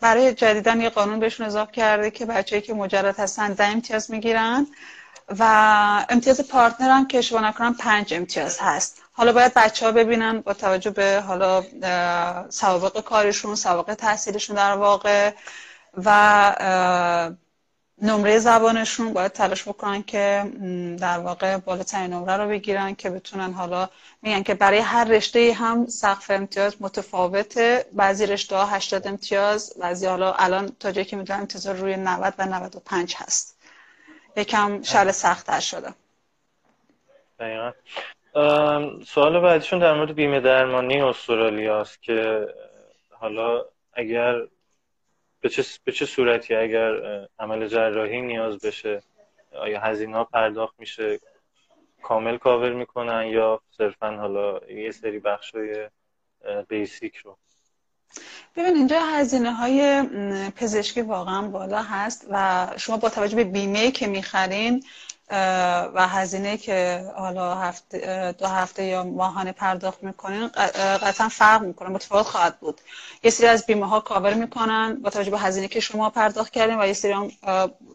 برای 0.00 0.34
جدیدن 0.34 0.80
یه 0.80 0.90
قانون 0.90 1.20
بهشون 1.20 1.46
اضافه 1.46 1.72
کرده 1.72 2.10
که 2.10 2.26
بچه‌ای 2.26 2.62
که 2.62 2.74
مجرد 2.74 3.20
هستن 3.20 3.52
ده 3.52 3.64
امتیاز 3.66 4.10
می‌گیرن 4.10 4.66
و 5.38 5.44
امتیاز 6.08 6.48
پارتنر 6.48 6.90
هم 6.90 7.06
که 7.06 7.18
اشتباه 7.18 7.44
نکنم 7.44 7.74
پنج 7.74 8.14
امتیاز 8.14 8.58
هست. 8.60 9.02
حالا 9.12 9.32
باید 9.32 9.54
بچه 9.54 9.86
ها 9.86 9.92
ببینن 9.92 10.40
با 10.40 10.54
توجه 10.54 10.90
به 10.90 11.22
حالا 11.26 11.64
سوابق 12.48 13.00
کارشون 13.00 13.54
سوابق 13.54 13.94
تحصیلشون 13.94 14.56
در 14.56 14.72
واقع 14.72 15.32
و 16.04 17.34
نمره 18.02 18.38
زبانشون 18.38 19.12
باید 19.12 19.32
تلاش 19.32 19.68
بکنن 19.68 20.02
که 20.02 20.44
در 21.00 21.18
واقع 21.18 21.56
بالاترین 21.56 22.12
نمره 22.12 22.36
رو 22.36 22.48
بگیرن 22.48 22.94
که 22.94 23.10
بتونن 23.10 23.52
حالا 23.52 23.88
میگن 24.22 24.42
که 24.42 24.54
برای 24.54 24.78
هر 24.78 25.04
رشته 25.04 25.52
هم 25.52 25.86
سقف 25.86 26.30
امتیاز 26.30 26.76
متفاوته. 26.80 27.84
بعضی 27.92 28.26
رشته 28.26 28.56
ها 28.56 28.66
80 28.66 29.06
امتیاز 29.08 29.74
بعضی 29.80 30.06
حالا 30.06 30.32
الان 30.32 30.76
تا 30.80 30.92
جایی 30.92 31.04
که 31.04 31.16
می‌دونم 31.16 31.40
امتیاز 31.40 31.66
روی 31.66 31.96
90 31.96 32.34
و 32.38 32.46
95 32.46 33.14
هست. 33.18 33.58
یکم 34.36 34.82
شال 34.82 35.12
سختتر 35.12 35.60
شده. 35.60 35.94
دقیقا. 37.40 37.72
سوال 39.06 39.40
بعدیشون 39.40 39.78
در 39.78 39.94
مورد 39.94 40.14
بیمه 40.14 40.40
درمانی 40.40 41.00
استرالیا 41.00 41.80
است 41.80 42.02
که 42.02 42.48
حالا 43.10 43.64
اگر 43.92 44.34
به 45.40 45.48
چه, 45.48 45.64
به 45.84 45.92
چه 45.92 46.06
صورتی 46.06 46.54
اگر 46.54 46.92
عمل 47.38 47.68
جراحی 47.68 48.20
نیاز 48.20 48.58
بشه 48.58 49.02
آیا 49.52 49.80
هزینه 49.80 50.16
ها 50.16 50.24
پرداخت 50.24 50.74
میشه 50.78 51.20
کامل 52.02 52.38
کاور 52.38 52.72
می‌کنن 52.72 53.26
یا 53.26 53.60
صرفا 53.70 54.16
حالا 54.16 54.60
یه 54.68 54.90
سری 54.90 55.18
بخش 55.18 55.54
های 55.54 55.88
بیسیک 56.68 57.16
رو؟ 57.16 57.36
ببین 58.56 58.76
اینجا 58.76 59.00
هزینه 59.00 59.52
های 59.52 60.02
پزشکی 60.56 61.02
واقعا 61.02 61.48
بالا 61.48 61.82
هست 61.82 62.26
و 62.30 62.66
شما 62.76 62.96
با 62.96 63.08
توجه 63.08 63.36
به 63.36 63.44
بیمه 63.44 63.90
که 63.90 64.06
می‌خرین 64.06 64.84
و 65.94 66.08
هزینه 66.08 66.56
که 66.56 67.04
حالا 67.16 67.54
هفته 67.54 68.34
دو 68.38 68.46
هفته 68.46 68.84
یا 68.84 69.04
ماهانه 69.04 69.52
پرداخت 69.52 70.02
می‌کنین 70.02 70.48
قطعا 71.02 71.28
فرق 71.28 71.62
می‌کنه 71.62 71.88
متفاوت 71.88 72.26
خواهد 72.26 72.60
بود. 72.60 72.80
یه 73.22 73.30
سری 73.30 73.46
از 73.46 73.66
بیمه 73.66 73.88
ها 73.88 74.00
کاور 74.00 74.34
می‌کنن 74.34 74.94
با 75.02 75.10
توجه 75.10 75.30
به 75.30 75.38
هزینه 75.38 75.68
که 75.68 75.80
شما 75.80 76.10
پرداخت 76.10 76.52
کردین 76.52 76.80
و 76.80 76.86
یه 76.86 76.92
سری 76.92 77.12
هم 77.12 77.30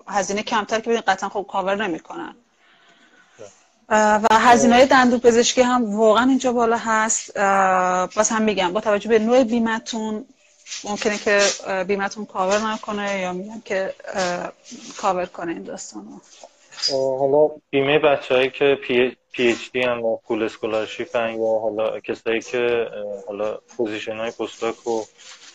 هزینه 0.07 0.43
کمتر 0.43 0.79
که 0.79 0.89
ببین 0.89 1.01
قطعا 1.07 1.29
خب 1.29 1.45
کاور 1.49 1.87
نمی‌کنن. 1.87 2.35
و 3.89 4.27
هزینه 4.31 4.75
های 4.75 4.85
دندون 4.85 5.19
پزشکی 5.19 5.61
هم 5.61 5.95
واقعا 5.95 6.29
اینجا 6.29 6.53
بالا 6.53 6.77
هست. 6.77 7.37
باز 8.15 8.29
هم 8.29 8.41
میگم 8.41 8.73
با 8.73 8.81
توجه 8.81 9.09
به 9.09 9.19
نوع 9.19 9.43
بیمتون 9.43 10.25
ممکنه 10.83 11.17
که 11.17 11.41
بیمتون 11.87 12.25
کاور 12.25 12.59
نکنه 12.59 13.19
یا 13.19 13.33
میگم 13.33 13.61
که 13.65 13.93
کاور 14.97 15.25
کنه 15.25 15.51
این 15.51 15.63
داستان 15.63 16.21
حالا 16.91 17.55
بیمه 17.69 17.99
بچههایی 17.99 18.49
که 18.49 18.75
P, 18.75 19.17
PhD 19.31 19.81
هم 19.81 20.05
و 20.05 20.17
پول 20.17 20.43
scholarship 20.43 21.15
یا 21.15 21.59
حالا 21.61 21.99
کسایی 21.99 22.41
که 22.41 22.87
حالا 23.27 23.57
position 23.77 24.17
های 24.17 24.31
postdoc 24.31 24.87
و 24.87 25.03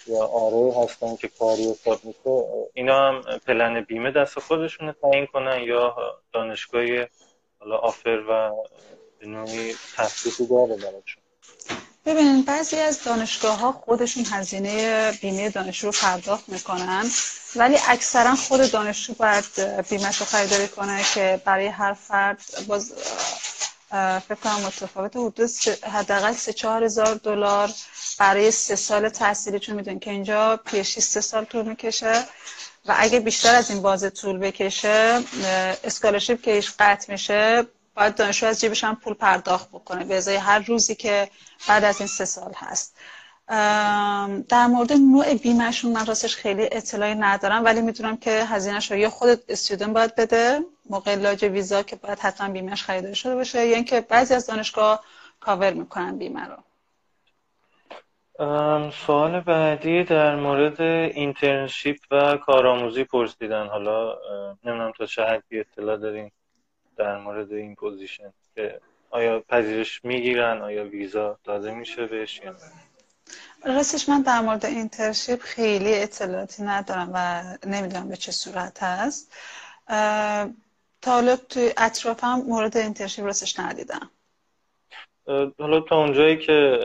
یا 0.07 0.25
RA 0.25 0.85
هستن 0.85 1.17
که 1.17 1.29
کاری 1.39 1.71
استاد 1.71 2.01
میشه 2.05 2.45
اینا 2.75 3.09
هم 3.09 3.23
پلن 3.47 3.81
بیمه 3.81 4.11
دست 4.11 4.39
خودشون 4.39 4.93
تعیین 4.93 5.27
کنن 5.27 5.63
یا 5.63 5.97
دانشگاه 6.33 6.83
حالا 7.61 7.77
offer 7.77 8.23
و 8.31 8.51
نوعی 9.27 9.75
تخصیصی 9.97 10.47
داره 10.47 10.77
براشون 10.77 11.23
ببینید 12.09 12.45
بعضی 12.45 12.77
از 12.77 13.03
دانشگاه 13.05 13.59
ها 13.59 13.73
خودشون 13.73 14.25
هزینه 14.31 15.13
بیمه 15.13 15.51
دانشجو 15.51 15.87
رو 15.87 15.93
پرداخت 15.93 16.49
می‌کنن 16.49 17.11
ولی 17.57 17.77
اکثرا 17.89 18.35
خود 18.35 18.71
دانشجو 18.71 19.15
باید 19.15 19.45
بیمهش 19.89 20.17
رو 20.17 20.27
خریداری 20.27 20.69
کنه 20.69 21.03
که 21.15 21.43
برای 21.45 21.67
هر 21.67 21.93
فرد 21.93 22.41
باز 22.67 22.93
فکر 24.29 24.35
کنم 24.45 24.61
متفاوت 24.61 25.17
حدود 25.17 25.51
حداقل 25.93 26.33
سه 26.33 26.53
چهار 26.53 26.85
هزار 26.85 27.15
دلار 27.15 27.71
برای 28.19 28.51
سه 28.51 28.77
سال 28.77 29.09
تحصیلی 29.09 29.59
چون 29.59 29.77
می‌دونید 29.77 30.03
که 30.03 30.11
اینجا 30.11 30.57
پیشی 30.57 31.01
سه 31.01 31.21
سال 31.21 31.45
طول 31.45 31.69
می‌کشه 31.69 32.25
و 32.87 32.95
اگه 32.99 33.21
بیشتر 33.21 33.55
از 33.55 33.71
این 33.71 33.83
بازه 33.83 34.11
طول 34.11 34.39
بکشه 34.39 35.23
scholarship 35.85 36.43
که 36.43 36.53
ایش 36.53 36.73
قطع 36.79 37.13
میشه. 37.13 37.67
باید 37.99 38.15
دانشجو 38.15 38.47
از 38.47 38.61
جیبش 38.61 38.85
هم 38.85 38.97
پول 38.97 39.15
پرداخت 39.15 39.69
بکنه 39.69 40.05
به 40.05 40.17
ازای 40.17 40.37
هر 40.37 40.59
روزی 40.59 40.95
که 40.95 41.29
بعد 41.69 41.85
از 41.85 42.01
این 42.01 42.07
سه 42.07 42.25
سال 42.25 42.53
هست. 42.57 42.97
در 44.49 44.67
مورد 44.67 44.93
نوع 44.93 45.35
بیمهشون 45.35 45.93
من 45.93 46.07
راستش 46.07 46.37
خیلی 46.37 46.69
اطلاعی 46.73 47.15
ندارم 47.15 47.65
ولی 47.65 47.81
می‌دونم 47.81 48.17
که 48.17 48.31
هزینهش 48.31 48.91
رو 48.91 48.97
یا 48.97 49.11
خود 49.11 49.29
student 49.49 49.91
باید 49.91 50.15
بده 50.15 50.61
موقع 50.91 51.15
لاج 51.15 51.45
ویزا 51.45 51.83
که 51.83 51.97
باید 51.97 52.19
حتما 52.19 52.49
بیمهش 52.49 52.83
خریده 52.83 53.15
شده 53.15 53.35
باشه 53.35 53.67
یا 53.67 53.75
اینکه 53.75 54.01
بعضی 54.01 54.35
از 54.35 54.47
دانشگاه 54.47 55.05
کاور 55.41 55.73
می‌کنن 55.73 56.19
بیمه 56.19 56.47
رو. 56.47 56.57
سوال 59.07 59.41
بعدی 59.41 60.05
در 60.05 60.37
مورد 60.37 60.81
internship 60.81 61.99
و 62.11 62.37
کارآموزی 62.37 63.05
پرسیدن. 63.05 63.67
حالا 63.67 64.15
نمی‌دونم 64.65 64.93
تا 64.99 65.07
چه 65.07 65.23
حدی 65.23 65.61
اطلاع 65.61 65.97
داریم 65.97 66.33
در 66.99 67.19
مورد 67.19 67.53
این 67.53 67.75
position 67.75 68.33
که 68.55 68.81
آیا 69.11 69.41
پذیرش 69.41 70.05
می‌گیرن 70.05 70.63
آیا 70.63 70.85
ویزا 70.85 71.39
داده 71.45 71.75
میشه 71.75 72.07
بهش 72.07 72.41
یا 72.45 72.55
راستش 73.65 74.09
من 74.09 74.23
در 74.23 74.41
مورد 74.41 74.67
internship 74.67 75.41
خیلی 75.41 75.95
اطلاعاتی 75.95 76.63
ندارم 76.63 77.11
و 77.15 77.43
نمی‌دونم 77.67 78.09
به 78.09 78.17
چه 78.17 78.33
صورت 78.33 78.83
هست. 78.83 79.33
تا 81.03 81.13
حالا 81.13 81.37
توی 81.37 81.73
اطرافم 81.77 82.43
مورد 82.47 82.77
internship 82.77 83.25
راستش 83.25 83.59
ندیدم. 83.59 84.11
حالا 85.59 85.81
تا 85.81 85.97
اونجایی 85.97 86.37
که 86.37 86.79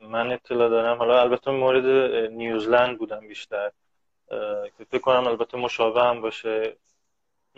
من 0.00 0.32
اطلاع 0.32 0.68
دارم 0.68 0.98
حالا 0.98 1.20
البته 1.20 1.50
مورد 1.50 1.86
نیوزلند 2.30 2.98
بودم 2.98 3.28
بیشتر. 3.28 3.70
که 4.78 4.84
فکر 4.90 4.98
کنم 4.98 5.26
البته 5.26 5.58
مشابه 5.58 6.02
هم 6.02 6.20
باشه. 6.20 6.76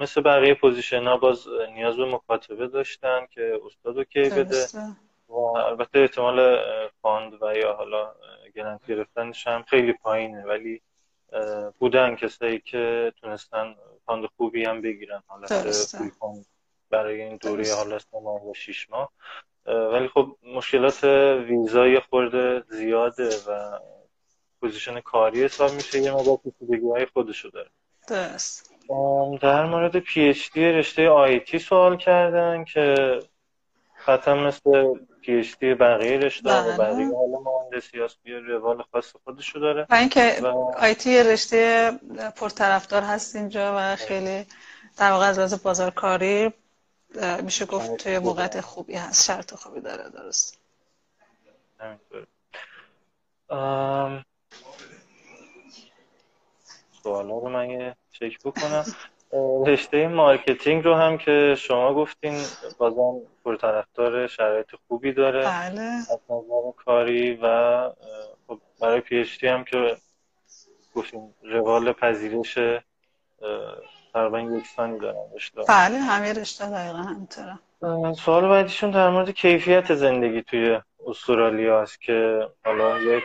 مثل 0.00 0.20
بقیه 0.20 0.54
position 0.54 1.04
ها 1.04 1.16
باز 1.16 1.48
نیاز 1.74 1.96
به 1.96 2.04
مکاتبه 2.04 2.66
داشتن 2.68 3.26
که 3.30 3.60
استاد 3.66 3.98
OK 3.98 4.30
بده. 4.30 4.66
و 5.28 5.34
البته 5.38 5.98
احتمال 5.98 6.58
fund 7.02 7.42
و 7.42 7.56
یا 7.56 7.72
حالا 7.72 8.14
grant 8.54 8.86
گرفتنش 8.86 9.46
هم 9.46 9.62
خیلی 9.62 9.92
پایینه 9.92 10.44
ولی 10.44 10.82
بودن 11.78 12.16
کسایی 12.16 12.58
که 12.60 13.12
تونستن 13.20 13.74
fund 14.06 14.26
خوبی 14.36 14.64
هم 14.64 14.82
بگیرن 14.82 15.22
حالا 15.26 15.46
برای 16.90 17.22
این 17.22 17.36
دوره 17.36 17.74
حالا 17.74 17.98
سه 17.98 18.20
ماه 18.22 18.48
و 18.48 18.54
شیش 18.54 18.90
ماه. 18.90 19.12
ولی 19.66 20.08
خب 20.08 20.36
مشکلات 20.54 21.04
ویزای 21.48 22.00
خورده 22.00 22.64
زیاده 22.70 23.28
و 23.48 23.78
position 24.60 25.00
کاری 25.00 25.44
حساب 25.44 25.72
میشه 25.72 25.98
یه 25.98 26.12
مقدار 26.12 26.36
پیچیدگی 26.36 26.90
های 26.90 27.06
خودشو 27.06 27.48
داره. 27.48 27.70
درست. 28.08 28.69
در 29.40 29.66
مورد 29.66 29.98
PhD 29.98 30.64
رشته 30.64 31.08
IT 31.08 31.58
سوال 31.58 31.96
کردن 31.96 32.64
که 32.64 33.18
قطعا 34.06 34.34
مثل 34.34 34.94
PhD 35.22 35.74
بقیه 35.74 36.18
رشته 36.18 36.50
و 36.50 36.62
بله. 36.62 36.76
بقیه 36.76 37.16
حالا 37.16 37.38
مهندسی 37.40 38.00
هست 38.00 38.26
یه 38.26 38.38
روال 38.38 38.84
خاص 38.92 39.12
خودشو 39.24 39.58
داره. 39.58 39.86
و 39.90 39.94
اینکه 39.94 40.36
و... 40.42 40.46
IT 40.78 41.22
رشته 41.22 41.92
پرطرفدار 42.36 43.02
هست 43.02 43.36
اینجا 43.36 43.74
و 43.76 43.96
خیلی 43.96 44.46
در 44.96 45.12
واقع 45.12 45.26
از 45.26 45.38
لحاظ 45.38 45.62
بازارکاری 45.62 46.52
میشه 47.42 47.66
گفت 47.66 47.96
توی 47.96 48.18
موقعیت 48.18 48.60
خوبی 48.60 48.94
هست 48.94 49.24
شرط 49.24 49.54
خوبی 49.54 49.80
داره 49.80 50.10
درست. 50.10 50.58
سوالا 57.02 57.38
رو 57.38 57.48
من 57.48 57.70
یه 57.70 57.96
چک 58.12 58.38
بکنم. 58.44 58.84
رشته 59.66 60.08
marketing 60.08 60.84
رو 60.84 60.94
هم 60.94 61.18
که 61.18 61.54
شما 61.58 61.94
گفتین 61.94 62.42
بازم 62.78 63.20
پرطرفدار 63.44 64.26
شرایط 64.26 64.66
خوبی 64.88 65.12
داره. 65.12 65.40
بله. 65.40 65.80
از 65.80 66.20
نظر 66.30 66.70
کاری 66.76 67.38
و 67.42 67.82
خب 68.46 68.58
برای 68.80 69.00
پی 69.00 69.26
هم 69.42 69.64
که 69.64 69.96
گفتیم 70.94 71.34
روال 71.42 71.92
پذیرش 71.92 72.58
تقریبا 74.12 74.40
یکسانی 74.40 74.98
دارن 74.98 75.34
رشته. 75.34 75.62
بله 75.68 75.98
همه 75.98 76.32
رشته 76.32 76.70
دقیقا 76.70 76.98
همینطوره. 76.98 77.58
سوال 78.14 78.48
بعدیشون 78.48 78.90
در 78.90 79.10
مورد 79.10 79.30
کیفیت 79.30 79.94
زندگی 79.94 80.42
توی 80.42 80.80
استرالیا 81.06 81.82
است 81.82 82.00
که 82.00 82.48
حالا 82.64 82.98
یک 82.98 83.24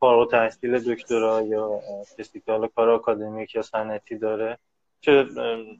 فارغ 0.00 0.30
تحصیل 0.30 0.78
دکترا 0.78 1.42
یا 1.42 1.80
کسی 2.18 2.40
که 2.40 2.70
کار 2.76 2.90
آکادمیک 2.90 3.54
یا 3.54 3.62
سنتی 3.62 4.18
داره 4.18 4.58
چه 5.00 5.26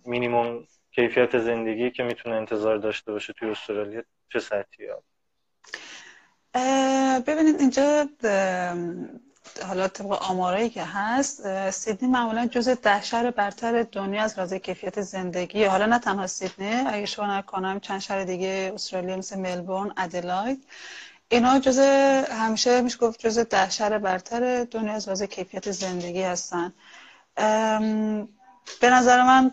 مینیموم 0.04 0.66
کیفیت 0.94 1.38
زندگی 1.38 1.90
که 1.90 2.02
می‌تونه 2.02 2.36
انتظار 2.36 2.76
داشته 2.76 3.12
باشه 3.12 3.32
توی 3.32 3.50
استرالیا 3.50 4.02
چه 4.32 4.38
سطحی 4.38 4.86
ببینید 7.26 7.60
اینجا 7.60 8.08
حالا 9.66 9.88
طبق 9.88 10.12
آمارایی 10.12 10.70
که 10.70 10.82
هست 10.84 11.70
سیدنی 11.70 12.08
معمولا 12.08 12.46
جز 12.46 12.68
ده 12.68 13.02
شهر 13.02 13.30
برتر 13.30 13.82
دنیا 13.82 14.22
از 14.22 14.38
لحاظ 14.38 14.54
کیفیت 14.54 15.00
زندگی 15.00 15.64
حالا 15.64 15.86
نه 15.86 15.98
تنها 15.98 16.26
سیدنی 16.26 16.74
اگه 16.86 17.06
شما 17.06 17.38
نکنم 17.38 17.80
چند 17.80 18.00
شهر 18.00 18.24
دیگه 18.24 18.72
استرالیا 18.74 19.16
مثل 19.16 19.38
ملبورن 19.38 19.92
ادلاید 19.96 20.64
اینا 21.30 21.58
جز 21.58 21.78
همیشه 22.30 22.80
میشه 22.80 22.98
گفت 22.98 23.20
جز 23.20 23.38
ده 23.38 23.70
شهر 23.70 23.98
برتر 23.98 24.64
دنیا 24.64 24.92
از 24.92 25.08
لحاظ 25.08 25.22
کیفیت 25.22 25.70
زندگی 25.70 26.22
هستن. 26.22 26.72
به 28.80 28.90
نظر 28.90 29.22
من 29.22 29.50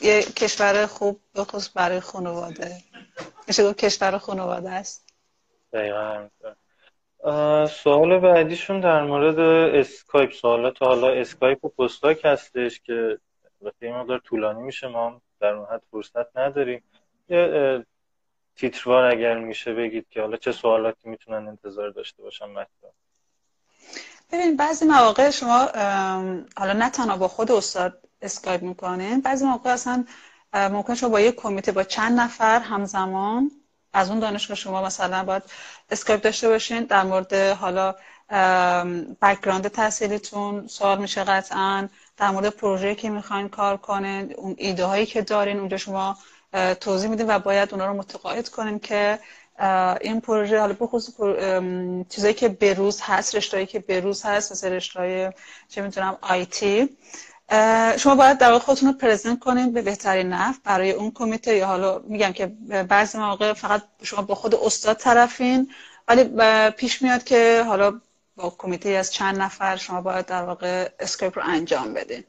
یه 0.00 0.22
کشور 0.22 0.86
خوب 0.86 1.20
بخصوص 1.34 1.70
برای 1.74 2.00
خانواده. 2.00 2.76
میشه 3.48 3.64
گفت 3.64 3.78
کشور 3.78 4.18
خانواده 4.18 4.70
است. 4.70 5.08
دقیقا 5.72 6.28
سوال 7.66 8.18
بعدیشون 8.18 8.80
در 8.80 9.02
مورد 9.02 9.38
اسکایپ. 9.74 10.32
سوالات 10.32 10.82
حالا 10.82 11.10
اسکایپ 11.12 11.64
و 11.64 11.68
postdoc 11.68 12.20
هستش 12.24 12.80
که 12.80 13.18
البته 13.62 13.86
این 13.86 13.96
مقدار 13.96 14.18
طولانی 14.18 14.62
میشه 14.62 14.88
ما 14.88 15.20
در 15.40 15.48
اون 15.48 15.66
حد 15.72 15.82
فرصت 15.90 16.36
نداریم. 16.36 16.82
یه 17.28 17.84
تیتروار 18.56 19.04
اگر 19.04 19.38
میشه 19.38 19.74
بگید 19.74 20.06
که 20.10 20.20
حالا 20.20 20.36
چه 20.36 20.52
سوالاتی 20.52 21.08
می‌تونن 21.08 21.48
انتظار 21.48 21.90
داشته 21.90 22.22
باشن 22.22 22.46
مطلب 22.46 22.92
ببین 24.32 24.56
بعضی 24.56 24.84
مواقع 24.84 25.30
شما 25.30 25.58
حالا 26.56 26.72
نه 26.72 26.90
تنها 26.90 27.16
با 27.16 27.28
خود 27.28 27.52
استاد 27.52 27.98
اسکایپ 28.22 28.62
می‌کنین 28.62 29.20
بعضی 29.20 29.44
مواقع 29.44 29.70
اصلا 29.70 30.04
ممکن 30.54 30.94
شما 30.94 31.08
با 31.08 31.20
یک 31.20 31.34
کمیته 31.34 31.72
با 31.72 31.82
چند 31.82 32.20
نفر 32.20 32.60
همزمان 32.60 33.50
از 33.92 34.10
اون 34.10 34.18
دانشگاه 34.18 34.56
شما 34.56 34.82
مثلا 34.82 35.24
باید 35.24 35.42
اسکایپ 35.90 36.20
داشته 36.22 36.48
باشین 36.48 36.84
در 36.84 37.02
مورد 37.02 37.34
حالا 37.34 37.94
background 39.22 39.68
تحصیلیتون 39.68 40.66
سوال 40.66 40.98
میشه 40.98 41.24
قطعا 41.24 41.88
در 42.16 42.30
مورد 42.30 42.48
پروژه 42.48 42.94
که 42.94 43.10
می‌خواین 43.10 43.48
کار 43.48 43.76
کنین 43.76 44.34
اون 44.34 44.54
ایده 44.58 44.84
هایی 44.84 45.06
که 45.06 45.22
دارین 45.22 45.58
اونجا 45.58 45.76
شما 45.76 46.18
توضیح 46.80 47.10
میدیم 47.10 47.28
و 47.28 47.38
باید 47.38 47.72
اونا 47.72 47.86
رو 47.86 47.94
متقاعد 47.94 48.48
کنیم 48.48 48.78
که 48.78 49.18
این 50.00 50.20
پروژه 50.20 50.60
حالا 50.60 50.76
بخصوص 50.80 51.10
چیزایی 52.08 52.34
که 52.34 52.48
بروز 52.48 53.00
هست 53.02 53.34
رشتهایی 53.34 53.66
که 53.66 53.78
بروز 53.78 54.22
هست 54.22 54.52
مثل 54.52 54.72
رشته 54.72 55.34
چه 55.68 55.82
می‌دونم 55.82 56.18
IT 56.20 56.96
شما 57.98 58.14
باید 58.14 58.38
در 58.38 58.52
واقع 58.52 58.64
خودتون 58.64 58.88
رو 58.88 58.98
present 58.98 59.38
کنیم 59.38 59.72
به 59.72 59.82
بهترین 59.82 60.28
نحو 60.28 60.60
برای 60.64 60.90
اون 60.90 61.10
کمیته 61.10 61.56
یا 61.56 61.66
حالا 61.66 61.98
میگم 61.98 62.32
که 62.32 62.46
بعضی 62.88 63.18
مواقع 63.18 63.52
فقط 63.52 63.82
شما 64.02 64.22
با 64.22 64.34
خود 64.34 64.54
استاد 64.54 64.96
طرفین 64.96 65.70
ولی 66.08 66.24
پیش 66.70 67.02
میاد 67.02 67.24
که 67.24 67.64
حالا 67.66 68.00
با 68.36 68.54
کمیته 68.58 68.88
از 68.88 69.12
چند 69.12 69.38
نفر 69.38 69.76
شما 69.76 70.00
باید 70.00 70.26
در 70.26 70.42
واقع 70.42 70.88
اسکریپ 71.00 71.38
رو 71.38 71.44
انجام 71.46 71.94
بدین. 71.94 72.24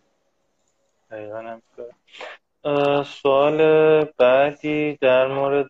سوال 3.05 3.57
بعدی 4.03 4.97
در 5.01 5.27
مورد 5.27 5.69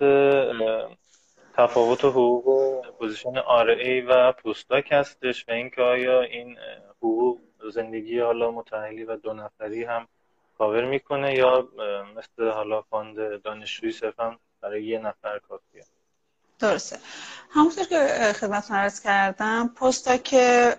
تفاوت 1.54 2.06
حقوق 2.06 2.48
و 2.48 2.82
position 3.00 3.38
RA 3.80 4.02
و 4.02 4.32
postdoc 4.32 4.92
هستش 4.92 5.46
و 5.48 5.52
اینکه 5.52 5.82
آیا 5.82 6.22
این 6.22 6.58
حقوق 6.98 7.40
زندگی 7.72 8.20
حالا 8.20 8.52
متاهلی 8.52 9.04
و 9.04 9.16
دو 9.16 9.34
نفری 9.34 9.84
هم 9.84 10.08
کاور 10.58 10.86
می‌کنه 10.86 11.36
یا 11.36 11.68
مثل 12.18 12.50
حالا 12.50 12.82
fund 12.82 13.42
دانشجویی 13.42 13.92
صرفا 13.92 14.38
برای 14.62 14.84
یه 14.84 15.00
نفر 15.00 15.40
کافیه؟ 15.40 15.84
درسته. 16.60 17.00
همونطور 17.56 17.84
که 17.86 18.34
خدمتتون 18.40 18.78
عرض 18.78 19.02
کردم 19.02 19.68
postdoc 19.68 20.18
که 20.18 20.76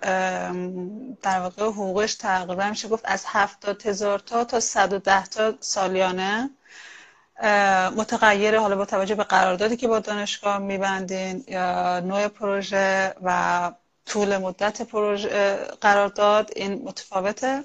در 1.21 1.39
واقع 1.39 1.63
حقوقش 1.63 2.15
تقریبا 2.15 2.69
میشه 2.69 2.87
گفت 2.87 3.03
از 3.07 3.23
هفتاد 3.27 3.85
هزار 3.87 4.19
تا 4.19 4.43
تا 4.43 4.59
صد 4.59 4.93
و 4.93 4.99
ده 4.99 5.25
تا 5.25 5.53
سالیانه. 5.59 6.49
متغیره 7.95 8.59
حالا 8.59 8.75
با 8.75 8.85
توجه 8.85 9.15
به 9.15 9.23
قراردادی 9.23 9.77
که 9.77 9.87
با 9.87 9.99
دانشگاه 9.99 10.57
میبندین 10.57 11.43
یا 11.47 11.99
نوع 11.99 12.27
پروژه 12.27 13.13
و 13.23 13.71
طول 14.05 14.37
مدت 14.37 14.81
پروژه 14.81 15.55
قرارداد 15.81 16.51
این 16.55 16.81
متفاوته. 16.85 17.63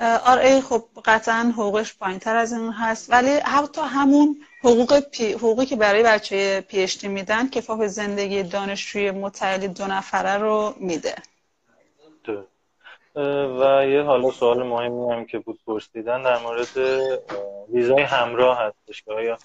RA 0.00 0.60
خب 0.60 0.84
قطعا 1.04 1.52
حقوقش 1.56 1.98
پایین 1.98 2.18
تر 2.18 2.36
از 2.36 2.52
این 2.52 2.72
هست. 2.72 3.12
ولی 3.12 3.30
حتی 3.30 3.80
همون 3.80 4.36
حقوق 4.64 5.00
P... 5.00 5.32
حقوقی 5.32 5.66
که 5.66 5.76
برای 5.76 6.02
بچه 6.02 6.60
PhD 6.60 7.04
میدن 7.04 7.48
کفاف 7.48 7.82
زندگی 7.82 8.42
دانشجوی 8.42 9.10
متاهلی 9.10 9.68
دو 9.68 9.86
نفره 9.86 10.38
رو 10.38 10.74
میده. 10.80 11.14
و 13.60 13.86
یه 13.88 14.02
حالا 14.02 14.30
سوال 14.30 14.62
مهمی 14.62 15.12
هم 15.12 15.24
که 15.24 15.38
بود 15.38 15.58
پرسیدن 15.66 16.22
در 16.22 16.38
مورد 16.38 16.78
ویزای 17.72 18.02
همراه 18.02 18.58
هستش 18.58 19.02
که 19.02 19.12
آیا 19.12 19.38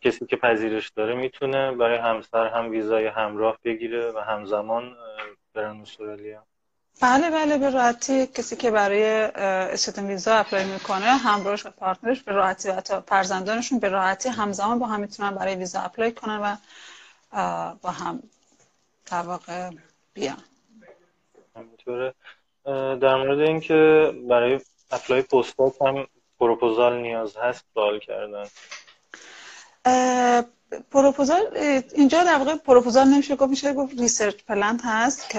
کسی 0.00 0.26
که 0.26 0.36
پذیرش 0.36 0.88
داره 0.88 1.14
می‌تونه 1.14 1.72
برای 1.72 1.98
همسر 1.98 2.46
هم 2.46 2.70
ویزای 2.70 3.06
همراه 3.06 3.58
بگیره 3.64 4.12
و 4.12 4.18
همزمان 4.18 4.96
برن 5.54 5.80
استرالیا؟ 5.80 6.42
بله 7.00 7.30
بله 7.30 7.58
به 7.58 7.70
راحتی 7.70 8.26
کسی 8.26 8.56
که 8.56 8.70
برای 8.70 9.04
student 9.04 10.08
visa 10.08 10.34
apply 10.34 10.64
می‌کنه 10.64 11.06
همراهش 11.06 11.66
و 11.66 11.70
partner 11.70 12.10
ش 12.10 12.22
به 12.22 12.32
راحتی 12.32 12.68
و 12.68 12.72
حتی 12.72 12.94
فرزندانشون 13.06 13.78
به 13.78 13.88
راحتی 13.88 14.28
همزمان 14.28 14.78
با 14.78 14.86
هم 14.86 15.00
می‌تونن 15.00 15.30
برای 15.30 15.54
ویزا 15.54 15.80
apply 15.80 16.12
کنن 16.12 16.40
و 16.40 16.56
با 17.82 17.90
هم 17.90 18.22
در 19.10 19.22
واقع 19.22 19.70
بیان. 20.14 20.42
همینطوره. 21.56 22.14
در 23.00 23.16
مورد 23.16 23.40
اینکه 23.40 24.12
برای 24.28 24.60
apply 24.90 25.22
postdoc 25.22 25.82
هم 25.82 26.06
پروپوزال 26.40 27.02
نیاز 27.02 27.36
هست 27.36 27.64
سوال 27.74 27.98
کردن. 27.98 28.46
پروپوزال 30.90 31.42
اینجا 31.94 32.24
در 32.24 32.38
واقع 32.38 32.56
پروپوزال 32.56 33.08
نمیشه 33.08 33.36
گفت 33.36 33.50
میشه 33.50 33.72
گفت 33.72 34.00
research 34.00 34.44
plan 34.44 34.80
هست 34.84 35.30
که 35.30 35.38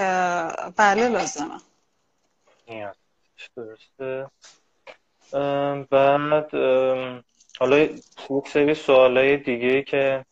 بله 0.76 1.08
لازمه. 1.08 1.60
درسته. 3.56 4.30
بعد 5.90 6.54
حالا 7.58 7.78
یک 7.78 8.48
سری 8.52 8.74
سوالای 8.74 9.36
دیگه 9.36 9.82
که 9.82 10.24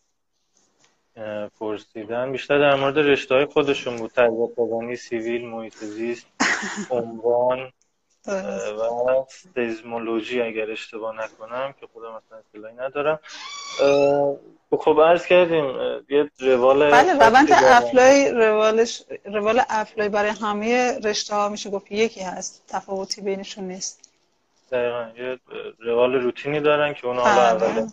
پرسیدن. 1.60 2.32
بیشتر 2.32 2.58
در 2.58 2.74
مورد 2.74 2.98
رشته 2.98 3.34
های 3.34 3.46
خودشون 3.46 3.96
بود. 3.96 4.10
تجربه 4.10 4.96
civil 4.96 5.46
محیط 5.46 5.76
زیست 5.76 6.26
عنوان. 6.90 7.72
و 8.28 9.24
seismology 9.54 10.42
اگر 10.42 10.70
اشتباه 10.70 11.14
نکنم 11.24 11.74
که 11.80 11.86
خودم 11.92 12.08
مثلا 12.08 12.38
اطلاعی 12.38 12.74
ندارم. 12.76 13.18
خب 14.70 15.00
عرض 15.00 15.26
کردیم 15.26 15.64
یه 16.08 16.30
روال 16.38 16.90
بله 16.90 17.12
روند 17.12 17.48
apply 17.52 18.30
روالش 18.30 19.02
روال 19.24 19.62
apply 19.68 20.08
برای 20.08 20.30
همه 20.30 20.98
رشته 21.04 21.34
ها 21.34 21.48
میشه 21.48 21.70
گفت 21.70 21.92
یکی 21.92 22.20
هست 22.20 22.64
تفاوتی 22.68 23.20
بینشون 23.20 23.64
نیست. 23.64 24.10
دقیقا 24.72 25.10
یه 25.16 25.38
روال 25.78 26.14
روتینی 26.14 26.60
دارن 26.60 26.94
که 26.94 27.06
اون 27.06 27.16
حالا 27.16 27.42
اول 27.42 27.88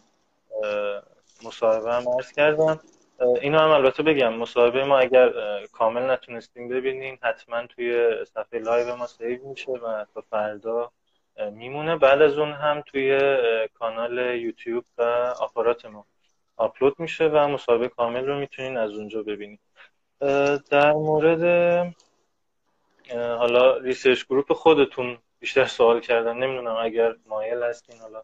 مصاحبه 1.43 1.93
هم 1.93 2.09
عرض 2.09 2.31
کردم 2.31 2.79
اینو 3.19 3.59
هم 3.59 3.69
البته 3.69 4.03
بگم. 4.03 4.33
مصاحبه 4.33 4.85
ما 4.85 4.99
اگر 4.99 5.33
کامل 5.71 6.09
نتونستیم 6.11 6.67
ببینین 6.67 7.17
حتما 7.21 7.67
توی 7.67 8.09
صفحه 8.25 8.59
live 8.59 8.95
ما 8.95 9.07
save 9.07 9.47
میشه 9.47 9.71
و 9.71 10.05
تا 10.13 10.21
فردا 10.21 10.91
میمونه. 11.51 11.95
بعد 11.95 12.21
از 12.21 12.37
اون 12.37 12.51
هم 12.51 12.81
توی 12.81 13.19
کانال 13.73 14.17
یوتیوب 14.17 14.83
و 14.97 15.01
آپارات 15.39 15.85
ما 15.85 16.05
آپلود 16.57 16.99
میشه 16.99 17.27
و 17.27 17.47
مصاحبه 17.47 17.87
کامل 17.87 18.25
رو 18.25 18.39
می‌تونین 18.39 18.77
از 18.77 18.91
اونجا 18.91 19.23
ببینید 19.23 19.59
در 20.69 20.91
مورد 20.91 21.43
حالا 23.11 23.77
research 23.77 24.25
group 24.25 24.53
خودتون 24.53 25.17
بیشتر 25.39 25.65
سوال 25.65 25.99
کردن. 25.99 26.37
نمی‌دونم 26.37 26.75
اگر 26.75 27.15
مایل 27.25 27.63
هستین 27.63 27.99
حالا 28.01 28.21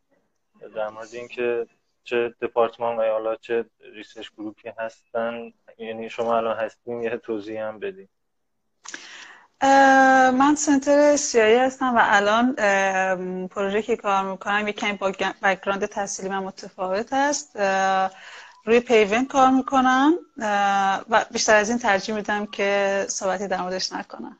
در 0.76 0.90
مورد 0.90 1.10
اینکه 1.14 1.68
چه 2.04 2.36
دپارتمان 2.42 2.98
و 2.98 3.12
حالا 3.12 3.36
چه 3.36 3.66
research 3.80 4.30
group 4.38 4.66
ی 4.66 4.72
هستن؟ 4.78 5.54
یعنی 5.78 6.10
شما 6.10 6.38
الان 6.38 6.58
هستین 6.58 7.02
یه 7.02 7.18
توضیح 7.18 7.64
هم 7.64 7.80
بدین. 7.80 8.08
من 10.32 10.56
سنتر 10.56 11.16
سیایی 11.16 11.58
هستم 11.58 11.96
و 11.96 12.00
الان 12.02 12.56
پروژه 13.48 13.82
که 13.82 13.96
کار 13.96 14.32
می‌کنم 14.32 14.68
یک 14.68 14.80
کمی 14.80 14.94
با 14.94 15.12
بکگراند 15.44 15.86
تحصیلی 15.86 16.30
من 16.30 16.40
متفاوت 16.40 17.14
است 17.14 17.56
روی 18.66 18.80
پیون 18.80 19.26
کار 19.26 19.50
می‌کنم. 19.50 20.14
و 21.10 21.26
بیشتر 21.32 21.56
از 21.56 21.70
این 21.70 21.80
ترجیح 21.80 22.16
میدم 22.16 22.46
که 22.46 23.06
صحبتی 23.10 23.48
در 23.48 23.62
موردش 23.62 23.94
نکنم. 23.94 24.38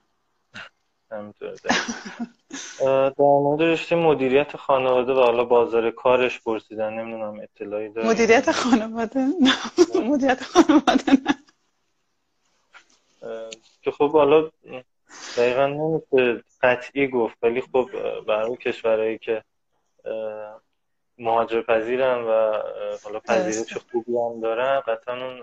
در 2.80 3.14
مورد 3.18 3.62
رشته 3.62 3.96
مدیریت 3.96 4.58
خانواده 4.58 5.14
و 5.14 5.16
حالا 5.16 5.44
بازار 5.44 5.92
کارش 5.92 6.42
پرسیدن 6.42 6.94
نمی‌دونم 6.94 7.40
اطلاعی 7.40 7.90
داره 7.90 8.08
مدیریت 8.08 8.52
خانواده؟ 8.52 9.20
نه 9.20 9.54
مدیریت 10.02 10.44
خانواده 10.44 11.12
نه. 11.12 11.36
که 13.82 13.92
خب 13.92 14.12
حالا 14.12 14.50
دقیقا 15.38 15.68
نمیشه 15.68 16.44
قطعی 16.62 17.08
گفت 17.08 17.38
ولی 17.42 17.62
خب 17.62 17.90
برای 18.28 18.58
کشورهایی 18.58 19.18
که 19.18 19.44
مهاجر 21.18 21.62
پذیرن 21.62 22.24
و 22.24 22.62
حالا 23.04 23.20
پذیرش 23.20 23.78
خوبی 23.92 24.12
هم 24.12 24.42
دارن 24.42 24.80
قطعا 24.80 25.28
اون 25.28 25.42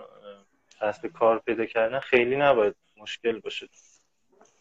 کار 1.15 1.39
پیدا 1.39 1.67
کردن 1.67 1.99
خیلی 1.99 2.37
نباید 2.37 2.75
مشکل 2.97 3.41
باشه. 3.41 3.69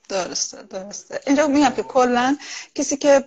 درسته 0.10 0.64
درسته. 0.64 1.20
اینجا 1.28 1.48
میگم 1.48 1.70
که 1.70 1.84
کلا 1.84 2.38
کسی 2.76 2.98
که 2.98 3.26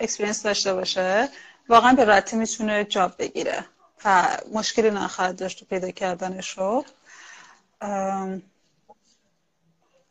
experience 0.00 0.42
داشته 0.42 0.74
باشه 0.74 1.28
واقعا 1.68 1.92
به 1.92 2.04
راحتی 2.04 2.36
می‌تونه 2.36 2.84
job 2.84 3.12
بگیره 3.18 3.64
و 4.04 4.28
مشکلی 4.54 4.90
نخواهد 4.90 5.38
داشت 5.38 5.58
تو 5.58 5.64
پیدا 5.64 5.90
کردنش 5.90 6.58
رو. 6.58 6.84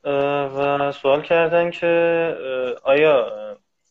و 0.04 0.92
سوال 0.92 1.22
کردن 1.22 1.72
که 1.72 1.88
آیا 2.84 3.32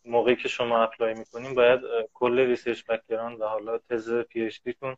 موقعی 0.04 0.36
که 0.36 0.48
شما 0.48 0.82
apply 0.82 1.14
می‌کنین 1.14 1.54
باید 1.54 1.80
کل 2.14 2.38
research 2.38 2.84
background 2.84 3.40
و 3.40 3.44
حالا 3.44 3.78
تز 3.78 4.10
PhD 4.12 4.56
تون 4.64 4.96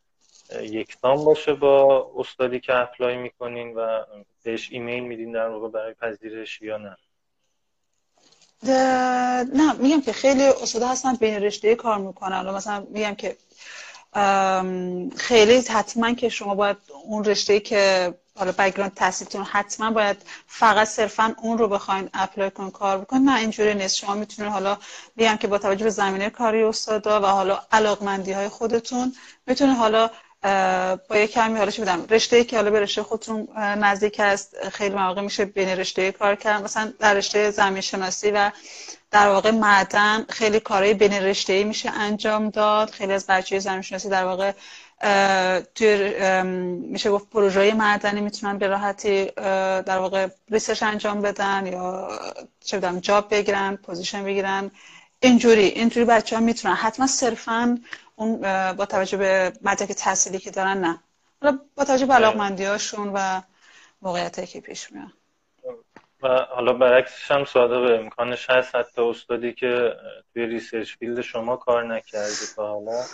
یکسان 0.61 1.25
باشه 1.25 1.55
با 1.55 2.07
استادی 2.17 2.61
که 2.61 2.75
apply 2.75 3.17
می‌کنین 3.17 3.75
و 3.75 4.05
بهش 4.43 4.69
ایمیل 4.73 5.03
میدین 5.03 5.33
در 5.33 5.49
واقع 5.49 5.69
برای 5.69 5.95
پذیرش 5.95 6.63
یا 6.63 6.77
نه؟ 6.77 6.97
نه 9.55 9.73
میگم 9.73 10.01
که 10.01 10.13
خیلی 10.13 10.43
استاد 10.43 10.83
هستن 10.83 11.15
بین 11.15 11.35
رشته 11.35 11.75
کار 11.75 11.99
می‌کنن 11.99 12.51
مثلا 12.51 12.87
میگم 12.91 13.15
که 13.15 13.37
خیلی 15.17 15.57
حتما 15.57 16.15
که 16.15 16.29
شما 16.29 16.55
باید 16.55 16.77
اون 17.05 17.25
رشته 17.25 17.61
که 17.61 18.15
حالا 18.39 18.53
بگراند 18.59 18.95
تحصیلتون 18.95 19.43
حتما 19.43 19.91
باید 19.91 20.17
فقط 20.47 20.89
صرفا 20.89 21.35
اون 21.43 21.59
رو 21.59 21.69
بخواین 21.69 22.09
اپلای 22.15 22.51
کن 22.51 22.71
کار 22.71 22.99
بکن. 22.99 23.17
نه 23.19 23.39
اینجوری 23.39 23.75
نیست. 23.75 23.97
شما 23.97 24.15
می‌تونید 24.15 24.53
حالا 24.53 24.79
بیام 25.17 25.37
که 25.37 25.47
با 25.47 25.59
توجه 25.59 25.85
به 25.85 25.91
زمینه 25.91 26.31
کاری 26.31 26.63
استادا 26.63 27.21
و 27.21 27.25
حالا 27.25 27.63
علاقمندی 27.73 28.33
های 28.33 28.49
خودتون 28.49 29.13
می‌تونید 29.47 29.77
حالا 29.77 30.11
با 31.09 31.17
یه 31.17 31.27
کمی 31.27 31.59
حالا 31.59 31.71
چه 31.71 31.83
بدم 31.83 32.07
رشته 32.11 32.45
که 32.45 32.57
حالا 32.57 32.71
به 32.71 32.81
رشته 32.81 33.03
خودتون 33.03 33.49
نزدیک 33.57 34.21
است 34.21 34.69
خیلی 34.69 34.95
مواقع 34.95 35.21
میشه 35.21 35.45
بین 35.45 35.69
رشته 35.69 36.13
کار 36.13 36.35
کرد. 36.35 36.65
مثلا 36.65 36.93
در 36.99 37.15
رشته 37.15 37.51
زمین 37.51 37.81
شناسی 37.81 38.31
و 38.31 38.51
در 39.11 39.29
واقع 39.29 39.51
معدن 39.51 40.27
خیلی 40.29 40.61
کارهای 40.61 40.95
بین 40.95 41.13
رشته 41.13 41.65
میشه 41.65 41.91
انجام 41.91 42.51
داد. 42.51 42.91
خیلی 42.91 43.13
از 43.13 43.27
بچه 43.27 43.59
زمین 43.59 43.83
شناسی 43.83 44.09
در 44.09 44.25
واقع 44.25 44.53
توی 45.75 46.13
میشه 46.89 47.11
گفت 47.11 47.31
پروژه 47.31 47.75
معدنی 47.75 48.21
می‌تونن 48.21 48.59
به 48.59 48.67
راحتی 48.67 49.25
در 49.87 49.99
واقع 49.99 50.29
research 50.51 50.83
انجام 50.83 51.21
بدن 51.21 51.67
یا 51.67 52.09
چه 52.65 52.79
میدونم 52.79 53.01
job 53.01 53.35
بگیرن 53.35 53.77
position 53.77 54.25
بگیرن. 54.25 54.71
اینجوری 55.21 55.65
اینجوری 55.65 56.07
بچه 56.07 56.37
ها 56.37 56.43
می‌تونن. 56.43 56.75
حتما 56.75 57.07
صرفا 57.07 57.79
اون 58.23 58.73
با 58.73 58.87
توجه 58.87 59.17
به 59.17 59.53
مدرک 59.63 59.93
تحصیلی 59.93 60.39
که 60.39 60.51
دارن 60.51 60.81
نه. 60.81 61.03
حالا 61.43 61.59
با 61.77 61.85
توجه 61.85 62.07
به 62.07 62.15
علاقمندی 62.15 62.65
هاشون 62.65 63.11
و 63.15 63.41
موقعیت 64.03 64.51
که 64.51 64.61
پیش 64.61 64.93
میان 64.93 65.13
و 66.23 66.29
حالا 66.29 66.73
برعکسش 66.73 67.31
هم 67.31 67.45
ساده 67.45 67.81
به 67.81 67.99
امکانش 67.99 68.51
هست 68.51 68.75
حتی 68.75 69.03
استادی 69.03 69.53
که 69.53 69.93
توی 70.33 70.47
research 70.47 70.97
field 70.97 71.21
شما 71.21 71.57
کار 71.57 71.85
نکردی 71.85 72.47
تا 72.57 72.67
حالا. 72.67 73.05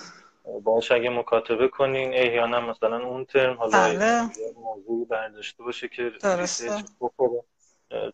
باش 0.64 0.92
اگه 0.92 1.10
مکاتبه 1.10 1.68
کنین 1.68 2.14
احیانا 2.14 2.60
مثلا 2.60 3.06
اون 3.06 3.24
ترم 3.24 3.56
حالا 3.56 3.78
بله. 3.78 4.22
موضوعی 4.56 5.04
برداشته 5.04 5.62
باشه 5.62 5.88
که 5.88 6.12
research 6.22 6.84
بخوره 7.00 7.42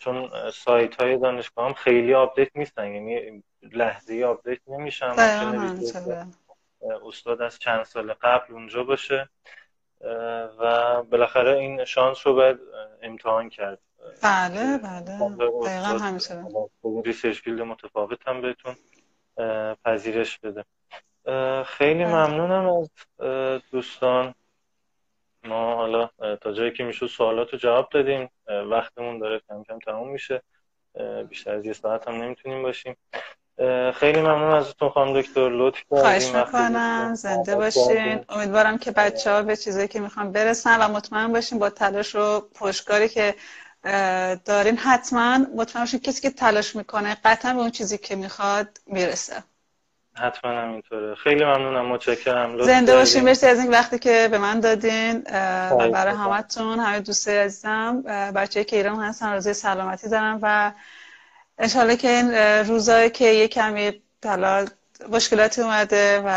چون 0.00 0.30
سایت 0.52 1.00
های 1.00 1.18
دانشگاه 1.18 1.66
هم 1.66 1.74
خیلی 1.74 2.14
update 2.14 2.48
نیستن 2.54 2.94
یعنی 2.94 3.42
لحظه 3.72 4.24
update 4.24 4.58
نمیشن 4.68 5.12
استاد 7.06 7.42
از 7.42 7.58
چند 7.58 7.84
سال 7.84 8.12
قبل 8.12 8.54
اونجا 8.54 8.84
باشه 8.84 9.28
و 10.58 11.02
بالاخره 11.02 11.58
این 11.58 11.84
شانس 11.84 12.26
رو 12.26 12.34
باید 12.34 12.58
امتحان 13.02 13.48
کرد. 13.48 13.78
بله 14.22 14.78
بله. 14.78 15.36
دقیقا 15.64 15.98
همیشه 15.98 16.44
research 17.04 17.40
field 17.40 17.60
متفاوت 17.60 18.28
هم 18.28 18.40
بهتون 18.40 18.76
پذیرش 19.84 20.38
بده. 20.38 20.64
خیلی 21.64 22.04
بله. 22.04 22.14
ممنونم 22.14 22.66
از 22.68 22.90
دوستان. 23.70 24.34
ما 25.44 25.76
حالا 25.76 26.10
تا 26.36 26.52
جایی 26.52 26.72
که 26.72 26.84
میشه 26.84 27.06
سوالات 27.06 27.52
رو 27.52 27.58
جواب 27.58 27.88
دادیم 27.88 28.30
وقتمون 28.46 29.18
داره 29.18 29.40
کم 29.48 29.62
کم 29.62 29.78
تموم 29.78 30.08
میشه. 30.08 30.42
بیشتر 31.28 31.54
از 31.54 31.66
یه 31.66 31.72
ساعت 31.72 32.08
هم 32.08 32.14
نمی‌تونیم 32.14 32.62
باشیم. 32.62 32.96
خیلی 33.94 34.20
ممنون 34.20 34.54
ازتون 34.54 34.88
خانم 34.88 35.20
دکتر. 35.20 35.48
لطف 35.48 35.78
خواهش 35.88 36.34
می‌کنم. 36.34 37.14
زنده 37.14 37.56
باشین. 37.56 38.24
امیدوارم 38.28 38.78
که 38.78 38.90
بچه 38.90 39.30
ها 39.30 39.42
به 39.42 39.56
چیزایی 39.56 39.88
که 39.88 40.00
می‌خوان 40.00 40.32
برسن 40.32 40.78
و 40.80 40.88
مطمئن 40.88 41.32
باشین 41.32 41.58
با 41.58 41.70
تلاش 41.70 42.14
و 42.14 42.40
پشتکاری 42.54 43.08
که 43.08 43.34
دارین 44.44 44.76
حتما 44.76 45.38
مطمئن 45.56 45.84
باشین 45.84 46.00
کسی 46.00 46.22
که 46.22 46.30
تلاش 46.30 46.76
می‌کنه 46.76 47.16
قطعا 47.24 47.54
به 47.54 47.60
اون 47.60 47.70
چیزی 47.70 47.98
که 47.98 48.16
می‌خواد 48.16 48.68
می‌رسه. 48.86 49.34
حتما 50.16 50.50
همینطوره 50.50 51.14
خیلی 51.14 51.44
ممنونم. 51.44 51.86
متشکرم. 51.86 52.62
زنده 52.62 52.94
باشین. 52.96 53.24
مرسی 53.24 53.46
از 53.46 53.58
این 53.58 53.70
وقتی 53.70 53.98
که 53.98 54.28
به 54.30 54.38
من 54.38 54.60
دادین. 54.60 55.22
و 55.70 55.88
برای 55.90 56.14
همتون 56.14 56.80
همه 56.80 57.00
دوسته 57.00 57.44
عزیزم. 57.44 58.02
بچه 58.36 58.64
که 58.64 58.76
ایران 58.76 59.00
هستن 59.00 59.32
روزی 59.32 59.52
سلامتی 59.52 60.08
دارم 60.08 60.38
و 60.42 60.72
انشالله 61.58 61.96
که 61.96 62.08
این 62.08 62.34
روزایی 62.68 63.10
که 63.10 63.24
یه 63.24 63.48
کمی 63.48 64.02
حالا 64.24 64.66
مشکلاتی 65.10 65.60
اومده 65.60 66.20
و 66.20 66.28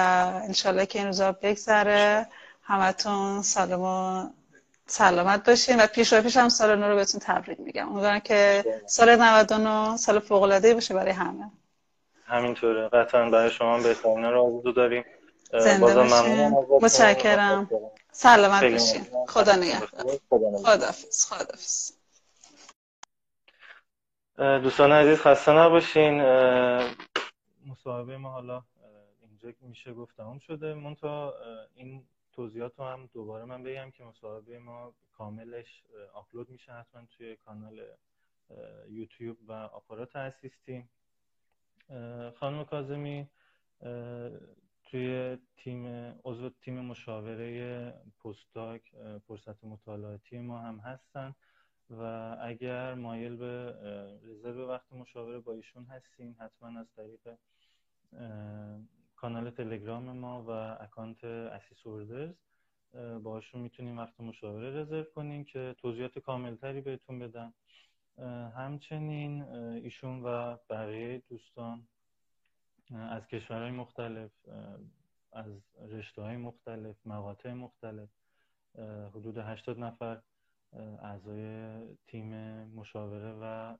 انشالله 0.43 0.85
که 0.85 0.99
این 0.99 1.07
روزا 1.07 1.31
بگذره. 1.31 2.27
همتون 2.63 3.41
سالم 3.41 3.81
و 3.81 4.27
سلامت 4.87 5.49
باشین 5.49 5.81
و 5.81 5.87
پیش 5.87 6.13
و 6.13 6.21
پیش 6.21 6.37
هم 6.37 6.49
سال 6.49 6.75
نو 6.75 6.89
رو 6.89 6.95
بهتون 6.95 7.21
تبریک 7.23 7.59
میگم. 7.59 7.89
امیدوارم 7.89 8.19
که 8.19 8.65
سال 8.85 9.15
99 9.15 9.97
سال 9.97 10.19
فوق 10.19 10.43
العاده 10.43 10.73
باشه 10.73 10.93
برای 10.93 11.11
همه. 11.11 11.51
همینطوره. 12.25 12.89
قطعا 12.89 13.29
برای 13.29 13.51
شما 13.51 13.79
بهترین 13.79 14.23
رو 14.23 14.55
آرزو 14.55 14.71
داریم. 14.71 15.05
زنده 15.59 15.93
باشین. 15.95 16.49
متشکرم. 16.81 17.69
سلامت 18.11 18.63
باشین. 18.63 19.07
خدا 19.27 19.55
نگهدار. 19.55 20.19
خدافظ 20.63 21.25
خدافظ 21.25 21.91
دوستان 24.37 24.91
عزیز 24.91 25.21
خسته 25.21 25.51
نباشین. 25.51 26.21
مصاحبه 27.65 28.17
ما 28.17 28.31
حالا 28.31 28.63
اینجا 29.21 29.53
میشه 29.61 29.93
گفت 29.93 30.17
تمام 30.17 30.39
شده. 30.39 30.73
منتها 30.73 31.33
این 31.73 32.03
توضیحات 32.33 32.79
رو 32.79 32.85
هم 32.85 33.09
دوباره 33.13 33.45
من 33.45 33.63
بگم 33.63 33.91
که 33.91 34.03
مصاحبه 34.03 34.59
ما 34.59 34.93
کاملش 35.17 35.83
آپلود 36.13 36.49
میشه 36.49 36.73
حتما 36.73 37.01
توی 37.17 37.35
کانال 37.35 37.81
یوتیوب 38.89 39.37
و 39.47 39.51
آپارات 39.51 40.15
اسیستیم 40.15 40.89
خانم 42.39 42.65
کازمی 42.65 43.27
توی 44.83 45.37
تیم 45.55 45.85
عضو 46.23 46.49
تیم 46.49 46.79
مشاوره 46.79 47.93
پستاک 48.23 48.81
فرصت 49.27 49.63
مطالعاتی 49.63 50.39
ما 50.39 50.59
هم 50.59 50.79
هستن. 50.79 51.35
و 51.89 52.35
اگر 52.41 52.93
مایل 52.93 53.35
به 53.35 53.75
رزرو 54.23 54.67
وقت 54.69 54.93
مشاوره 54.93 55.39
با 55.39 55.53
ایشون 55.53 55.85
هستیم 55.85 56.35
حتما 56.39 56.79
از 56.79 56.87
طریق 56.95 57.37
کانال 59.15 59.49
تلگرام 59.49 60.17
ما 60.17 60.43
و 60.43 60.49
اکانت 60.83 61.23
اسیس 61.23 61.87
اوردرز 61.87 62.35
باشون 63.23 63.61
می‌تونیم 63.61 63.97
وقت 63.97 64.19
مشاوره 64.19 64.81
رزرو 64.81 65.03
کنیم 65.03 65.43
که 65.43 65.75
توضیحات 65.81 66.19
کاملتری 66.19 66.81
بهتون 66.81 67.19
بدن 67.19 67.53
همچنین 68.55 69.43
ایشون 69.83 70.23
و 70.23 70.57
بقیه 70.69 71.23
دوستان 71.29 71.87
از 72.93 73.27
کشورهای 73.27 73.71
مختلف 73.71 74.31
از 75.31 75.51
رشته 75.89 76.21
های 76.21 76.37
مختلف 76.37 76.95
مقاطع 77.05 77.53
مختلف 77.53 78.09
حدود 79.13 79.37
80 79.37 79.79
نفر 79.79 80.21
اعضای 81.01 81.77
تیم 82.07 82.63
مشاوره 82.63 83.33
و 83.41 83.75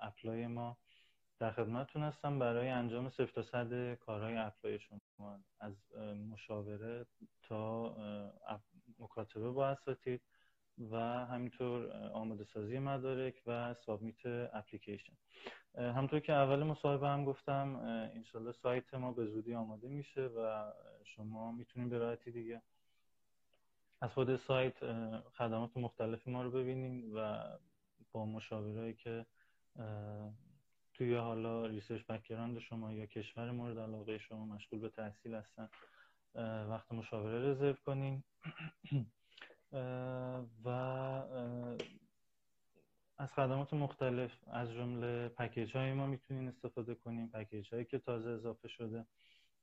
اپلای 0.00 0.46
ما 0.46 0.76
در 1.38 1.52
خدمتتون 1.52 2.02
هستم. 2.02 2.38
برای 2.38 2.68
انجام 2.68 3.08
صفر 3.08 3.32
تا 3.32 3.42
صد 3.42 3.94
کارهای 3.94 4.36
اپلای 4.36 4.78
شما 4.78 5.00
از 5.60 5.92
مشاوره 6.30 7.06
تا 7.42 7.96
مکاتبه 8.98 9.50
با 9.50 9.68
اساتید 9.68 10.22
و 10.90 10.96
همینطور 11.26 11.92
آماده 12.12 12.44
سازی 12.44 12.78
مدارک 12.78 13.42
و 13.46 13.74
submit 13.74 14.26
application. 14.26 15.12
همطور 15.74 16.20
که 16.20 16.32
اول 16.32 16.62
مصاحبه 16.62 17.08
هم 17.08 17.24
گفتم 17.24 17.76
انشالله 18.14 18.52
سایت 18.52 18.94
ما 18.94 19.12
به 19.12 19.26
زودی 19.26 19.54
آماده 19.54 19.88
میشه 19.88 20.20
و 20.20 20.72
شما 21.04 21.52
می‌تونید 21.52 21.90
به 21.90 21.98
راحتی 21.98 22.30
دیگه 22.30 22.62
از 24.00 24.12
خود 24.12 24.36
سایت 24.36 24.74
خدمات 25.30 25.76
مختلف 25.76 26.28
ما 26.28 26.42
رو 26.42 26.50
ببینیم 26.50 27.12
و 27.14 27.44
با 28.12 28.26
مشاورایی 28.26 28.94
که 28.94 29.26
توی 30.94 31.14
حالا 31.14 31.66
research 31.66 32.06
background 32.06 32.58
شما 32.58 32.92
یا 32.92 33.06
کشور 33.06 33.50
مورد 33.50 33.78
علاقه 33.78 34.18
شما 34.18 34.46
مشغول 34.46 34.80
به 34.80 34.88
تحصیل 34.88 35.34
هستن 35.34 35.68
وقت 36.68 36.92
مشاوره 36.92 37.50
رزرو 37.50 37.72
کنین. 37.72 38.22
و 40.64 40.68
از 43.18 43.32
خدمات 43.32 43.74
مختلف 43.74 44.32
از 44.46 44.72
جمله 44.72 45.28
پکیج 45.28 45.76
های 45.76 45.92
ما 45.92 46.06
می‌تونین 46.06 46.48
استفاده 46.48 46.94
کنیم 46.94 47.28
پکیج 47.28 47.74
هایی 47.74 47.84
که 47.84 47.98
تازه 47.98 48.30
اضافه 48.30 48.68
شده. 48.68 49.06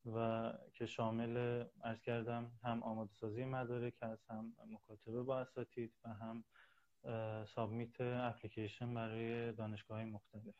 و 0.05 0.51
که 0.73 0.85
شامل 0.85 1.63
ارز 1.83 2.01
کردم 2.01 2.51
هم 2.63 2.83
آماده 2.83 3.13
سازی 3.13 3.45
مدارک 3.45 3.93
هست 4.01 4.31
هم 4.31 4.53
مکاتبه 4.67 5.23
با 5.23 5.39
اساتید 5.39 5.93
و 6.05 6.09
هم 6.09 6.43
سابمیت 7.45 8.01
اپلیکیشن 8.01 8.93
برای 8.93 9.51
دانشگاه 9.51 9.97
های 9.97 10.05
مختلف. 10.05 10.55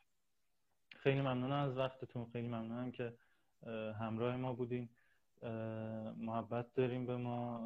خیلی 0.96 1.20
ممنونم 1.20 1.68
از 1.68 1.76
وقتتون. 1.76 2.30
خیلی 2.32 2.48
ممنونم 2.48 2.92
که 2.92 3.14
همراه 4.00 4.36
ما 4.36 4.52
بودین. 4.52 4.88
محبت 6.16 6.74
داریم 6.74 7.06
به 7.06 7.16
ما 7.16 7.60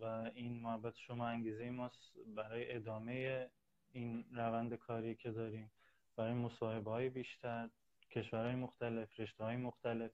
و 0.00 0.04
این 0.34 0.62
محبت 0.62 0.96
شما 0.96 1.28
انگیزه 1.28 1.70
ماست 1.70 2.14
برای 2.36 2.74
ادامه 2.76 3.46
این 3.92 4.24
روند 4.32 4.74
کاری 4.74 5.14
که 5.14 5.30
داریم. 5.30 5.70
برای 6.16 6.34
مصاحبه 6.34 6.90
های 6.90 7.08
بیشتر 7.08 7.70
کشورهای 8.10 8.54
مختلف 8.54 9.20
رشته 9.20 9.44
های 9.44 9.56
مختلف. 9.56 10.10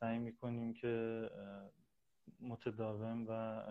سعی 0.00 0.18
می‌کنیم 0.18 0.74
که 0.74 1.30
متداوم 2.40 3.26
و 3.28 3.62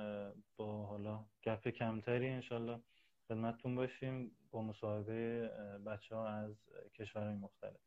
با 0.58 0.86
حالا 0.86 1.26
گپ 1.44 1.68
کمتری 1.68 2.30
انشالله 2.30 2.80
خدمتتون 3.28 3.76
باشیم 3.76 4.32
با 4.52 4.62
مصاحبه 4.62 5.48
بچه 5.86 6.16
ها 6.16 6.28
از 6.28 6.56
کشورهای 6.94 7.36
مختلف. 7.36 7.80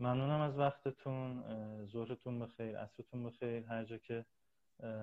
ممنونم 0.00 0.40
از 0.40 0.58
وقتتون 0.58 1.44
ظهرتون 1.86 2.38
بخیر 2.38 2.78
عصرتون 2.78 3.24
بخیر 3.24 3.64
هر 3.64 3.84
جا 3.84 3.98
که 3.98 4.26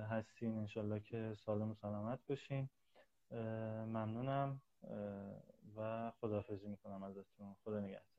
هستین 0.10 0.58
انشالله 0.58 1.00
که 1.00 1.36
سالم 1.46 1.72
و 1.72 1.74
سلامت 1.74 2.20
باشین. 2.28 2.70
ممنونم 3.32 4.62
و 5.76 6.12
خداحافظی 6.12 6.68
می‌کنم 6.68 7.04
ازتون. 7.04 7.56
خدا 7.64 7.80
نگهدار. 7.80 8.15